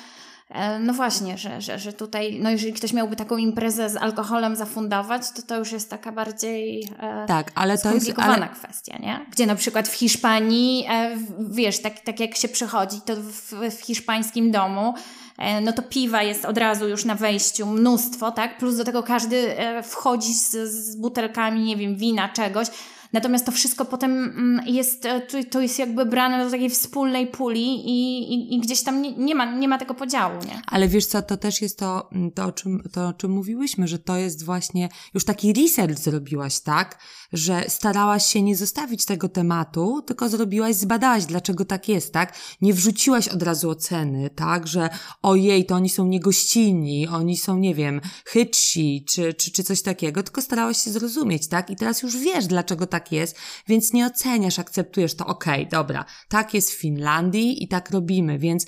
no 0.80 0.92
właśnie, 0.92 1.38
że, 1.38 1.60
że, 1.60 1.78
że 1.78 1.92
tutaj, 1.92 2.38
no 2.42 2.50
jeżeli 2.50 2.72
ktoś 2.72 2.92
miałby 2.92 3.16
taką 3.16 3.36
imprezę 3.36 3.90
z 3.90 3.96
alkoholem 3.96 4.56
zafundować, 4.56 5.22
to 5.30 5.42
to 5.42 5.58
już 5.58 5.72
jest 5.72 5.90
taka 5.90 6.12
bardziej 6.12 6.88
tak, 7.26 7.52
ale 7.54 7.78
to 7.78 7.94
jest 7.94 8.12
ale... 8.16 8.48
kwestia, 8.48 8.98
nie? 8.98 9.26
Gdzie 9.30 9.46
na 9.46 9.54
przykład 9.54 9.88
w 9.88 9.94
Hiszpanii, 9.94 10.86
wiesz, 11.50 11.82
tak, 11.82 12.00
tak 12.00 12.20
jak 12.20 12.36
się 12.36 12.48
przychodzi, 12.48 13.00
to 13.00 13.16
w, 13.16 13.52
w 13.76 13.80
hiszpańskim 13.80 14.50
domu 14.50 14.94
E, 15.38 15.60
no 15.60 15.72
to 15.72 15.82
piwa 15.82 16.22
jest 16.22 16.44
od 16.44 16.58
razu 16.58 16.88
już 16.88 17.04
na 17.04 17.14
wejściu 17.14 17.66
mnóstwo, 17.66 18.32
tak? 18.32 18.58
Plus 18.58 18.76
do 18.76 18.84
tego 18.84 19.02
każdy 19.02 19.58
e, 19.58 19.82
wchodzi 19.82 20.34
z, 20.34 20.50
z 20.50 20.96
butelkami, 20.96 21.64
nie 21.64 21.76
wiem, 21.76 21.96
wina, 21.96 22.28
czegoś. 22.28 22.68
Natomiast 23.12 23.46
to 23.46 23.52
wszystko 23.52 23.84
potem 23.84 24.12
mm, 24.12 24.66
jest, 24.66 25.06
e, 25.06 25.44
to 25.44 25.60
jest 25.60 25.78
jakby 25.78 26.06
brane 26.06 26.44
do 26.44 26.50
takiej 26.50 26.70
wspólnej 26.70 27.26
puli 27.26 27.64
i, 27.64 28.18
i, 28.34 28.54
i 28.54 28.60
gdzieś 28.60 28.82
tam 28.82 29.02
nie, 29.02 29.12
nie, 29.12 29.34
ma, 29.34 29.54
nie 29.54 29.68
ma 29.68 29.78
tego 29.78 29.94
podziału, 29.94 30.34
nie? 30.46 30.62
Ale 30.66 30.88
wiesz 30.88 31.06
co, 31.06 31.22
to 31.22 31.36
też 31.36 31.62
jest 31.62 31.78
to, 31.78 32.08
mm, 32.12 32.30
to, 32.30 32.44
o 32.44 32.52
czym, 32.52 32.82
to, 32.92 33.08
o 33.08 33.12
czym 33.12 33.30
mówiłyśmy, 33.30 33.88
że 33.88 33.98
to 33.98 34.16
jest 34.16 34.44
właśnie, 34.44 34.88
już 35.14 35.24
taki 35.24 35.52
research 35.52 35.98
zrobiłaś, 35.98 36.60
tak? 36.60 36.98
Że 37.32 37.64
starałaś 37.68 38.26
się 38.26 38.42
nie 38.42 38.56
zostawić 38.56 39.04
tego 39.04 39.28
tematu, 39.28 40.02
tylko 40.06 40.28
zrobiłaś, 40.28 40.74
zbadałaś, 40.74 41.24
dlaczego 41.24 41.64
tak 41.64 41.88
jest, 41.88 42.12
tak? 42.12 42.38
Nie 42.60 42.74
wrzuciłaś 42.74 43.28
od 43.28 43.42
razu 43.42 43.70
oceny, 43.70 44.30
tak? 44.30 44.66
Że 44.66 44.90
ojej, 45.22 45.66
to 45.66 45.74
oni 45.74 45.88
są 45.88 46.06
niegościnni, 46.06 47.08
oni 47.08 47.36
są, 47.36 47.56
nie 47.56 47.74
wiem, 47.74 48.00
chytsi, 48.26 49.04
czy, 49.08 49.34
czy, 49.34 49.50
czy 49.50 49.62
coś 49.64 49.82
takiego, 49.82 50.22
tylko 50.22 50.42
starałaś 50.42 50.76
się 50.76 50.90
zrozumieć, 50.90 51.48
tak? 51.48 51.70
I 51.70 51.76
teraz 51.76 52.02
już 52.02 52.16
wiesz, 52.16 52.46
dlaczego 52.46 52.86
tak 52.86 53.01
tak 53.02 53.12
jest, 53.12 53.36
więc 53.68 53.92
nie 53.92 54.06
oceniasz, 54.06 54.58
akceptujesz 54.58 55.16
to, 55.16 55.26
okej, 55.26 55.66
okay, 55.66 55.70
dobra, 55.70 56.04
tak 56.28 56.54
jest 56.54 56.70
w 56.70 56.80
Finlandii 56.80 57.64
i 57.64 57.68
tak 57.68 57.90
robimy, 57.90 58.38
więc 58.38 58.66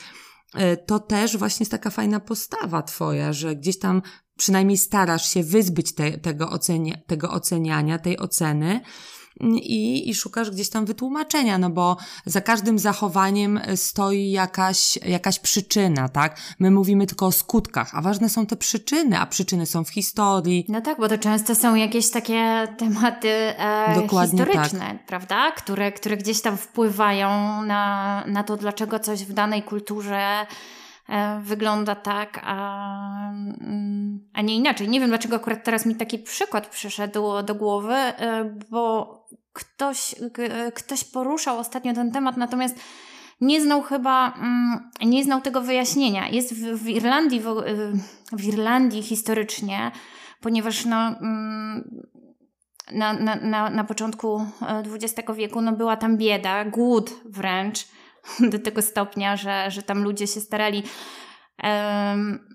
e, 0.55 0.76
to 0.76 0.99
też 0.99 1.37
właśnie 1.37 1.64
jest 1.64 1.70
taka 1.70 1.91
fajna 1.91 2.20
postawa 2.20 2.82
twoja, 2.82 3.32
że 3.32 3.57
gdzieś 3.57 3.78
tam 3.78 4.03
przynajmniej 4.37 4.78
starasz 4.78 5.28
się 5.28 5.43
wyzbyć 5.43 5.95
te, 5.95 6.18
tego, 6.18 6.51
ocenia, 6.51 6.97
tego 7.07 7.30
oceniania, 7.30 7.99
tej 7.99 8.18
oceny, 8.18 8.80
i, 9.41 10.11
i 10.11 10.14
szukasz 10.14 10.51
gdzieś 10.51 10.68
tam 10.68 10.87
wytłumaczenia, 10.87 11.59
no 11.59 11.70
bo 11.70 11.97
za 12.26 12.41
każdym 12.41 12.78
zachowaniem 12.78 13.61
stoi 13.76 14.30
jakaś, 14.30 14.97
jakaś 14.97 15.39
przyczyna, 15.39 16.09
tak? 16.09 16.37
My 16.59 16.70
mówimy 16.70 17.07
tylko 17.07 17.26
o 17.26 17.32
skutkach, 17.32 17.91
a 17.93 18.03
ważne 18.03 18.28
są 18.28 18.47
te 18.47 18.57
przyczyny, 18.57 19.18
a 19.18 19.26
przyczyny 19.26 19.66
są 19.66 19.85
w 19.85 19.91
historii. 19.91 20.64
No 20.68 20.80
tak, 20.80 20.99
bo 20.99 21.09
to 21.09 21.18
często 21.18 21.55
są 21.55 21.74
jakieś 21.74 22.11
takie 22.11 22.68
tematy 22.78 23.28
e, 23.28 24.09
historyczne, 24.20 24.78
tak. 24.78 25.07
prawda? 25.07 25.53
Które, 25.53 25.93
które 25.93 26.16
gdzieś 26.16 26.41
tam 26.43 26.57
wpływają 26.57 27.62
na, 27.62 28.24
na 28.26 28.45
to, 28.45 28.57
dlaczego 28.57 28.99
coś 28.99 29.24
w 29.24 29.32
danej 29.32 29.62
kulturze 29.62 30.47
e, 31.09 31.41
wygląda 31.41 31.95
tak, 31.95 32.41
a, 32.45 33.30
mm, 33.30 34.28
a 34.32 34.43
nie 34.43 34.57
inaczej. 34.57 34.89
Nie 34.89 35.01
wiem, 35.01 35.09
dlaczego 35.09 35.37
akurat 35.37 35.64
teraz 35.64 35.87
mi 35.87 35.97
taki 35.97 36.18
przykład 36.18 36.66
przyszedł 36.66 37.43
do 37.43 37.55
głowy, 37.55 37.95
e, 37.95 38.45
bo 38.70 39.23
ktoś, 39.55 40.14
ktoś 40.74 41.05
poruszał 41.05 41.59
ostatnio 41.59 41.94
ten 41.94 42.12
temat, 42.12 42.36
natomiast 42.36 42.76
nie 43.40 43.62
znał 43.62 43.82
chyba, 43.82 44.34
mm, 44.36 44.90
nie 45.02 45.24
znał 45.24 45.40
tego 45.40 45.61
wyjaśnienia. 45.61 46.28
Jest 46.28 46.55
w, 46.55 46.84
w 46.84 46.88
Irlandii, 46.88 47.40
w, 47.40 47.46
w, 48.32 48.44
Irlandii 48.44 49.02
historycznie, 49.02 49.92
ponieważ 50.40 50.84
no, 50.84 50.96
mm, 50.96 52.05
na, 52.92 53.12
na, 53.12 53.36
na, 53.36 53.70
na 53.70 53.84
początku 53.84 54.46
XX 54.92 55.30
e, 55.30 55.34
wieku 55.34 55.61
no, 55.61 55.72
była 55.72 55.96
tam 55.96 56.16
bieda, 56.16 56.64
głód 56.64 57.11
wręcz, 57.24 57.88
do 58.52 58.59
tego 58.59 58.82
stopnia, 58.82 59.36
że, 59.36 59.70
że 59.70 59.82
tam 59.82 60.02
ludzie 60.02 60.26
się 60.26 60.40
starali 60.40 60.82
um, 61.62 62.53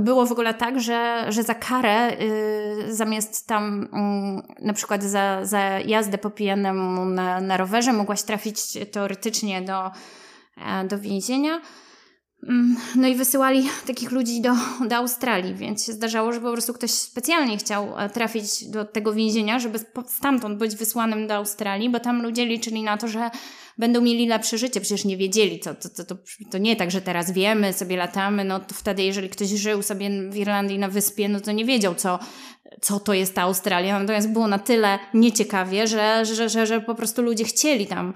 było 0.00 0.26
w 0.26 0.32
ogóle 0.32 0.54
tak, 0.54 0.80
że, 0.80 1.26
że 1.28 1.42
za 1.42 1.54
karę 1.54 2.20
y, 2.20 2.94
zamiast 2.94 3.46
tam 3.46 3.82
y, 4.60 4.64
na 4.64 4.72
przykład 4.72 5.02
za, 5.02 5.44
za 5.44 5.60
jazdę 5.80 6.18
po 6.18 6.30
pijanemu 6.30 7.04
na, 7.04 7.40
na 7.40 7.56
rowerze 7.56 7.92
mogłaś 7.92 8.22
trafić 8.22 8.58
teoretycznie 8.92 9.62
do, 9.62 9.90
e, 10.56 10.84
do 10.84 10.98
więzienia. 10.98 11.60
Mm, 12.48 12.76
no 12.96 13.08
i 13.08 13.14
wysyłali 13.14 13.68
takich 13.86 14.10
ludzi 14.10 14.40
do, 14.40 14.52
do 14.88 14.96
Australii, 14.96 15.54
więc 15.54 15.86
się 15.86 15.92
zdarzało, 15.92 16.32
że 16.32 16.40
po 16.40 16.52
prostu 16.52 16.74
ktoś 16.74 16.90
specjalnie 16.90 17.56
chciał 17.56 17.98
e, 17.98 18.10
trafić 18.10 18.70
do 18.70 18.84
tego 18.84 19.12
więzienia, 19.12 19.58
żeby 19.58 19.78
stamtąd 20.06 20.58
być 20.58 20.76
wysłanym 20.76 21.26
do 21.26 21.34
Australii, 21.34 21.90
bo 21.90 22.00
tam 22.00 22.22
ludzie 22.22 22.46
liczyli 22.46 22.82
na 22.82 22.96
to, 22.96 23.08
że 23.08 23.30
będą 23.80 24.00
mieli 24.00 24.26
lepsze 24.26 24.58
życie. 24.58 24.80
Przecież 24.80 25.04
nie 25.04 25.16
wiedzieli, 25.16 25.60
co, 25.60 25.74
to, 25.74 25.88
to, 25.88 26.04
to, 26.04 26.16
to 26.50 26.58
nie 26.58 26.76
tak, 26.76 26.90
że 26.90 27.00
teraz 27.00 27.32
wiemy, 27.32 27.72
sobie 27.72 27.96
latamy, 27.96 28.44
no 28.44 28.60
to 28.60 28.74
wtedy 28.74 29.02
jeżeli 29.02 29.28
ktoś 29.28 29.48
żył 29.48 29.82
sobie 29.82 30.30
w 30.30 30.36
Irlandii 30.36 30.78
na 30.78 30.88
wyspie, 30.88 31.28
no 31.28 31.40
to 31.40 31.52
nie 31.52 31.64
wiedział, 31.64 31.94
co, 31.94 32.18
co 32.80 33.00
to 33.00 33.14
jest 33.14 33.34
ta 33.34 33.42
Australia. 33.42 34.00
Natomiast 34.00 34.28
było 34.28 34.48
na 34.48 34.58
tyle 34.58 34.98
nieciekawie, 35.14 35.86
że, 35.86 36.24
że, 36.24 36.48
że, 36.48 36.66
że 36.66 36.80
po 36.80 36.94
prostu 36.94 37.22
ludzie 37.22 37.44
chcieli 37.44 37.86
tam, 37.86 38.14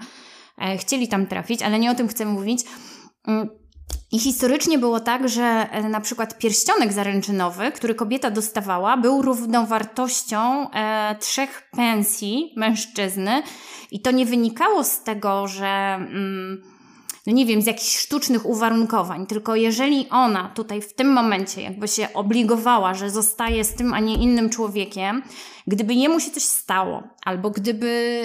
e, 0.61 0.77
chcieli 0.77 1.07
tam 1.07 1.27
trafić, 1.27 1.61
ale 1.61 1.79
nie 1.79 1.91
o 1.91 1.95
tym 1.95 2.07
chcę 2.07 2.25
mówić. 2.25 2.61
I 4.11 4.19
historycznie 4.19 4.79
było 4.79 4.99
tak, 4.99 5.29
że 5.29 5.43
e, 5.71 5.89
na 5.89 6.01
przykład 6.01 6.37
pierścionek 6.37 6.93
zaręczynowy, 6.93 7.71
który 7.71 7.95
kobieta 7.95 8.31
dostawała, 8.31 8.97
był 8.97 9.21
równowartością 9.21 10.71
e, 10.71 11.15
trzech 11.19 11.69
pensji 11.71 12.53
mężczyzny. 12.55 13.43
I 13.91 14.01
to 14.01 14.11
nie 14.11 14.25
wynikało 14.25 14.83
z 14.83 15.03
tego, 15.03 15.47
że. 15.47 15.95
Mm, 15.95 16.74
no 17.27 17.33
nie 17.33 17.45
wiem, 17.45 17.61
z 17.61 17.65
jakichś 17.65 17.97
sztucznych 17.97 18.45
uwarunkowań, 18.45 19.27
tylko 19.27 19.55
jeżeli 19.55 20.09
ona 20.09 20.51
tutaj 20.55 20.81
w 20.81 20.93
tym 20.93 21.13
momencie 21.13 21.61
jakby 21.61 21.87
się 21.87 22.13
obligowała, 22.13 22.93
że 22.93 23.09
zostaje 23.09 23.63
z 23.63 23.73
tym, 23.73 23.93
a 23.93 23.99
nie 23.99 24.13
innym 24.13 24.49
człowiekiem, 24.49 25.23
gdyby 25.67 25.93
jemu 25.93 26.19
się 26.19 26.31
coś 26.31 26.43
stało, 26.43 27.03
albo 27.23 27.49
gdyby, 27.49 28.21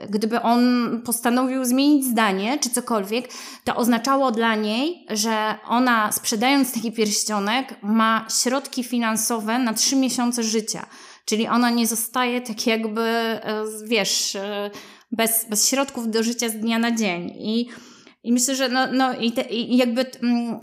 yy, 0.00 0.08
gdyby 0.08 0.42
on 0.42 0.62
postanowił 1.04 1.64
zmienić 1.64 2.04
zdanie, 2.04 2.58
czy 2.58 2.70
cokolwiek, 2.70 3.28
to 3.64 3.76
oznaczało 3.76 4.30
dla 4.30 4.54
niej, 4.54 5.06
że 5.10 5.54
ona 5.68 6.12
sprzedając 6.12 6.72
taki 6.72 6.92
pierścionek 6.92 7.74
ma 7.82 8.26
środki 8.42 8.84
finansowe 8.84 9.58
na 9.58 9.74
trzy 9.74 9.96
miesiące 9.96 10.42
życia. 10.42 10.86
Czyli 11.24 11.48
ona 11.48 11.70
nie 11.70 11.86
zostaje 11.86 12.40
tak 12.40 12.66
jakby, 12.66 13.00
e, 13.02 13.64
wiesz, 13.84 14.36
e, 14.36 14.70
bez, 15.12 15.46
bez 15.50 15.68
środków 15.68 16.10
do 16.10 16.22
życia 16.22 16.48
z 16.48 16.56
dnia 16.56 16.78
na 16.78 16.96
dzień. 16.96 17.32
I, 17.38 17.68
i 18.28 18.32
myślę, 18.32 18.54
że 18.54 18.68
no, 18.68 18.86
no 18.92 19.14
i, 19.14 19.32
te, 19.32 19.42
i 19.42 19.76
jakby. 19.76 20.06
Mm, 20.22 20.60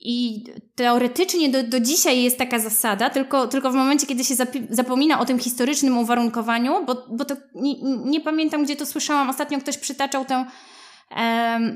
I 0.00 0.44
teoretycznie 0.74 1.48
do, 1.48 1.62
do 1.62 1.80
dzisiaj 1.80 2.22
jest 2.22 2.38
taka 2.38 2.58
zasada, 2.58 3.10
tylko, 3.10 3.48
tylko 3.48 3.70
w 3.70 3.74
momencie, 3.74 4.06
kiedy 4.06 4.24
się 4.24 4.34
zapomina 4.70 5.20
o 5.20 5.24
tym 5.24 5.38
historycznym 5.38 5.98
uwarunkowaniu, 5.98 6.84
bo, 6.86 7.06
bo 7.10 7.24
to 7.24 7.34
nie, 7.54 7.74
nie 8.04 8.20
pamiętam, 8.20 8.64
gdzie 8.64 8.76
to 8.76 8.86
słyszałam. 8.86 9.30
Ostatnio 9.30 9.58
ktoś 9.58 9.78
przytaczał 9.78 10.24
tę 10.24 10.44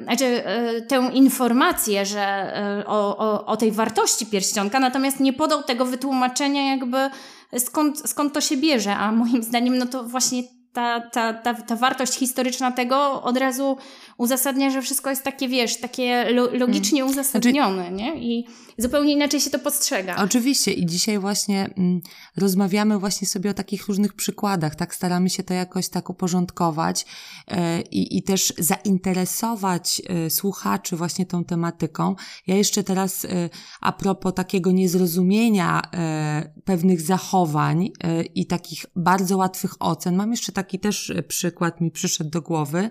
znaczy, 0.04 0.46
e, 0.46 0.80
tę 0.82 1.10
informację, 1.12 2.06
że 2.06 2.20
e, 2.20 2.86
o, 2.86 3.18
o, 3.18 3.46
o 3.46 3.56
tej 3.56 3.72
wartości 3.72 4.26
pierścionka, 4.26 4.80
natomiast 4.80 5.20
nie 5.20 5.32
podał 5.32 5.62
tego 5.62 5.84
wytłumaczenia 5.84 6.70
jakby 6.70 7.10
skąd, 7.58 8.10
skąd 8.10 8.32
to 8.32 8.40
się 8.40 8.56
bierze, 8.56 8.96
a 8.96 9.12
moim 9.12 9.42
zdaniem 9.42 9.78
no 9.78 9.86
to 9.86 10.04
właśnie 10.04 10.42
ta, 10.72 11.00
ta, 11.00 11.32
ta, 11.32 11.54
ta 11.54 11.76
wartość 11.76 12.12
historyczna 12.12 12.72
tego 12.72 13.22
od 13.22 13.36
razu 13.36 13.76
uzasadnia, 14.18 14.70
że 14.70 14.82
wszystko 14.82 15.10
jest 15.10 15.22
takie, 15.22 15.48
wiesz, 15.48 15.80
takie 15.80 16.30
lo, 16.30 16.50
logicznie 16.52 17.00
hmm. 17.00 17.12
uzasadnione, 17.12 17.88
znaczy, 17.88 17.92
nie? 17.92 18.16
I 18.16 18.46
zupełnie 18.78 19.12
inaczej 19.12 19.40
się 19.40 19.50
to 19.50 19.58
postrzega. 19.58 20.16
Oczywiście 20.16 20.72
i 20.72 20.86
dzisiaj 20.86 21.18
właśnie 21.18 21.70
mm, 21.78 22.00
rozmawiamy 22.36 22.98
właśnie 22.98 23.28
sobie 23.28 23.50
o 23.50 23.54
takich 23.54 23.86
różnych 23.86 24.12
przykładach, 24.12 24.74
tak 24.74 24.94
staramy 24.94 25.30
się 25.30 25.42
to 25.42 25.54
jakoś 25.54 25.88
tak 25.88 26.10
uporządkować 26.10 27.06
e, 27.48 27.80
i, 27.80 28.22
też 28.22 28.52
zainteresować 28.58 30.02
e, 30.06 30.30
słuchaczy 30.30 30.96
właśnie 30.96 31.26
tą 31.26 31.44
tematyką. 31.44 32.14
Ja 32.46 32.56
jeszcze 32.56 32.84
teraz 32.84 33.24
e, 33.24 33.28
a 33.80 33.92
propos 33.92 34.34
takiego 34.34 34.72
niezrozumienia 34.72 35.82
pewnych 36.64 37.00
zachowań 37.00 37.90
i 38.34 38.46
takich 38.46 38.86
bardzo 38.96 39.36
łatwych 39.36 39.74
ocen, 39.80 40.16
mam 40.16 40.30
jeszcze 40.30 40.52
taki 40.52 40.78
też 40.78 41.12
przykład 41.28 41.80
mi 41.80 41.90
przyszedł 41.90 42.30
do 42.30 42.42
głowy. 42.42 42.90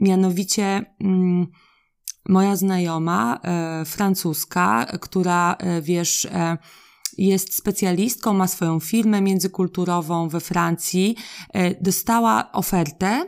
Mianowicie 0.00 0.84
mm, 1.00 1.46
moja 2.28 2.56
znajoma, 2.56 3.40
e, 3.42 3.84
francuska, 3.84 4.86
która, 5.00 5.56
e, 5.58 5.82
wiesz, 5.82 6.24
e, 6.24 6.58
jest 7.18 7.56
specjalistką, 7.56 8.34
ma 8.34 8.48
swoją 8.48 8.80
firmę 8.80 9.20
międzykulturową 9.20 10.28
we 10.28 10.40
Francji, 10.40 11.16
dostała 11.80 12.52
ofertę 12.52 13.26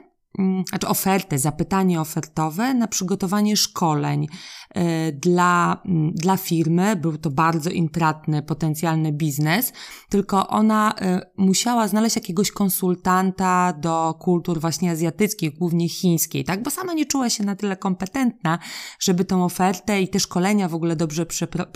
znaczy 0.68 0.88
ofertę, 0.88 1.38
zapytanie 1.38 2.00
ofertowe 2.00 2.74
na 2.74 2.88
przygotowanie 2.88 3.56
szkoleń 3.56 4.26
e, 4.70 5.12
dla, 5.12 5.82
mm, 5.84 6.12
dla 6.14 6.36
firmy. 6.36 6.96
Był 6.96 7.18
to 7.18 7.30
bardzo 7.30 7.70
intratny, 7.70 8.42
potencjalny 8.42 9.12
biznes, 9.12 9.72
tylko 10.08 10.48
ona 10.48 10.94
e, 11.00 11.20
musiała 11.36 11.88
znaleźć 11.88 12.16
jakiegoś 12.16 12.50
konsultanta 12.50 13.72
do 13.72 14.14
kultur 14.20 14.60
właśnie 14.60 14.90
azjatyckich, 14.90 15.58
głównie 15.58 15.88
chińskiej, 15.88 16.44
tak? 16.44 16.62
Bo 16.62 16.70
sama 16.70 16.92
nie 16.92 17.06
czuła 17.06 17.30
się 17.30 17.44
na 17.44 17.56
tyle 17.56 17.76
kompetentna, 17.76 18.58
żeby 19.00 19.24
tą 19.24 19.44
ofertę 19.44 20.02
i 20.02 20.08
te 20.08 20.20
szkolenia 20.20 20.68
w 20.68 20.74
ogóle 20.74 20.96
dobrze 20.96 21.26
przepro, 21.26 21.66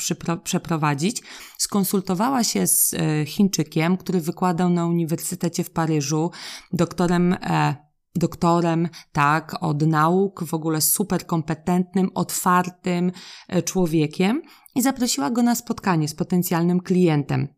przeprowadzić. 0.45 1.23
Skonsultowała 1.59 2.45
się 2.45 2.67
z 2.67 2.95
e, 2.95 3.27
Chińczykiem, 3.27 3.97
który 3.97 4.21
wykładał 4.21 4.69
na 4.71 4.87
Uniwersytecie 4.87 5.65
w 5.65 5.71
Paryżu, 5.71 6.31
doktorem 6.73 7.37
doktorem, 8.15 8.89
tak, 9.13 9.55
od 9.61 9.83
nauk, 9.83 10.45
w 10.45 10.55
ogóle 10.55 10.81
super 10.81 11.27
kompetentnym, 11.27 12.11
otwartym 12.15 13.13
e, 13.49 13.63
człowiekiem 13.63 14.43
i 14.75 14.83
zaprosiła 14.83 15.31
go 15.31 15.43
na 15.43 15.55
spotkanie 15.55 16.09
z 16.09 16.15
potencjalnym 16.15 16.81
klientem. 16.81 17.49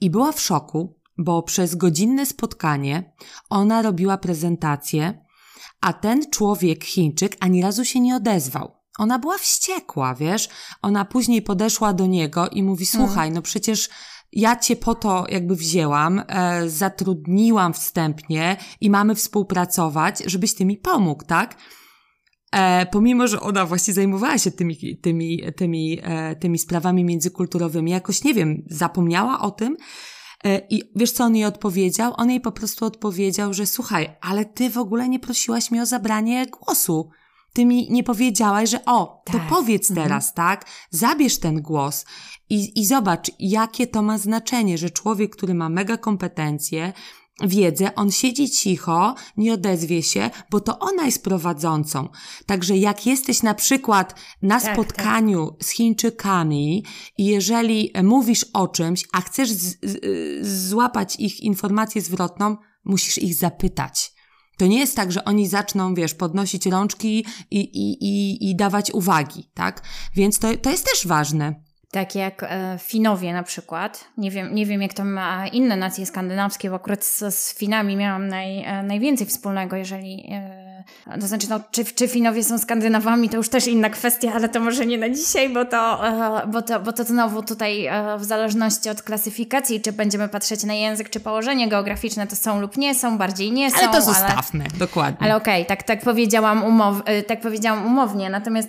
I 0.00 0.10
była 0.10 0.32
w 0.32 0.40
szoku, 0.40 1.00
bo 1.18 1.42
przez 1.42 1.74
godzinne 1.74 2.26
spotkanie 2.26 3.12
ona 3.50 3.82
robiła 3.82 4.18
prezentację, 4.18 5.24
a 5.80 5.92
ten 5.92 6.30
człowiek, 6.30 6.84
Chińczyk, 6.84 7.36
ani 7.40 7.62
razu 7.62 7.84
się 7.84 8.00
nie 8.00 8.16
odezwał. 8.16 8.84
Ona 8.98 9.18
była 9.18 9.38
wściekła, 9.38 10.14
wiesz? 10.14 10.48
Ona 10.82 11.04
później 11.04 11.42
podeszła 11.42 11.92
do 11.92 12.06
niego 12.06 12.48
i 12.48 12.62
mówi: 12.62 12.86
Słuchaj, 12.86 13.30
no 13.30 13.42
przecież 13.42 13.88
ja 14.34 14.56
cię 14.56 14.76
po 14.76 14.94
to 14.94 15.24
jakby 15.28 15.56
wzięłam, 15.56 16.22
e, 16.28 16.68
zatrudniłam 16.70 17.72
wstępnie 17.72 18.56
i 18.80 18.90
mamy 18.90 19.14
współpracować, 19.14 20.22
żebyś 20.26 20.54
ty 20.54 20.64
mi 20.64 20.76
pomógł, 20.76 21.24
tak? 21.24 21.56
E, 22.52 22.86
pomimo, 22.86 23.28
że 23.28 23.40
ona 23.40 23.66
właśnie 23.66 23.94
zajmowała 23.94 24.38
się 24.38 24.50
tymi, 24.50 24.98
tymi, 25.02 25.42
tymi, 25.56 26.00
e, 26.02 26.36
tymi 26.36 26.58
sprawami 26.58 27.04
międzykulturowymi, 27.04 27.90
jakoś, 27.90 28.24
nie 28.24 28.34
wiem, 28.34 28.62
zapomniała 28.70 29.40
o 29.40 29.50
tym. 29.50 29.76
E, 30.44 30.60
I 30.70 30.82
wiesz, 30.96 31.12
co 31.12 31.24
on 31.24 31.36
jej 31.36 31.44
odpowiedział? 31.44 32.12
On 32.16 32.30
jej 32.30 32.40
po 32.40 32.52
prostu 32.52 32.84
odpowiedział, 32.84 33.54
że 33.54 33.66
słuchaj, 33.66 34.16
ale 34.20 34.44
ty 34.44 34.70
w 34.70 34.78
ogóle 34.78 35.08
nie 35.08 35.20
prosiłaś 35.20 35.70
mnie 35.70 35.82
o 35.82 35.86
zabranie 35.86 36.46
głosu 36.46 37.10
ty 37.54 37.64
mi 37.64 37.90
nie 37.90 38.04
powiedziałaś, 38.04 38.70
że 38.70 38.84
o, 38.84 39.22
to 39.24 39.32
tak. 39.32 39.48
powiedz 39.48 39.90
mhm. 39.90 40.08
teraz, 40.08 40.28
mhm. 40.28 40.34
tak? 40.36 40.66
Zabierz 40.90 41.38
ten 41.38 41.62
głos 41.62 42.04
i, 42.50 42.80
i 42.80 42.86
zobacz, 42.86 43.30
jakie 43.38 43.86
to 43.86 44.02
ma 44.02 44.18
znaczenie, 44.18 44.78
że 44.78 44.90
człowiek, 44.90 45.36
który 45.36 45.54
ma 45.54 45.68
mega 45.68 45.96
kompetencje, 45.96 46.92
wiedzę, 47.42 47.94
on 47.94 48.10
siedzi 48.10 48.50
cicho, 48.50 49.14
nie 49.36 49.52
odezwie 49.52 50.02
się, 50.02 50.30
bo 50.50 50.60
to 50.60 50.78
ona 50.78 51.04
jest 51.04 51.24
prowadzącą. 51.24 52.08
Także 52.46 52.76
jak 52.76 53.06
jesteś 53.06 53.42
na 53.42 53.54
przykład 53.54 54.20
na 54.42 54.60
tak, 54.60 54.72
spotkaniu 54.72 55.50
tak. 55.50 55.64
z 55.64 55.70
Chińczykami 55.70 56.84
i 57.18 57.24
jeżeli 57.24 57.92
mówisz 58.02 58.46
o 58.52 58.68
czymś, 58.68 59.04
a 59.12 59.20
chcesz 59.20 59.50
z, 59.50 59.76
z, 59.82 60.68
złapać 60.68 61.16
ich 61.16 61.40
informację 61.40 62.02
zwrotną, 62.02 62.56
musisz 62.84 63.18
ich 63.18 63.34
zapytać. 63.34 64.13
To 64.56 64.66
nie 64.66 64.78
jest 64.78 64.96
tak, 64.96 65.12
że 65.12 65.24
oni 65.24 65.48
zaczną, 65.48 65.94
wiesz, 65.94 66.14
podnosić 66.14 66.66
rączki 66.66 67.26
i, 67.50 67.60
i, 67.60 68.04
i, 68.04 68.50
i 68.50 68.56
dawać 68.56 68.90
uwagi, 68.90 69.50
tak? 69.54 69.82
Więc 70.14 70.38
to, 70.38 70.56
to 70.56 70.70
jest 70.70 70.86
też 70.90 71.06
ważne. 71.06 71.54
Tak 71.90 72.14
jak 72.14 72.42
e, 72.42 72.78
Finowie 72.82 73.32
na 73.32 73.42
przykład. 73.42 74.04
Nie 74.18 74.30
wiem, 74.30 74.54
nie 74.54 74.66
wiem 74.66 74.82
jak 74.82 74.94
to 74.94 75.04
ma 75.04 75.46
inne 75.46 75.76
nacje 75.76 76.06
skandynawskie, 76.06 76.70
bo 76.70 76.76
akurat 76.76 77.04
z, 77.04 77.34
z 77.34 77.58
Finami 77.58 77.96
miałam 77.96 78.28
naj, 78.28 78.64
e, 78.64 78.82
najwięcej 78.82 79.26
wspólnego, 79.26 79.76
jeżeli... 79.76 80.32
E, 81.06 81.18
to 81.18 81.26
znaczy, 81.26 81.46
no, 81.50 81.60
czy, 81.70 81.84
czy 81.84 82.08
Finowie 82.08 82.44
są 82.44 82.58
Skandynawami, 82.58 83.28
to 83.28 83.36
już 83.36 83.48
też 83.48 83.66
inna 83.66 83.90
kwestia, 83.90 84.32
ale 84.34 84.48
to 84.48 84.60
może 84.60 84.86
nie 84.86 84.98
na 84.98 85.10
dzisiaj, 85.10 85.48
bo 85.48 85.64
to, 85.64 86.08
e, 86.08 86.46
bo 86.46 86.62
to, 86.62 86.80
bo 86.80 86.92
to 86.92 87.04
znowu 87.04 87.42
tutaj 87.42 87.86
e, 87.86 88.18
w 88.18 88.24
zależności 88.24 88.90
od 88.90 89.02
klasyfikacji, 89.02 89.80
czy 89.80 89.92
będziemy 89.92 90.28
patrzeć 90.28 90.64
na 90.64 90.74
język, 90.74 91.10
czy 91.10 91.20
położenie 91.20 91.68
geograficzne, 91.68 92.26
to 92.26 92.36
są 92.36 92.60
lub 92.60 92.76
nie 92.76 92.94
są, 92.94 93.18
bardziej 93.18 93.52
nie 93.52 93.70
są. 93.70 93.76
Ale 93.76 93.88
to 93.88 94.02
zostawmy, 94.02 94.64
ale, 94.70 94.78
dokładnie. 94.78 95.26
Ale 95.26 95.36
okej, 95.36 95.62
okay, 95.62 95.76
tak, 95.76 95.82
tak, 95.82 96.00
powiedziałam 96.00 96.64
umow, 96.64 97.02
tak 97.26 97.40
powiedziałam 97.40 97.86
umownie, 97.86 98.30
natomiast 98.30 98.68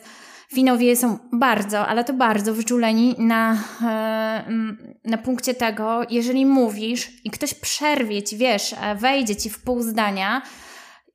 Finowie 0.54 0.96
są 0.96 1.18
bardzo, 1.32 1.88
ale 1.88 2.04
to 2.04 2.14
bardzo 2.14 2.54
wyczuleni 2.54 3.16
na, 3.18 3.58
e, 3.84 4.44
na 5.06 5.18
punkcie 5.18 5.54
tego, 5.54 6.02
jeżeli 6.10 6.46
mówisz 6.46 7.12
i 7.24 7.32
ktoś 7.32 7.54
przerwie 7.54 8.24
ci, 8.24 8.38
wiesz, 8.38 8.74
e, 8.74 8.96
wejdzie 8.96 9.36
ci 9.36 9.50
w 9.50 9.60
pół 9.60 9.82
zdania, 9.82 10.42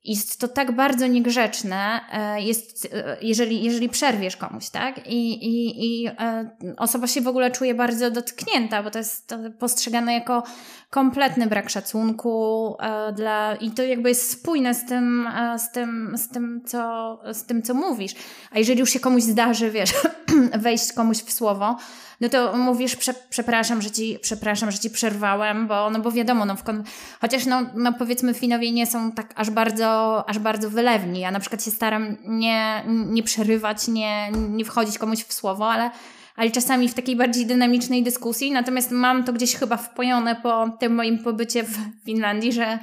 jest 0.05 0.39
to 0.39 0.47
tak 0.47 0.71
bardzo 0.75 1.07
niegrzeczne, 1.07 1.99
e, 2.11 2.41
jest, 2.41 2.95
jeżeli, 3.21 3.63
jeżeli 3.63 3.89
przerwiesz 3.89 4.37
komuś, 4.37 4.69
tak? 4.69 5.07
I, 5.07 5.33
i, 5.33 5.85
i 5.85 6.09
osoba 6.77 7.07
się 7.07 7.21
w 7.21 7.27
ogóle 7.27 7.51
czuje 7.51 7.75
bardzo 7.75 8.11
dotknięta, 8.11 8.83
bo 8.83 8.91
to 8.91 8.97
jest 8.97 9.35
postrzegane 9.59 10.13
jako 10.13 10.43
kompletny 10.89 11.47
brak 11.47 11.69
szacunku 11.69 12.75
dla, 13.15 13.55
i 13.55 13.71
to 13.71 13.83
jakby 13.83 14.09
jest 14.09 14.31
spójne 14.31 14.73
z 14.73 14.85
tym, 14.85 15.29
z 15.57 15.71
tym, 15.71 16.13
z 16.17 16.29
tym, 16.29 16.61
co, 16.65 17.19
z 17.33 17.43
tym, 17.43 17.61
co 17.61 17.73
mówisz. 17.73 18.15
A 18.51 18.59
jeżeli 18.59 18.79
już 18.79 18.89
się 18.89 18.99
komuś 18.99 19.23
zdarzy, 19.23 19.71
wiesz, 19.71 19.93
wejść 20.57 20.93
komuś 20.93 21.17
w 21.17 21.31
słowo, 21.31 21.77
no 22.21 22.29
to 22.29 22.57
mówisz, 22.57 22.95
prze, 22.95 23.13
przepraszam, 23.29 23.81
że 23.81 23.91
ci, 23.91 24.19
przepraszam, 24.21 24.71
że 24.71 24.79
ci 24.79 24.89
przerwałem, 24.89 25.67
bo, 25.67 25.89
no 25.89 25.99
bo 25.99 26.11
wiadomo, 26.11 26.45
no, 26.45 26.55
w 26.55 26.63
kon... 26.63 26.83
chociaż 27.21 27.45
no, 27.45 27.61
no 27.75 27.93
powiedzmy 27.93 28.33
Finowie 28.33 28.71
nie 28.71 28.87
są 28.87 29.11
tak 29.11 29.33
aż 29.35 29.49
bardzo, 29.49 30.29
aż 30.29 30.39
bardzo 30.39 30.69
wylewni. 30.69 31.19
Ja 31.19 31.31
na 31.31 31.39
przykład 31.39 31.63
się 31.63 31.71
staram 31.71 32.17
nie, 32.27 32.83
nie 32.87 33.23
przerywać, 33.23 33.87
nie, 33.87 34.31
nie 34.31 34.65
wchodzić 34.65 34.97
komuś 34.97 35.23
w 35.23 35.33
słowo, 35.33 35.71
ale 35.71 35.91
ale 36.35 36.51
czasami 36.51 36.89
w 36.89 36.93
takiej 36.93 37.15
bardziej 37.15 37.45
dynamicznej 37.45 38.03
dyskusji. 38.03 38.51
Natomiast 38.51 38.91
mam 38.91 39.23
to 39.23 39.33
gdzieś 39.33 39.55
chyba 39.55 39.77
wpojone 39.77 40.35
po 40.35 40.69
tym 40.79 40.95
moim 40.95 41.19
pobycie 41.19 41.63
w 41.63 41.77
Finlandii, 42.05 42.53
że 42.53 42.79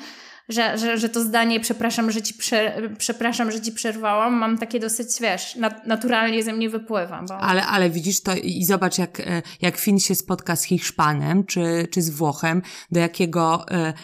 że, 0.49 0.79
że, 0.79 0.99
że 0.99 1.09
to 1.09 1.21
zdanie, 1.21 1.61
przepraszam, 1.61 2.11
że 2.11 2.23
ci, 2.23 2.35
prze, 2.35 2.83
przepraszam, 2.99 3.53
że 3.53 3.61
ci 3.61 3.73
przerwałam, 3.73 4.35
mam 4.35 4.59
takie 4.59 4.81
dosyć, 4.81 5.09
wiesz, 5.21 5.57
nat 5.57 5.87
naturalnie 5.87 6.43
ze 6.43 6.53
mnie 6.53 6.71
wypływa. 6.71 7.23
Bo... 7.29 7.39
Ale, 7.39 7.67
ale 7.67 7.91
widzisz 7.91 8.23
to 8.23 8.37
i 8.37 8.65
zobacz, 8.65 8.99
jak, 8.99 9.21
e, 9.21 9.43
jak 9.63 9.77
Fin 9.77 9.99
się 9.99 10.15
spotka 10.15 10.57
z 10.57 10.63
Hiszpanem 10.63 11.45
czy, 11.45 11.89
czy 11.91 12.03
z 12.03 12.11
Włochem, 12.11 12.63
do 12.91 13.01
jakiego 13.01 13.67
e, 13.71 13.75
e, 13.77 13.95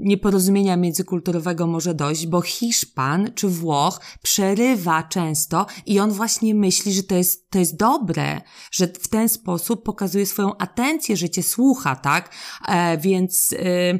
nieporozumienia 0.00 0.76
międzykulturowego 0.76 1.66
może 1.66 1.94
dojść, 1.94 2.26
bo 2.26 2.40
Hiszpan 2.40 3.30
czy 3.34 3.48
Włoch 3.48 4.00
przerywa 4.22 5.02
często 5.02 5.66
i 5.86 6.00
on 6.00 6.10
właśnie 6.10 6.54
myśli, 6.54 6.92
że 6.92 7.02
to 7.02 7.14
jest, 7.14 7.50
to 7.50 7.58
jest 7.58 7.76
dobre, 7.76 8.40
że 8.70 8.86
w 8.86 9.08
ten 9.08 9.28
sposób 9.28 9.84
pokazuje 9.84 10.26
swoją 10.26 10.56
atencję, 10.56 11.16
że 11.16 11.30
cię 11.30 11.42
słucha, 11.42 11.96
tak? 11.96 12.30
E, 12.68 12.98
więc 12.98 13.54
e, 13.58 13.98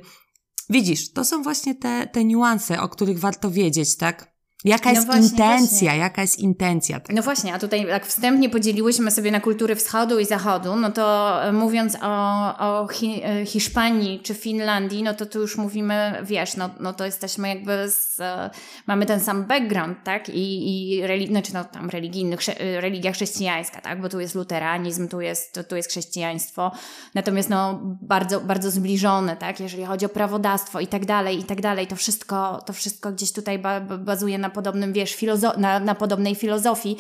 widzisz, 0.71 1.13
to 1.13 1.25
są 1.25 1.43
właśnie 1.43 1.75
te, 1.75 2.07
te 2.13 2.25
niuanse, 2.25 2.81
o 2.81 2.89
których 2.89 3.19
warto 3.19 3.51
wiedzieć, 3.51 3.97
tak? 3.97 4.36
Jaka 4.65 4.91
jest 4.91 5.07
no 5.07 5.13
właśnie, 5.13 5.29
intencja? 5.29 5.59
Właśnie. 5.79 5.99
Jaka 5.99 6.23
jest 6.23 6.39
intencja? 6.39 7.01
No 7.09 7.23
właśnie, 7.23 7.55
a 7.55 7.59
tutaj 7.59 7.87
jak 7.87 8.07
wstępnie 8.07 8.51
podzieliłyśmy 8.51 9.11
sobie 9.11 9.31
na 9.31 9.41
kultury 9.41 9.77
wschodu 9.77 10.19
i 10.19 10.25
zachodu, 10.25 10.77
no 10.77 10.93
to 10.93 11.45
e, 11.45 11.53
mówiąc 11.53 11.97
o, 12.03 12.59
o 12.59 12.89
hi, 12.89 13.23
e, 13.25 13.47
Hiszpanii 13.47 14.21
czy 14.21 14.35
Finlandii, 14.35 15.03
no 15.03 15.15
to 15.15 15.27
tu 15.27 15.41
już 15.41 15.57
mówimy, 15.57 16.23
wiesz, 16.23 16.57
no, 16.57 16.71
no 16.81 16.93
to 16.93 17.05
jesteśmy 17.05 17.49
jakby 17.49 17.91
z, 17.91 18.21
e, 18.21 18.51
mamy 18.87 19.07
ten 19.07 19.21
sam 19.21 19.45
background, 19.45 19.99
tak? 20.05 20.29
I, 20.29 20.97
i 20.99 21.03
religi- 21.03 21.29
znaczy 21.29 21.55
no 21.55 21.65
tam 21.65 21.91
religijny, 21.91 22.37
religia 22.59 23.13
chrześcijańska, 23.13 23.81
tak? 23.81 24.01
Bo 24.01 24.09
tu 24.09 24.21
jest 24.21 24.35
luteranizm, 24.35 25.09
tu 25.09 25.21
jest, 25.21 25.61
tu 25.69 25.77
jest 25.77 25.91
chrześcijaństwo, 25.91 26.73
natomiast 27.15 27.51
no 27.51 27.81
bardzo, 28.03 28.41
bardzo 28.41 28.71
zbliżone, 28.71 29.37
tak? 29.37 29.61
Jeżeli 29.61 29.85
chodzi 29.85 30.07
o 30.07 30.09
prawodawstwo 30.09 30.81
i 30.81 30.87
tak 30.87 31.07
dalej, 31.07 31.39
i 31.41 31.45
tak 31.45 31.61
dalej, 31.61 31.87
to 31.87 31.97
wszystko, 31.97 32.63
to 32.67 32.73
wszystko 32.73 33.13
gdzieś 33.13 33.33
tutaj 33.33 33.59
ba 33.59 33.81
bazuje 33.81 34.39
na 34.39 34.46
podobnym, 34.51 34.93
wiesz, 34.93 35.17
filozo- 35.17 35.59
na, 35.59 35.81
na 35.81 35.95
podobnej 35.95 36.35
filozofii. 36.35 36.97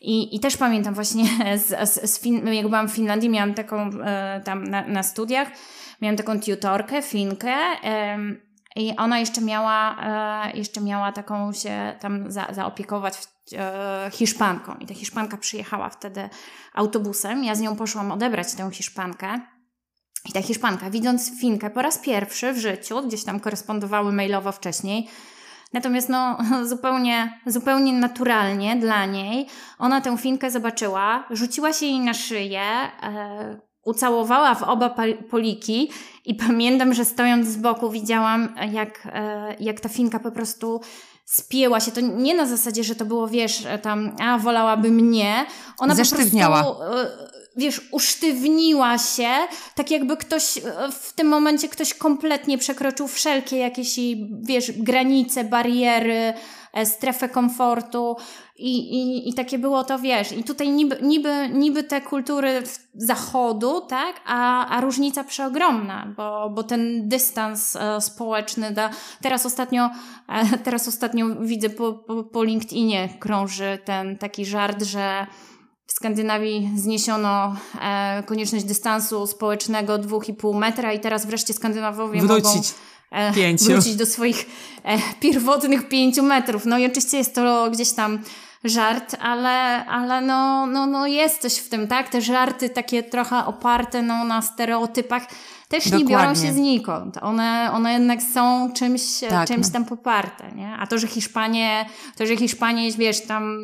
I, 0.00 0.36
I 0.36 0.40
też 0.40 0.56
pamiętam 0.56 0.94
właśnie, 0.94 1.24
z, 1.66 1.90
z, 1.90 2.10
z 2.10 2.22
fin- 2.22 2.52
jak 2.52 2.68
byłam 2.68 2.88
w 2.88 2.92
Finlandii, 2.92 3.30
miałam 3.30 3.54
taką 3.54 3.90
e, 4.04 4.40
tam 4.44 4.64
na, 4.64 4.86
na, 4.86 5.02
studiach, 5.02 5.48
miałam 6.00 6.16
taką 6.16 6.40
tutorkę, 6.40 7.02
Finkę, 7.02 7.54
e, 7.84 8.18
i 8.76 8.96
ona 8.96 9.18
jeszcze 9.18 9.40
miała, 9.40 9.96
e, 10.46 10.56
jeszcze 10.56 10.80
miała 10.80 11.12
taką 11.12 11.52
się 11.52 11.96
tam 12.00 12.32
za, 12.32 12.46
zaopiekować 12.52 13.14
e, 13.52 14.10
Hiszpanką. 14.12 14.74
I 14.80 14.86
ta 14.86 14.94
Hiszpanka 14.94 15.36
przyjechała 15.36 15.88
wtedy 15.88 16.28
autobusem. 16.74 17.44
Ja 17.44 17.54
z 17.54 17.60
nią 17.60 17.76
poszłam 17.76 18.12
odebrać 18.12 18.54
tę 18.54 18.70
Hiszpankę. 18.72 19.40
I 20.28 20.32
ta 20.32 20.42
Hiszpanka, 20.42 20.90
widząc 20.90 21.40
Finkę 21.40 21.70
po 21.70 21.82
raz 21.82 21.98
pierwszy 21.98 22.52
w 22.52 22.58
życiu, 22.58 23.02
gdzieś 23.06 23.24
tam 23.24 23.40
korespondowały 23.40 24.12
mailowo 24.12 24.52
wcześniej, 24.52 25.08
Natomiast 25.72 26.08
no, 26.08 26.38
zupełnie, 26.72 27.40
zupełnie 27.46 27.92
naturalnie 27.92 28.76
dla 28.76 29.06
niej 29.06 29.46
ona 29.78 30.00
tę 30.00 30.18
finkę 30.18 30.50
zobaczyła, 30.50 31.24
rzuciła 31.30 31.72
się 31.72 31.86
jej 31.86 32.00
na 32.00 32.14
szyję, 32.14 32.62
e, 33.02 33.60
ucałowała 33.84 34.54
w 34.54 34.62
oba 34.62 34.94
poliki 35.30 35.90
i 36.24 36.34
pamiętam, 36.34 36.94
że 36.94 37.04
stojąc 37.04 37.48
z 37.48 37.56
boku 37.56 37.90
widziałam, 37.90 38.54
jak, 38.72 39.08
e, 39.12 39.56
jak 39.60 39.80
ta 39.80 39.88
finka 39.88 40.18
po 40.18 40.30
prostu 40.30 40.80
spięła 41.24 41.80
się. 41.80 41.90
To 41.90 42.00
nie 42.00 42.34
na 42.34 42.46
zasadzie, 42.46 42.84
że 42.84 42.94
to 42.94 43.04
było, 43.04 43.28
wiesz, 43.28 43.66
tam, 43.82 44.16
a 44.20 44.38
wolałaby 44.38 44.90
mnie. 44.90 45.46
Ona 45.78 45.94
po 45.94 46.16
prostu 46.16 46.38
e, 46.82 47.06
wiesz, 47.56 47.80
usztywniła 47.90 48.98
się, 48.98 49.28
tak 49.74 49.90
jakby 49.90 50.16
ktoś, 50.16 50.60
w 50.92 51.12
tym 51.12 51.26
momencie 51.26 51.68
ktoś 51.68 51.94
kompletnie 51.94 52.58
przekroczył 52.58 53.08
wszelkie 53.08 53.56
jakieś, 53.56 53.98
wiesz, 54.42 54.72
granice, 54.72 55.44
bariery, 55.44 56.34
e, 56.72 56.86
strefę 56.86 57.28
komfortu 57.28 58.16
i, 58.56 58.78
i, 58.78 59.28
i 59.28 59.34
takie 59.34 59.58
było 59.58 59.84
to, 59.84 59.98
wiesz, 59.98 60.32
i 60.32 60.44
tutaj 60.44 60.70
niby, 60.70 60.98
niby, 61.02 61.48
niby 61.52 61.84
te 61.84 62.00
kultury 62.00 62.62
zachodu, 62.94 63.80
tak, 63.80 64.20
a, 64.26 64.68
a 64.68 64.80
różnica 64.80 65.24
przeogromna, 65.24 66.14
bo, 66.16 66.50
bo 66.50 66.62
ten 66.62 67.08
dystans 67.08 67.76
e, 67.76 68.00
społeczny 68.00 68.70
da, 68.70 68.90
teraz 69.22 69.46
ostatnio, 69.46 69.90
e, 70.28 70.58
teraz 70.58 70.88
ostatnio 70.88 71.26
widzę 71.40 71.70
po, 71.70 71.92
po, 71.92 72.24
po 72.24 72.44
LinkedInie 72.44 73.08
krąży 73.20 73.78
ten 73.84 74.18
taki 74.18 74.46
żart, 74.46 74.82
że 74.82 75.26
w 75.86 75.92
Skandynawii 75.92 76.70
zniesiono 76.76 77.56
e, 77.80 78.22
konieczność 78.26 78.64
dystansu 78.64 79.26
społecznego 79.26 79.98
2,5 79.98 80.58
metra 80.58 80.92
i 80.92 81.00
teraz 81.00 81.26
wreszcie 81.26 81.54
Skandynawowie 81.54 82.20
wrócić. 82.20 82.74
mogą 83.10 83.32
e, 83.36 83.56
wrócić 83.56 83.96
do 83.96 84.06
swoich 84.06 84.46
e, 84.84 84.98
pierwotnych 85.20 85.88
5 85.88 86.16
metrów. 86.16 86.66
No 86.66 86.78
i 86.78 86.86
oczywiście 86.86 87.18
jest 87.18 87.34
to 87.34 87.70
gdzieś 87.70 87.92
tam 87.92 88.18
żart, 88.64 89.16
ale, 89.20 89.86
ale 89.86 90.20
no, 90.20 90.66
no, 90.66 90.86
no 90.86 91.06
jest 91.06 91.42
coś 91.42 91.56
w 91.56 91.68
tym, 91.68 91.88
tak? 91.88 92.08
Te 92.08 92.20
żarty 92.20 92.68
takie 92.70 93.02
trochę 93.02 93.44
oparte 93.46 94.02
no, 94.02 94.24
na 94.24 94.42
stereotypach 94.42 95.22
też 95.72 95.84
Dokładnie. 95.84 96.04
nie 96.04 96.10
biorą 96.10 96.34
się 96.34 96.52
znikąd. 96.52 97.18
One, 97.22 97.70
one 97.72 97.92
jednak 97.92 98.22
są 98.22 98.72
czymś, 98.72 99.02
tak, 99.28 99.48
czymś 99.48 99.70
tam 99.70 99.84
poparte, 99.84 100.52
nie? 100.52 100.76
A 100.78 100.86
to, 100.86 100.98
że 100.98 101.06
Hiszpanie, 101.06 101.86
to, 102.16 102.26
że 102.26 102.36
Hiszpanie, 102.36 102.92
wiesz, 102.92 103.26
tam 103.26 103.56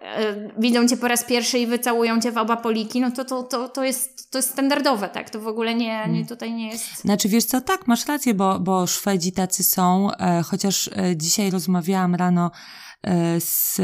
e, 0.00 0.34
widzą 0.58 0.88
cię 0.88 0.96
po 0.96 1.08
raz 1.08 1.24
pierwszy 1.24 1.58
i 1.58 1.66
wycałują 1.66 2.20
cię 2.20 2.32
w 2.32 2.36
oba 2.36 2.56
poliki, 2.56 3.00
no 3.00 3.10
to, 3.10 3.24
to, 3.24 3.42
to, 3.42 3.68
to, 3.68 3.84
jest, 3.84 4.30
to 4.30 4.38
jest 4.38 4.50
standardowe, 4.50 5.08
tak? 5.08 5.30
To 5.30 5.40
w 5.40 5.46
ogóle 5.46 5.74
nie, 5.74 5.86
nie 5.86 6.04
mm. 6.04 6.26
tutaj 6.26 6.52
nie 6.52 6.68
jest... 6.68 7.00
Znaczy, 7.00 7.28
wiesz 7.28 7.44
co, 7.44 7.60
tak, 7.60 7.86
masz 7.86 8.06
rację, 8.06 8.34
bo, 8.34 8.58
bo 8.58 8.86
Szwedzi 8.86 9.32
tacy 9.32 9.64
są, 9.64 10.10
e, 10.12 10.42
chociaż 10.42 10.88
e, 10.88 11.16
dzisiaj 11.16 11.50
rozmawiałam 11.50 12.14
rano 12.14 12.50
z 13.38 13.80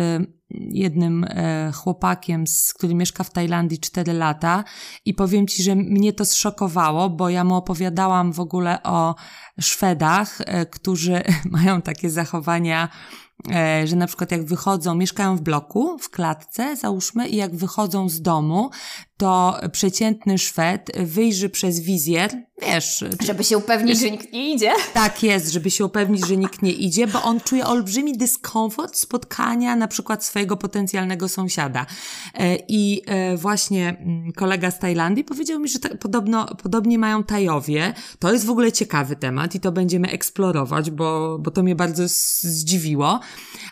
jednym 0.50 1.24
e, 1.24 1.72
chłopakiem, 1.74 2.46
z, 2.46 2.74
który 2.74 2.94
mieszka 2.94 3.24
w 3.24 3.30
Tajlandii 3.30 3.78
4 3.78 4.12
lata 4.12 4.64
i 5.04 5.14
powiem 5.14 5.46
Ci, 5.46 5.62
że 5.62 5.74
mnie 5.74 6.12
to 6.12 6.24
zszokowało, 6.24 7.10
bo 7.10 7.28
ja 7.28 7.44
mu 7.44 7.54
opowiadałam 7.54 8.32
w 8.32 8.40
ogóle 8.40 8.82
o 8.82 9.14
Szwedach, 9.60 10.38
e, 10.40 10.66
którzy 10.66 11.22
mają 11.50 11.82
takie 11.82 12.10
zachowania 12.10 12.88
E, 13.50 13.86
że 13.86 13.96
na 13.96 14.06
przykład 14.06 14.30
jak 14.30 14.44
wychodzą, 14.44 14.94
mieszkają 14.94 15.36
w 15.36 15.40
bloku, 15.40 15.98
w 15.98 16.10
klatce, 16.10 16.76
załóżmy, 16.76 17.28
i 17.28 17.36
jak 17.36 17.56
wychodzą 17.56 18.08
z 18.08 18.22
domu, 18.22 18.70
to 19.18 19.60
przeciętny 19.72 20.38
Szwed 20.38 20.90
wyjrzy 20.96 21.48
przez 21.48 21.80
wizjer, 21.80 22.30
wiesz... 22.62 23.04
Żeby 23.20 23.44
się 23.44 23.58
upewnić, 23.58 24.00
że 24.00 24.10
nikt 24.10 24.32
nie 24.32 24.54
idzie. 24.54 24.72
Tak 24.94 25.22
jest, 25.22 25.52
żeby 25.52 25.70
się 25.70 25.84
upewnić, 25.84 26.26
że 26.26 26.36
nikt 26.36 26.62
nie 26.62 26.72
idzie, 26.72 27.06
bo 27.06 27.22
on 27.22 27.40
czuje 27.40 27.66
olbrzymi 27.66 28.18
dyskomfort 28.18 28.96
spotkania 28.96 29.76
na 29.76 29.88
przykład 29.88 30.24
swojego 30.24 30.56
potencjalnego 30.56 31.28
sąsiada. 31.28 31.86
E, 32.34 32.56
I 32.68 33.02
e, 33.06 33.36
właśnie 33.36 33.88
mm, 33.88 34.32
kolega 34.32 34.70
z 34.70 34.78
Tajlandii 34.78 35.24
powiedział 35.24 35.60
mi, 35.60 35.68
że 35.68 35.78
tak, 35.78 35.98
podobno, 35.98 36.46
podobnie 36.62 36.98
mają 36.98 37.24
Tajowie. 37.24 37.94
To 38.18 38.32
jest 38.32 38.46
w 38.46 38.50
ogóle 38.50 38.72
ciekawy 38.72 39.16
temat 39.16 39.54
i 39.54 39.60
to 39.60 39.72
będziemy 39.72 40.10
eksplorować, 40.10 40.90
bo, 40.90 41.38
bo 41.38 41.50
to 41.50 41.62
mnie 41.62 41.74
bardzo 41.74 42.02
zdziwiło. 42.40 43.20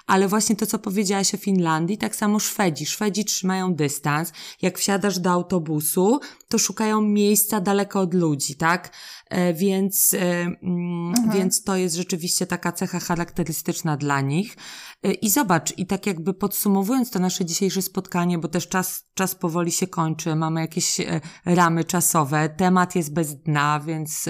Ale 0.06 0.28
właśnie 0.28 0.56
to, 0.56 0.66
co 0.66 0.78
powiedziałaś 0.78 1.34
o 1.34 1.38
Finlandii, 1.38 1.98
tak 1.98 2.16
samo 2.16 2.38
Szwedzi. 2.38 2.86
Szwedzi 2.86 3.24
trzymają 3.24 3.74
dystans. 3.74 4.32
Jak 4.62 4.78
wsiadasz 4.78 5.18
do 5.18 5.35
autobusu, 5.36 6.20
to 6.48 6.58
szukają 6.58 7.00
miejsca 7.02 7.60
daleko 7.60 8.00
od 8.00 8.14
ludzi, 8.14 8.56
tak? 8.56 8.92
E, 9.30 9.54
więc, 9.54 10.14
e, 10.14 10.18
mm, 10.18 11.08
mhm. 11.08 11.30
więc 11.30 11.62
to 11.62 11.76
jest 11.76 11.96
rzeczywiście 11.96 12.46
taka 12.46 12.72
cecha 12.72 13.00
charakterystyczna 13.00 13.96
dla 13.96 14.20
nich. 14.20 14.56
E, 15.02 15.12
I 15.12 15.30
zobacz, 15.30 15.78
i 15.78 15.86
tak 15.86 16.06
jakby 16.06 16.34
podsumowując 16.34 17.10
to 17.10 17.18
nasze 17.18 17.44
dzisiejsze 17.44 17.82
spotkanie, 17.82 18.38
bo 18.38 18.48
też 18.48 18.68
czas, 18.68 19.04
czas 19.14 19.34
powoli 19.34 19.72
się 19.72 19.86
kończy, 19.86 20.36
mamy 20.36 20.60
jakieś 20.60 20.96
ramy 21.44 21.84
czasowe, 21.84 22.48
temat 22.48 22.94
jest 22.96 23.12
bez 23.12 23.36
dna, 23.36 23.80
więc 23.80 24.24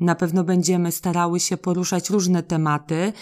na 0.00 0.14
pewno 0.14 0.44
będziemy 0.44 0.92
starały 0.92 1.40
się 1.40 1.56
poruszać 1.56 2.10
różne 2.10 2.42
tematy, 2.42 3.12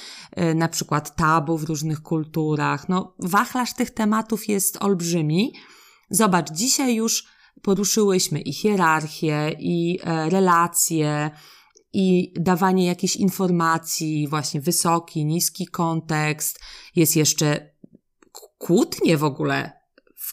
na 0.55 0.69
przykład 0.69 1.17
tabu 1.17 1.59
w 1.59 1.65
różnych 1.65 2.03
kulturach. 2.03 2.89
No, 2.89 3.15
wachlarz 3.19 3.75
tych 3.75 3.91
tematów 3.91 4.49
jest 4.49 4.83
olbrzymi. 4.83 5.53
Zobacz, 6.11 6.53
dzisiaj 6.53 6.95
już 6.95 7.27
poruszyłyśmy 7.63 8.41
i 8.41 8.53
hierarchię, 8.53 9.57
i 9.59 9.99
e, 10.05 10.31
relacje, 10.31 11.31
i 11.93 12.33
dawanie 12.41 12.87
jakiejś 12.87 13.17
informacji, 13.17 14.29
właśnie 14.29 14.61
wysoki, 14.61 15.25
niski 15.25 15.67
kontekst. 15.67 16.61
Jest 16.97 17.17
jeszcze 17.17 17.75
kłótnie 18.59 19.17
w 19.17 19.25
ogóle 19.25 19.73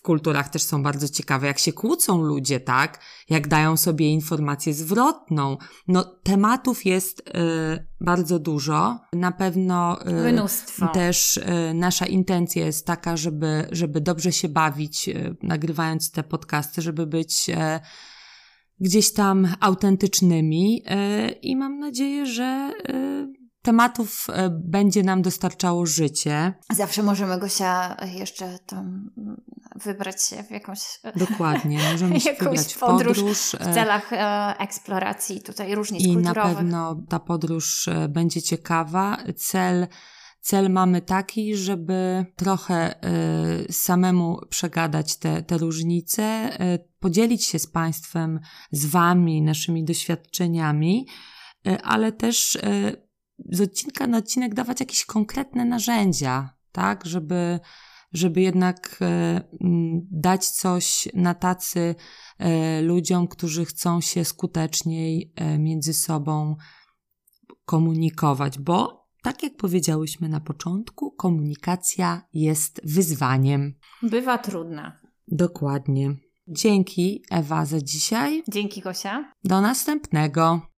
kulturach 0.01 0.49
też 0.49 0.63
są 0.63 0.83
bardzo 0.83 1.09
ciekawe, 1.09 1.47
jak 1.47 1.59
się 1.59 1.73
kłócą 1.73 2.21
ludzie, 2.21 2.59
tak? 2.59 2.99
Jak 3.29 3.47
dają 3.47 3.77
sobie 3.77 4.09
informację 4.09 4.73
zwrotną. 4.73 5.57
No, 5.87 6.03
tematów 6.23 6.85
jest 6.85 7.19
y, 7.19 7.23
bardzo 8.01 8.39
dużo. 8.39 8.99
Na 9.13 9.31
pewno 9.31 9.99
y, 10.01 10.93
też 10.93 11.37
y, 11.37 11.43
nasza 11.73 12.05
intencja 12.05 12.65
jest 12.65 12.85
taka, 12.85 13.17
żeby, 13.17 13.67
żeby 13.71 14.01
dobrze 14.01 14.31
się 14.31 14.49
bawić, 14.49 15.09
nagrywając 15.43 16.11
te 16.11 16.23
podcasty, 16.23 16.81
żeby 16.81 17.07
być 17.07 17.51
gdzieś 18.79 19.13
tam 19.13 19.47
autentycznymi 19.59 20.83
i 21.41 21.55
mam 21.55 21.79
nadzieję, 21.79 22.25
że 22.25 22.71
tematów 23.63 24.27
będzie 24.51 25.03
nam 25.03 25.21
dostarczało 25.21 25.85
życie. 25.85 26.53
Zawsze 26.73 27.03
możemy 27.03 27.39
Gosia 27.39 27.97
jeszcze 28.15 28.59
tam 28.65 29.11
wybrać 29.75 30.23
się 30.23 30.43
w 30.43 30.51
jakąś 30.51 30.79
Dokładnie, 31.15 31.79
możemy 31.91 32.19
się 32.19 32.29
jakąś 32.29 32.73
podróż, 32.73 33.17
podróż, 33.17 33.55
w 33.59 33.73
celach 33.73 34.13
e, 34.13 34.53
eksploracji 34.59 35.41
tutaj 35.41 35.75
różnic 35.75 36.03
i 36.03 36.13
kulturowych. 36.13 36.43
I 36.43 36.47
na 36.47 36.55
pewno 36.55 36.95
ta 37.09 37.19
podróż 37.19 37.87
e, 37.87 38.09
będzie 38.09 38.41
ciekawa. 38.41 39.17
Cel 39.35 39.87
Cel 40.43 40.69
mamy 40.69 41.01
taki, 41.01 41.55
żeby 41.55 42.25
trochę 42.35 42.95
y, 43.69 43.73
samemu 43.73 44.39
przegadać 44.49 45.17
te, 45.17 45.43
te 45.43 45.57
różnice, 45.57 46.49
y, 46.75 46.79
podzielić 46.99 47.43
się 47.43 47.59
z 47.59 47.67
Państwem, 47.67 48.39
z 48.71 48.85
Wami, 48.85 49.41
naszymi 49.41 49.83
doświadczeniami, 49.83 51.07
y, 51.67 51.81
ale 51.81 52.11
też 52.11 52.57
z 53.51 53.61
odcinka 53.61 54.07
na 54.07 54.17
odcinek 54.17 54.53
dawać 54.53 54.79
jakieś 54.79 55.05
konkretne 55.05 55.65
narzędzia, 55.65 56.49
tak, 56.71 57.05
żeby 57.05 57.59
żeby 58.13 58.41
jednak 58.41 58.97
e, 59.01 59.41
dać 60.11 60.49
coś 60.49 61.07
na 61.13 61.33
tacy 61.33 61.95
e, 62.39 62.81
ludziom, 62.81 63.27
którzy 63.27 63.65
chcą 63.65 64.01
się 64.01 64.25
skuteczniej 64.25 65.33
e, 65.35 65.59
między 65.59 65.93
sobą 65.93 66.55
komunikować, 67.65 68.59
bo 68.59 69.07
tak 69.21 69.43
jak 69.43 69.55
powiedziałyśmy 69.57 70.29
na 70.29 70.39
początku, 70.39 71.11
komunikacja 71.11 72.21
jest 72.33 72.81
wyzwaniem. 72.83 73.73
Bywa 74.01 74.37
trudna. 74.37 74.99
Dokładnie. 75.27 76.15
Dzięki 76.47 77.23
Ewa 77.31 77.65
za 77.65 77.81
dzisiaj. 77.81 78.43
Dzięki 78.47 78.81
Gosia. 78.81 79.33
Do 79.43 79.61
następnego. 79.61 80.72